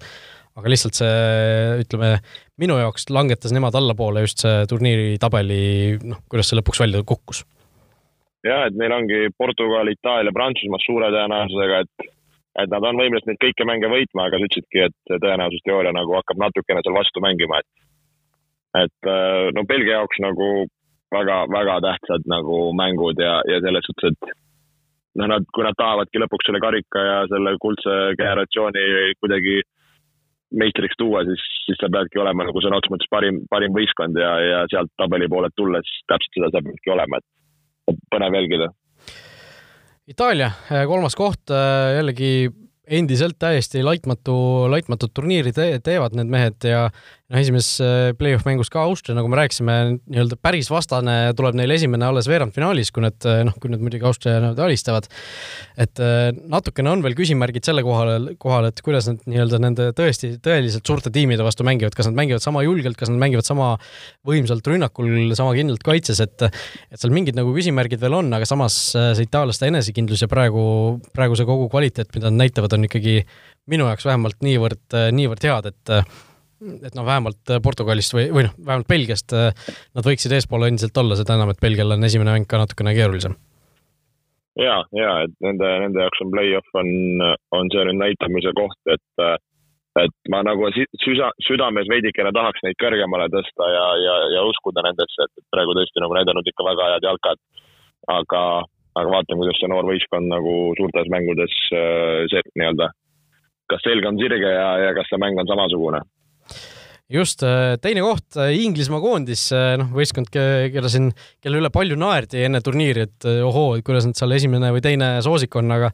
aga 0.56 0.72
lihtsalt 0.72 1.00
see, 1.02 1.16
ütleme, 1.84 2.14
minu 2.62 2.78
jaoks 2.80 3.10
langetas 3.12 3.54
nemad 3.56 3.76
allapoole 3.76 4.24
just 4.26 4.44
see 4.44 4.66
turniiri 4.72 5.16
tabeli, 5.22 5.98
noh, 6.04 6.22
kuidas 6.32 6.52
see 6.52 6.60
lõpuks 6.60 6.82
välja 6.84 7.04
kukkus. 7.08 7.44
jah, 8.46 8.68
et 8.70 8.78
neil 8.80 8.94
ongi 8.94 9.22
Portugal, 9.38 9.90
Itaalia, 9.92 10.34
Prantsusmaa 10.36 10.84
suure 10.86 11.10
tõenäosusega, 11.16 11.82
et 11.86 12.12
et 12.56 12.72
nad 12.72 12.86
on 12.88 12.96
võimelised 12.96 13.28
neid 13.28 13.42
kõiki 13.44 13.66
mänge 13.68 13.90
võitma, 13.92 14.30
aga 14.30 14.40
sa 14.40 14.48
ütlesidki, 14.48 14.86
et 14.88 15.18
tõenäosusteooria 15.24 15.92
nagu 15.92 16.16
hakkab 16.16 16.40
natukene 16.40 16.84
seal 16.86 16.96
vastu 16.96 17.24
mängima, 17.24 17.60
et 17.60 18.86
et 18.86 19.12
no 19.56 19.64
Belgia 19.68 20.00
jaoks 20.00 20.20
nagu 20.24 20.48
väga-väga 21.16 21.76
tähtsad 21.84 22.26
nagu 22.28 22.72
mängud 22.76 23.20
ja, 23.20 23.38
ja 23.48 23.60
selles 23.64 23.88
suhtes, 23.88 24.16
et 24.16 24.34
noh, 25.20 25.30
nad, 25.32 25.48
kui 25.54 25.64
nad 25.64 25.78
tahavadki 25.80 26.22
lõpuks 26.22 26.48
selle 26.48 26.62
karika 26.64 27.04
ja 27.04 27.20
selle 27.32 27.56
kuldse 27.64 27.96
generatsiooni 28.20 29.16
kuidagi 29.22 29.62
meistriks 30.58 30.98
tuua, 31.00 31.24
siis, 31.28 31.44
siis 31.66 31.80
sa 31.82 31.90
peadki 31.92 32.22
olema 32.22 32.48
nagu 32.48 32.64
sõna 32.64 32.80
otseses 32.80 32.96
mõttes 32.96 33.12
parim, 33.12 33.42
parim 33.52 33.76
võistkond 33.76 34.18
ja, 34.20 34.34
ja 34.44 34.60
sealt 34.72 34.92
tabeli 35.02 35.30
poolelt 35.32 35.56
tulles 35.60 35.90
täpselt 36.10 36.38
seda 36.40 36.52
sa 36.54 36.64
peadki 36.66 36.94
olema, 36.96 37.22
et 37.22 38.00
põnev 38.14 38.38
jälgida. 38.40 38.70
Itaalia 40.10 40.52
kolmas 40.88 41.18
koht 41.18 41.50
jällegi 41.50 42.32
endiselt 42.88 43.40
täiesti 43.40 43.84
laitmatu, 43.84 44.36
laitmatut 44.70 45.14
turniiri 45.14 45.54
te 45.56 45.68
teevad 45.84 46.16
need 46.18 46.30
mehed 46.30 46.68
ja 46.70 46.88
noh, 47.32 47.40
esimeses 47.40 47.82
äh, 47.82 48.12
play-off 48.18 48.46
mängus 48.46 48.70
ka 48.74 48.84
Austria, 48.86 49.16
nagu 49.18 49.30
me 49.32 49.40
rääkisime, 49.40 49.76
nii-öelda 50.04 50.38
päris 50.44 50.70
vastane 50.70 51.16
tuleb 51.38 51.58
neil 51.58 51.74
esimene 51.74 52.06
alles 52.06 52.28
veerandfinaalis, 52.30 52.92
kui 52.94 53.02
nad 53.06 53.26
äh, 53.30 53.42
noh, 53.48 53.56
kui 53.62 53.72
nad 53.74 53.82
muidugi 53.82 54.06
Austria 54.06 54.38
nad 54.44 54.60
alistavad. 54.62 55.08
et 55.82 56.02
äh, 56.04 56.30
natukene 56.52 56.92
on 56.94 57.02
veel 57.06 57.18
küsimärgid 57.18 57.66
selle 57.66 57.82
kohal, 57.86 58.30
kohal, 58.42 58.70
et 58.70 58.82
kuidas 58.86 59.10
nad 59.10 59.24
nii-öelda 59.26 59.62
nende 59.64 59.88
tõesti, 59.98 60.36
tõeliselt 60.46 60.86
suurte 60.86 61.14
tiimide 61.14 61.46
vastu 61.46 61.66
mängivad, 61.66 61.96
kas 61.98 62.12
nad 62.12 62.20
mängivad 62.20 62.46
sama 62.46 62.62
julgelt, 62.66 62.98
kas 63.00 63.10
nad 63.10 63.22
mängivad 63.22 63.48
sama 63.48 63.72
võimsalt 64.28 64.70
rünnakul, 64.70 65.34
sama 65.38 65.56
kindlalt 65.58 65.86
kaitses, 65.86 66.22
et 66.22 66.46
et 66.46 67.00
seal 67.00 67.14
mingid 67.16 67.38
nagu 67.38 67.54
küsimärgid 67.56 68.02
veel 68.02 68.20
on, 68.20 68.30
aga 68.38 68.46
samas 68.48 68.78
see 68.94 69.26
itaallaste 69.26 69.70
enesekindlus 69.72 70.22
ja 70.26 70.30
praegu, 70.30 70.62
praegu 71.16 71.38
see 71.40 71.48
kogu 71.48 71.68
kvaliteet, 71.74 72.12
mida 72.14 72.30
nad 72.30 72.46
näitavad, 72.46 72.76
on 72.78 72.86
ikkagi 72.86 73.18
minu 73.72 73.88
jaoks 73.90 74.06
vähemalt 74.06 74.46
niivõrd, 74.46 74.98
niivõrd 75.16 75.48
head, 75.48 75.72
et 75.74 75.94
et 76.62 76.96
noh, 76.96 77.06
vähemalt 77.06 77.52
äh, 77.52 77.62
Portugalist 77.64 78.16
või, 78.16 78.30
või 78.34 78.46
noh, 78.48 78.54
vähemalt 78.60 78.88
Belgiast 78.90 79.34
äh, 79.36 79.52
nad 79.96 80.08
võiksid 80.08 80.36
eespool 80.36 80.68
endiselt 80.68 80.98
olla, 80.98 81.18
seda 81.20 81.36
enam, 81.38 81.52
et 81.52 81.62
Belgial 81.62 81.96
on 81.96 82.08
esimene 82.08 82.36
mäng 82.36 82.48
ka 82.50 82.62
natukene 82.62 82.96
keerulisem. 82.96 83.36
ja, 84.60 84.78
ja 84.96 85.12
et 85.26 85.36
nende, 85.44 85.72
nende 85.84 86.06
jaoks 86.06 86.24
on 86.24 86.32
play-off 86.32 86.80
on, 86.80 86.94
on 87.60 87.74
see 87.74 87.84
nüüd 87.90 88.02
näitamise 88.04 88.56
koht, 88.56 88.80
et 88.88 89.26
et 89.96 90.12
ma 90.28 90.42
nagu 90.44 90.68
süda, 90.76 91.30
südames 91.48 91.88
veidikene 91.88 92.34
tahaks 92.36 92.64
neid 92.66 92.76
kõrgemale 92.82 93.30
tõsta 93.32 93.68
ja, 93.72 93.86
ja, 94.04 94.16
ja 94.34 94.42
uskuda 94.44 94.84
nendesse, 94.84 95.28
et 95.28 95.46
praegu 95.56 95.76
tõesti 95.78 96.04
nagu 96.04 96.18
näidanud 96.18 96.50
ikka 96.52 96.66
väga 96.68 96.90
head 96.94 97.08
jalkad. 97.08 97.40
aga, 98.12 98.42
aga 99.00 99.12
vaatame, 99.14 99.40
kuidas 99.40 99.60
see 99.60 99.70
noor 99.72 99.88
võistkond 99.88 100.30
nagu 100.30 100.52
suurtes 100.78 101.08
mängudes 101.12 101.56
äh, 101.74 102.28
see 102.32 102.44
nii-öelda, 102.60 102.92
kas 103.72 103.88
selg 103.88 104.06
on 104.06 104.20
sirge 104.20 104.52
ja, 104.52 104.68
ja 104.84 104.92
kas 104.98 105.08
see 105.10 105.22
mäng 105.22 105.40
on 105.40 105.48
samasugune 105.50 106.04
just, 107.12 107.44
äh, 107.44 107.76
teine 107.82 108.02
koht, 108.06 108.36
äh, 108.38 108.54
Inglismaa 108.64 109.02
koondis, 109.04 109.48
äh, 109.54 109.76
noh, 109.82 109.92
võistkond, 109.94 110.32
kelle 110.32 110.92
siin, 110.92 111.12
kelle 111.44 111.62
üle 111.62 111.70
palju 111.74 111.98
naerdi 112.00 112.46
enne 112.48 112.64
turniiri, 112.66 113.06
et 113.10 113.28
ohoo, 113.46 113.76
et 113.78 113.86
kuidas 113.86 114.08
nad 114.10 114.18
seal 114.18 114.34
esimene 114.36 114.74
või 114.74 114.82
teine 114.86 115.18
soosik 115.26 115.56
on, 115.62 115.70
aga 115.76 115.94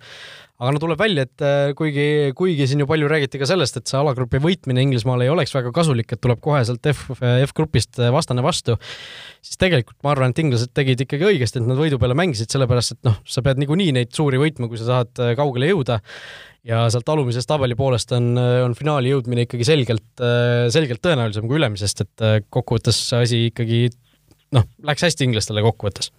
aga 0.62 0.76
no 0.76 0.78
tuleb 0.78 1.00
välja, 1.02 1.24
et 1.26 1.74
kuigi, 1.74 2.04
kuigi 2.38 2.68
siin 2.70 2.84
ju 2.84 2.86
palju 2.86 3.08
räägiti 3.10 3.40
ka 3.42 3.48
sellest, 3.50 3.80
et 3.80 3.90
see 3.90 3.98
alagrupi 3.98 4.38
võitmine 4.38 4.84
Inglismaal 4.86 5.24
ei 5.26 5.32
oleks 5.34 5.56
väga 5.56 5.72
kasulik, 5.74 6.14
et 6.14 6.22
tuleb 6.22 6.38
kohe 6.38 6.60
sealt 6.68 6.86
F, 6.86 7.08
F-grupist 7.48 7.98
vastane 8.14 8.44
vastu, 8.46 8.76
siis 9.42 9.58
tegelikult 9.58 9.98
ma 10.06 10.14
arvan, 10.14 10.36
et 10.36 10.44
inglased 10.44 10.70
tegid 10.78 11.02
ikkagi 11.02 11.32
õigesti, 11.32 11.64
et 11.64 11.66
nad 11.66 11.82
võidu 11.82 11.98
peale 11.98 12.14
mängisid, 12.14 12.54
sellepärast 12.54 12.94
et 12.94 13.10
noh, 13.10 13.18
sa 13.26 13.42
pead 13.42 13.58
niikuinii 13.58 13.90
neid 13.98 14.14
suuri 14.14 14.38
võitma, 14.38 14.70
kui 14.70 14.78
sa 14.78 14.86
tahad 14.92 15.34
kaugele 15.42 15.74
jõuda 15.74 15.98
ja 16.68 16.84
sealt 16.94 17.10
alumisest 17.10 17.50
tabeli 17.50 17.76
poolest 17.78 18.12
on, 18.18 18.34
on 18.38 18.76
finaali 18.78 19.14
jõudmine 19.14 19.48
ikkagi 19.48 19.66
selgelt, 19.66 20.24
selgelt 20.74 21.02
tõenäolisem 21.04 21.48
kui 21.50 21.58
ülemisest, 21.58 22.04
et 22.06 22.26
äh, 22.26 22.40
kokkuvõttes 22.54 23.00
see 23.10 23.22
asi 23.26 23.40
ikkagi 23.50 23.88
noh, 24.56 24.68
läks 24.86 25.08
hästi 25.08 25.26
inglastele 25.30 25.64
kokkuvõttes. 25.66 26.12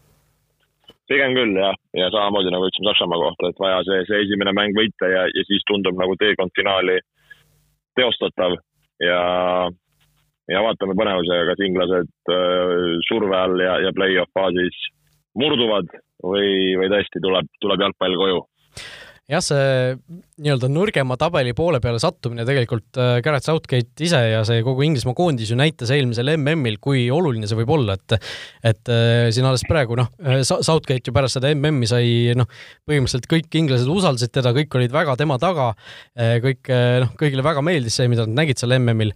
pigem 1.11 1.37
küll 1.37 1.55
jah, 1.61 1.77
ja 1.99 2.09
samamoodi 2.15 2.51
nagu 2.55 2.67
ütlesime 2.69 2.91
Saksamaa 2.91 3.21
kohta, 3.21 3.53
et 3.53 3.63
vaja 3.63 3.83
see, 3.87 4.03
see 4.09 4.25
esimene 4.27 4.55
mäng 4.57 4.75
võita 4.79 5.11
ja, 5.13 5.27
ja 5.29 5.47
siis 5.49 5.65
tundub 5.69 5.99
nagu 6.01 6.17
teekond 6.21 6.55
finaali 6.57 6.99
teostatav. 7.99 8.57
Ja 9.03 9.23
ja 10.51 10.61
vaatame 10.65 10.95
põnevusega, 10.99 11.53
kas 11.53 11.61
inglased 11.65 12.33
surve 13.09 13.37
all 13.39 13.61
ja, 13.63 13.77
ja 13.87 13.93
play-off 13.95 14.31
faasis 14.37 14.79
murduvad 15.39 15.89
või, 16.25 16.75
või 16.81 16.91
tõesti 16.93 17.23
tuleb, 17.25 17.49
tuleb 17.63 17.85
jalgpall 17.87 18.19
koju. 18.21 18.43
Jah, 19.31 19.41
see 19.45 19.95
nii-öelda 20.43 20.69
nõrgema 20.73 21.17
tabeli 21.21 21.55
poole 21.57 21.79
peale 21.83 22.01
sattumine 22.03 22.45
tegelikult 22.47 22.99
äh, 23.01 23.15
Garrett 23.25 23.47
Southgate 23.47 24.05
ise 24.05 24.19
ja 24.33 24.43
see 24.47 24.63
kogu 24.67 24.85
Inglismaa 24.87 25.15
koondis 25.17 25.53
ju 25.53 25.59
näitas 25.59 25.93
eelmisel 25.95 26.33
MM-il, 26.35 26.79
kui 26.83 27.05
oluline 27.15 27.49
see 27.49 27.59
võib 27.61 27.73
olla, 27.77 27.97
et 27.99 28.17
et 28.73 28.93
äh, 28.93 29.29
siin 29.35 29.47
alles 29.49 29.65
praegu 29.69 29.97
noh, 29.99 30.11
äh, 30.25 30.43
Southgate 30.43 31.11
ju 31.11 31.15
pärast 31.15 31.39
seda 31.39 31.53
MM-i 31.55 31.91
sai 31.91 32.09
noh, 32.39 32.49
põhimõtteliselt 32.89 33.29
kõik 33.31 33.59
inglased 33.63 33.91
usaldasid 33.93 34.35
teda, 34.35 34.55
kõik 34.57 34.75
olid 34.79 34.95
väga 34.95 35.17
tema 35.21 35.39
taga, 35.43 35.73
kõik 36.43 36.69
noh, 37.03 37.13
kõigile 37.19 37.45
väga 37.45 37.63
meeldis 37.65 37.97
see, 37.99 38.09
mida 38.11 38.27
nad 38.27 38.43
nägid 38.43 38.61
seal 38.61 38.75
MM-il, 38.79 39.13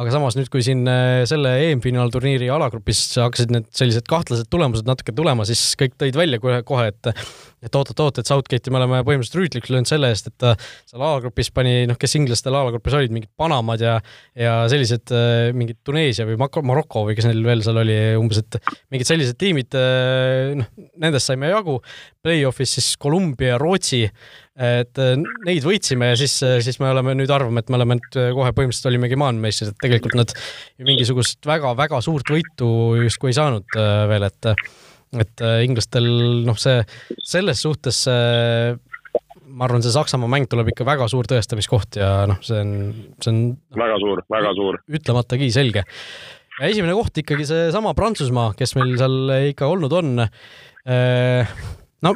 aga 0.00 0.14
samas 0.14 0.36
nüüd, 0.38 0.48
kui 0.52 0.64
siin 0.64 0.84
selle 1.28 1.52
EM-finaalturniiri 1.68 2.48
alagrupis 2.52 3.02
hakkasid 3.20 3.52
need 3.54 3.68
sellised 3.76 4.08
kahtlased 4.10 4.48
tulemused 4.52 4.88
natuke 4.88 5.14
tulema, 5.16 5.46
siis 5.48 5.74
kõik 5.80 5.96
tõid 6.00 6.18
välja 6.18 6.40
kohe, 6.42 6.62
kohe, 6.66 6.90
et 6.92 7.12
et 7.60 7.76
oot-oot-oot, 7.76 8.20
et 8.20 8.28
Southgate'i 8.28 8.72
me 8.72 8.80
oleme 8.80 9.02
põhimõtteliselt 9.04 9.36
rüütliks 9.36 9.72
löönud 9.72 9.88
selle 9.90 10.08
eest, 10.12 10.30
et 10.30 10.36
ta 10.40 10.54
seal 10.90 11.02
alagrupis 11.02 11.50
pani, 11.54 11.84
noh, 11.90 11.98
kes 12.00 12.16
inglastel 12.18 12.56
alagrupis 12.56 12.96
olid, 12.98 13.12
mingid 13.14 13.30
Panamad 13.38 13.82
ja 13.82 13.96
ja 14.38 14.54
sellised 14.70 15.12
äh, 15.14 15.50
mingid 15.56 15.80
Tuneesia 15.86 16.26
või 16.28 16.38
Maroko 16.40 17.04
või 17.08 17.16
kes 17.18 17.28
neil 17.28 17.42
veel 17.44 17.64
seal 17.64 17.80
oli 17.82 17.96
umbes, 18.18 18.42
et 18.42 18.58
mingid 18.92 19.08
sellised 19.08 19.38
tiimid, 19.40 19.74
äh, 19.78 20.52
noh, 20.58 20.68
nendest 21.02 21.30
saime 21.30 21.50
jagu, 21.50 21.78
play-off'is 22.24 22.76
siis 22.78 22.90
Kolumbia, 23.00 23.58
Rootsi, 23.60 24.02
et 24.60 25.00
äh, 25.02 25.14
neid 25.46 25.66
võitsime 25.66 26.12
ja 26.12 26.20
siis, 26.20 26.36
siis 26.64 26.80
me 26.82 26.90
oleme 26.92 27.16
nüüd 27.18 27.32
arvame, 27.34 27.62
et 27.62 27.72
me 27.72 27.80
oleme 27.80 27.98
nüüd 28.00 28.20
kohe 28.36 28.52
põhimõtteliselt 28.56 28.92
olimegi 28.92 29.18
maailmameistrid, 29.20 29.72
et 29.72 29.82
tegelikult 29.86 30.18
nad 30.20 30.36
mingisugust 30.86 31.48
väga-väga 31.48 32.02
suurt 32.04 32.30
võitu 32.32 32.70
justkui 33.04 33.32
ei 33.32 33.40
saanud 33.40 33.80
veel, 34.10 34.30
et 34.30 34.54
et 35.18 35.42
inglastel 35.66 36.04
noh, 36.46 36.54
see 36.54 36.76
selles 37.26 37.64
suhtes 37.64 38.04
äh, 38.06 38.76
ma 39.50 39.66
arvan, 39.66 39.84
see 39.84 39.94
Saksamaa 39.94 40.30
mäng 40.30 40.48
tuleb 40.50 40.72
ikka 40.72 40.86
väga 40.88 41.08
suur 41.10 41.28
tõestamiskoht 41.30 42.00
ja 42.00 42.10
noh, 42.30 42.40
see 42.44 42.60
on, 42.62 42.74
see 43.22 43.32
on 43.32 43.40
väga 43.78 43.96
suur, 44.02 44.22
väga 44.32 44.52
suur. 44.58 44.80
ütlematagi 44.98 45.50
selge. 45.54 45.84
ja 46.58 46.68
esimene 46.68 46.96
koht 46.98 47.22
ikkagi 47.22 47.48
seesama 47.48 47.94
Prantsusmaa, 47.98 48.52
kes 48.58 48.76
meil 48.78 48.94
seal 49.00 49.34
ikka 49.52 49.70
olnud 49.70 49.96
on. 50.00 50.26
Äh, 50.90 51.56
no 52.06 52.14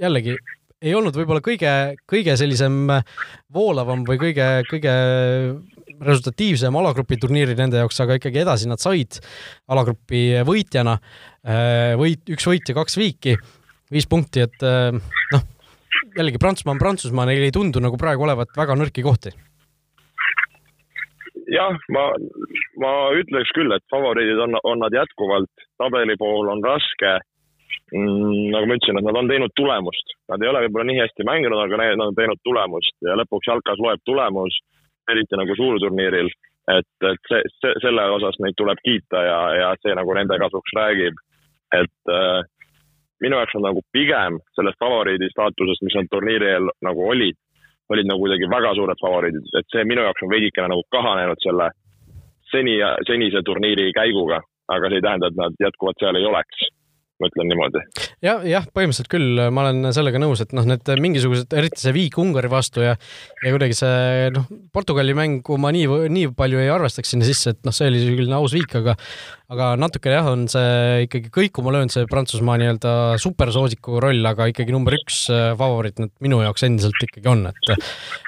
jällegi 0.00 0.36
ei 0.82 0.94
olnud 0.98 1.14
võib-olla 1.14 1.42
kõige, 1.44 1.72
kõige 2.10 2.34
sellisem 2.38 2.88
voolavam 3.54 4.02
või 4.06 4.18
kõige, 4.18 4.48
kõige 4.70 4.94
resultatiivsem 6.02 6.74
alagrupi 6.78 7.18
turniiri 7.22 7.54
nende 7.58 7.78
jaoks, 7.78 8.00
aga 8.02 8.16
ikkagi 8.18 8.42
edasi 8.42 8.70
nad 8.70 8.82
said 8.82 9.20
alagrupi 9.70 10.42
võitjana. 10.46 10.96
Äh, 11.46 11.94
võit, 12.00 12.24
üks 12.34 12.46
võit 12.48 12.68
ja 12.68 12.76
kaks 12.78 12.98
viiki, 12.98 13.36
viis 13.92 14.08
punkti, 14.10 14.42
et 14.46 14.66
äh, 14.66 14.90
noh, 15.34 15.46
jällegi 16.16 16.40
Prantsusmaa 16.40 16.76
on 16.76 16.82
Prantsusmaa, 16.82 17.26
neil 17.26 17.46
ei 17.46 17.54
tundu 17.54 17.80
nagu 17.80 17.98
praegu 18.00 18.26
olevat 18.26 18.54
väga 18.56 18.76
nõrki 18.78 19.04
kohti. 19.06 19.32
jah, 21.52 21.76
ma, 21.92 22.04
ma 22.80 22.92
ütleks 23.18 23.52
küll, 23.56 23.72
et 23.76 23.84
favoriidid 23.92 24.40
on, 24.40 24.56
on 24.64 24.80
nad 24.80 24.94
jätkuvalt, 24.96 25.66
tabeli 25.80 26.16
pool 26.16 26.48
on 26.48 26.62
raske 26.64 27.18
mm,. 27.92 28.52
nagu 28.54 28.68
ma 28.68 28.78
ütlesin, 28.78 29.00
et 29.00 29.08
nad 29.08 29.18
on 29.20 29.28
teinud 29.28 29.52
tulemust, 29.58 30.16
nad 30.32 30.42
ei 30.42 30.52
ole 30.52 30.64
võib-olla 30.66 30.88
nii 30.88 31.02
hästi 31.02 31.28
mänginud, 31.28 31.60
aga 31.64 31.82
nad 31.82 32.06
on 32.06 32.16
teinud 32.16 32.40
tulemust 32.46 32.96
ja 33.08 33.18
lõpuks 33.20 33.50
jalkas 33.50 33.82
loeb 33.84 34.00
tulemus 34.08 34.56
eriti 35.10 35.36
nagu 35.36 35.56
suurturniiril, 35.58 36.30
et, 36.72 36.90
et 37.10 37.28
see, 37.28 37.42
see, 37.58 37.74
selle 37.84 38.06
osas 38.16 38.38
neid 38.40 38.56
tuleb 38.56 38.80
kiita 38.86 39.24
ja, 39.26 39.38
ja 39.58 39.70
see 39.82 39.94
nagu 39.98 40.14
nende 40.16 40.38
kasuks 40.40 40.76
räägib. 40.78 41.20
et 41.72 42.12
äh, 42.12 42.44
minu 43.22 43.38
jaoks 43.38 43.56
on 43.58 43.66
nagu 43.68 43.84
pigem 43.94 44.40
sellest 44.56 44.80
favoriidi 44.82 45.30
staatusest, 45.32 45.84
mis 45.86 45.96
nad 45.98 46.10
turniiri 46.10 46.50
eel 46.56 46.68
nagu 46.86 47.08
olid, 47.14 47.38
olid 47.92 48.08
nagu 48.08 48.24
kuidagi 48.24 48.50
väga 48.50 48.74
suured 48.78 49.00
favoriidid, 49.02 49.48
et 49.58 49.72
see 49.74 49.86
minu 49.88 50.04
jaoks 50.06 50.26
on 50.26 50.32
veidikene 50.32 50.72
nagu 50.72 50.84
kahanenud 50.94 51.40
selle 51.44 51.70
seni, 52.52 52.76
senise 53.08 53.42
turniiri 53.46 53.90
käiguga, 53.96 54.42
aga 54.72 54.90
see 54.92 55.00
ei 55.00 55.08
tähenda, 55.08 55.32
et 55.32 55.40
nad 55.40 55.66
jätkuvalt 55.66 56.00
seal 56.02 56.20
ei 56.20 56.28
oleks. 56.28 56.70
Ma 57.20 57.28
ütlen 57.28 57.46
niimoodi. 57.52 57.80
ja, 58.24 58.32
jah, 58.48 58.64
põhimõtteliselt 58.74 59.10
küll, 59.12 59.38
ma 59.54 59.62
olen 59.62 59.92
sellega 59.94 60.18
nõus, 60.18 60.40
et 60.42 60.54
noh, 60.56 60.64
need 60.66 60.88
mingisugused, 61.04 61.52
eriti 61.54 61.78
see 61.78 61.92
viik 61.94 62.16
Ungari 62.18 62.48
vastu 62.50 62.82
ja 62.82 62.96
ja 62.96 63.52
kuidagi 63.52 63.76
see 63.78 64.32
noh, 64.34 64.48
Portugali 64.74 65.14
mängu 65.14 65.54
ma 65.60 65.70
nii, 65.76 66.08
nii 66.10 66.32
palju 66.34 66.58
ei 66.58 66.72
arvestaks 66.72 67.14
sinna 67.14 67.28
sisse, 67.28 67.52
et 67.54 67.60
noh, 67.68 67.76
see 67.76 67.92
oli 67.92 68.00
küll 68.18 68.34
aus 68.34 68.56
viik, 68.56 68.74
aga 68.80 68.96
aga 69.52 69.72
natuke 69.80 70.12
jah, 70.12 70.28
on 70.32 70.46
see 70.50 71.06
ikkagi 71.06 71.32
kõikuma 71.34 71.74
löönud, 71.74 71.92
see 71.92 72.08
Prantsusmaa 72.10 72.58
nii-öelda 72.60 72.94
supersoosiku 73.22 74.00
roll, 74.02 74.24
aga 74.28 74.48
ikkagi 74.52 74.74
number 74.74 74.96
üks 74.98 75.24
äh, 75.32 75.52
favoriit 75.58 76.02
nad 76.02 76.12
minu 76.24 76.42
jaoks 76.44 76.66
endiselt 76.68 77.08
ikkagi 77.08 77.30
on, 77.32 77.46
et 77.52 77.72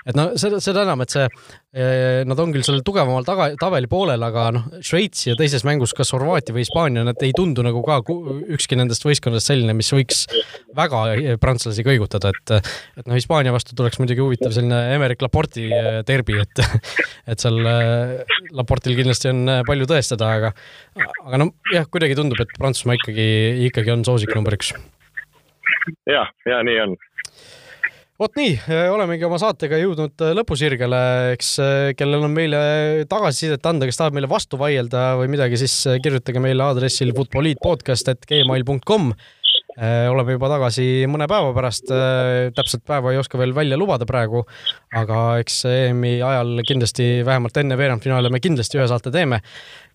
et 0.05 0.19
noh, 0.19 0.35
seda, 0.41 0.61
seda 0.65 0.85
enam, 0.85 1.05
et 1.05 1.15
see 1.15 1.29
Nad 1.75 2.39
on 2.39 2.53
küll 2.55 2.63
seal 2.63 2.85
tugevamal 2.87 3.25
taga, 3.27 3.49
tabeli 3.59 3.89
poolel, 3.91 4.23
aga 4.23 4.45
noh, 4.55 4.67
Šveits 4.85 5.25
ja 5.27 5.35
teises 5.35 5.65
mängus 5.67 5.91
kas 5.97 6.13
Horvaatia 6.15 6.55
või 6.55 6.63
Hispaania, 6.63 7.03
nad 7.03 7.19
ei 7.27 7.33
tundu 7.35 7.65
nagu 7.67 7.81
ka 7.83 7.97
ükski 8.55 8.79
nendest 8.79 9.03
võistkondadest 9.03 9.51
selline, 9.51 9.75
mis 9.75 9.91
võiks 9.91 10.23
väga 10.79 11.03
prantslasi 11.43 11.83
kõigutada, 11.87 12.31
et 12.31 12.55
et 12.55 13.09
noh, 13.09 13.17
Hispaania 13.19 13.51
vastu 13.55 13.75
tuleks 13.75 13.99
muidugi 13.99 14.23
huvitav 14.23 14.55
selline 14.55 14.79
Emerick 14.95 15.27
Laporti 15.27 15.67
derbi, 16.07 16.39
et 16.45 16.63
et 17.35 17.43
seal 17.43 17.59
Laportil 18.55 18.95
kindlasti 19.01 19.33
on 19.35 19.59
palju 19.67 19.91
tõestada, 19.91 20.31
aga 20.39 20.55
aga 21.23 21.41
noh, 21.41 21.55
jah, 21.73 21.87
kuidagi 21.91 22.19
tundub, 22.19 22.41
et 22.43 22.53
Prantsusmaa 22.59 22.99
ikkagi, 22.99 23.29
ikkagi 23.71 23.95
on 23.95 24.05
soosik 24.07 24.35
number 24.37 24.57
üks. 24.59 24.75
jah, 26.11 26.31
ja 26.49 26.63
nii 26.67 26.81
on 26.89 26.97
vot 28.21 28.37
nii, 28.39 28.53
olemegi 28.95 29.27
oma 29.27 29.39
saatega 29.43 29.79
jõudnud 29.81 30.23
äh, 30.23 30.35
lõpusirgele, 30.39 30.99
eks 31.35 31.49
äh, 31.63 31.93
kellel 31.99 32.23
on 32.29 32.33
meile 32.35 32.59
tagasisidet 33.11 33.67
anda, 33.67 33.89
kes 33.89 33.99
tahab 33.99 34.15
meile 34.15 34.31
vastu 34.31 34.55
vaielda 34.61 35.01
või 35.19 35.29
midagi, 35.35 35.57
siis 35.61 35.75
kirjutage 36.05 36.41
meile 36.43 36.63
aadressil 36.69 37.11
futboliitpodcast.gmail.com. 37.17 39.05
oleme 39.75 40.37
juba 40.37 40.47
tagasi 40.53 40.85
mõne 41.11 41.27
päeva 41.27 41.51
pärast, 41.57 41.91
täpselt 42.55 42.85
päeva 42.87 43.11
ei 43.11 43.19
oska 43.19 43.35
veel 43.41 43.51
välja 43.57 43.75
lubada 43.75 44.07
praegu, 44.07 44.45
aga 44.95 45.39
eks 45.43 45.65
EM-i 45.67 46.23
ajal 46.23 46.63
kindlasti 46.69 47.27
vähemalt 47.27 47.59
enne 47.59 47.75
veerandfinaali 47.81 48.31
me 48.31 48.39
kindlasti 48.39 48.79
ühe 48.79 48.87
saate 48.87 49.11
teeme. 49.11 49.41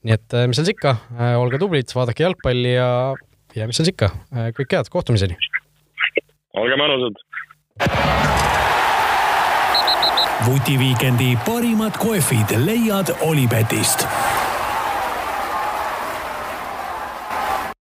Nii 0.08 0.16
et 0.16 0.38
mis 0.48 0.60
seal 0.60 0.68
siis 0.68 0.76
ikka, 0.78 0.96
olge 1.40 1.60
tublid, 1.62 1.92
vaadake 1.96 2.24
jalgpalli 2.24 2.76
ja, 2.76 2.90
ja 3.58 3.68
mis 3.70 3.80
seal 3.80 3.90
siis 3.90 3.96
ikka, 3.98 4.12
kõike 4.58 4.80
head, 4.80 4.92
kohtumiseni! 4.94 5.40
olge 6.60 6.80
mõnusad! 6.80 7.20
vutiviikendi 10.48 11.34
parimad 11.46 11.98
kohvid 12.00 12.56
leiad 12.64 13.12
Olipetist 13.28 14.08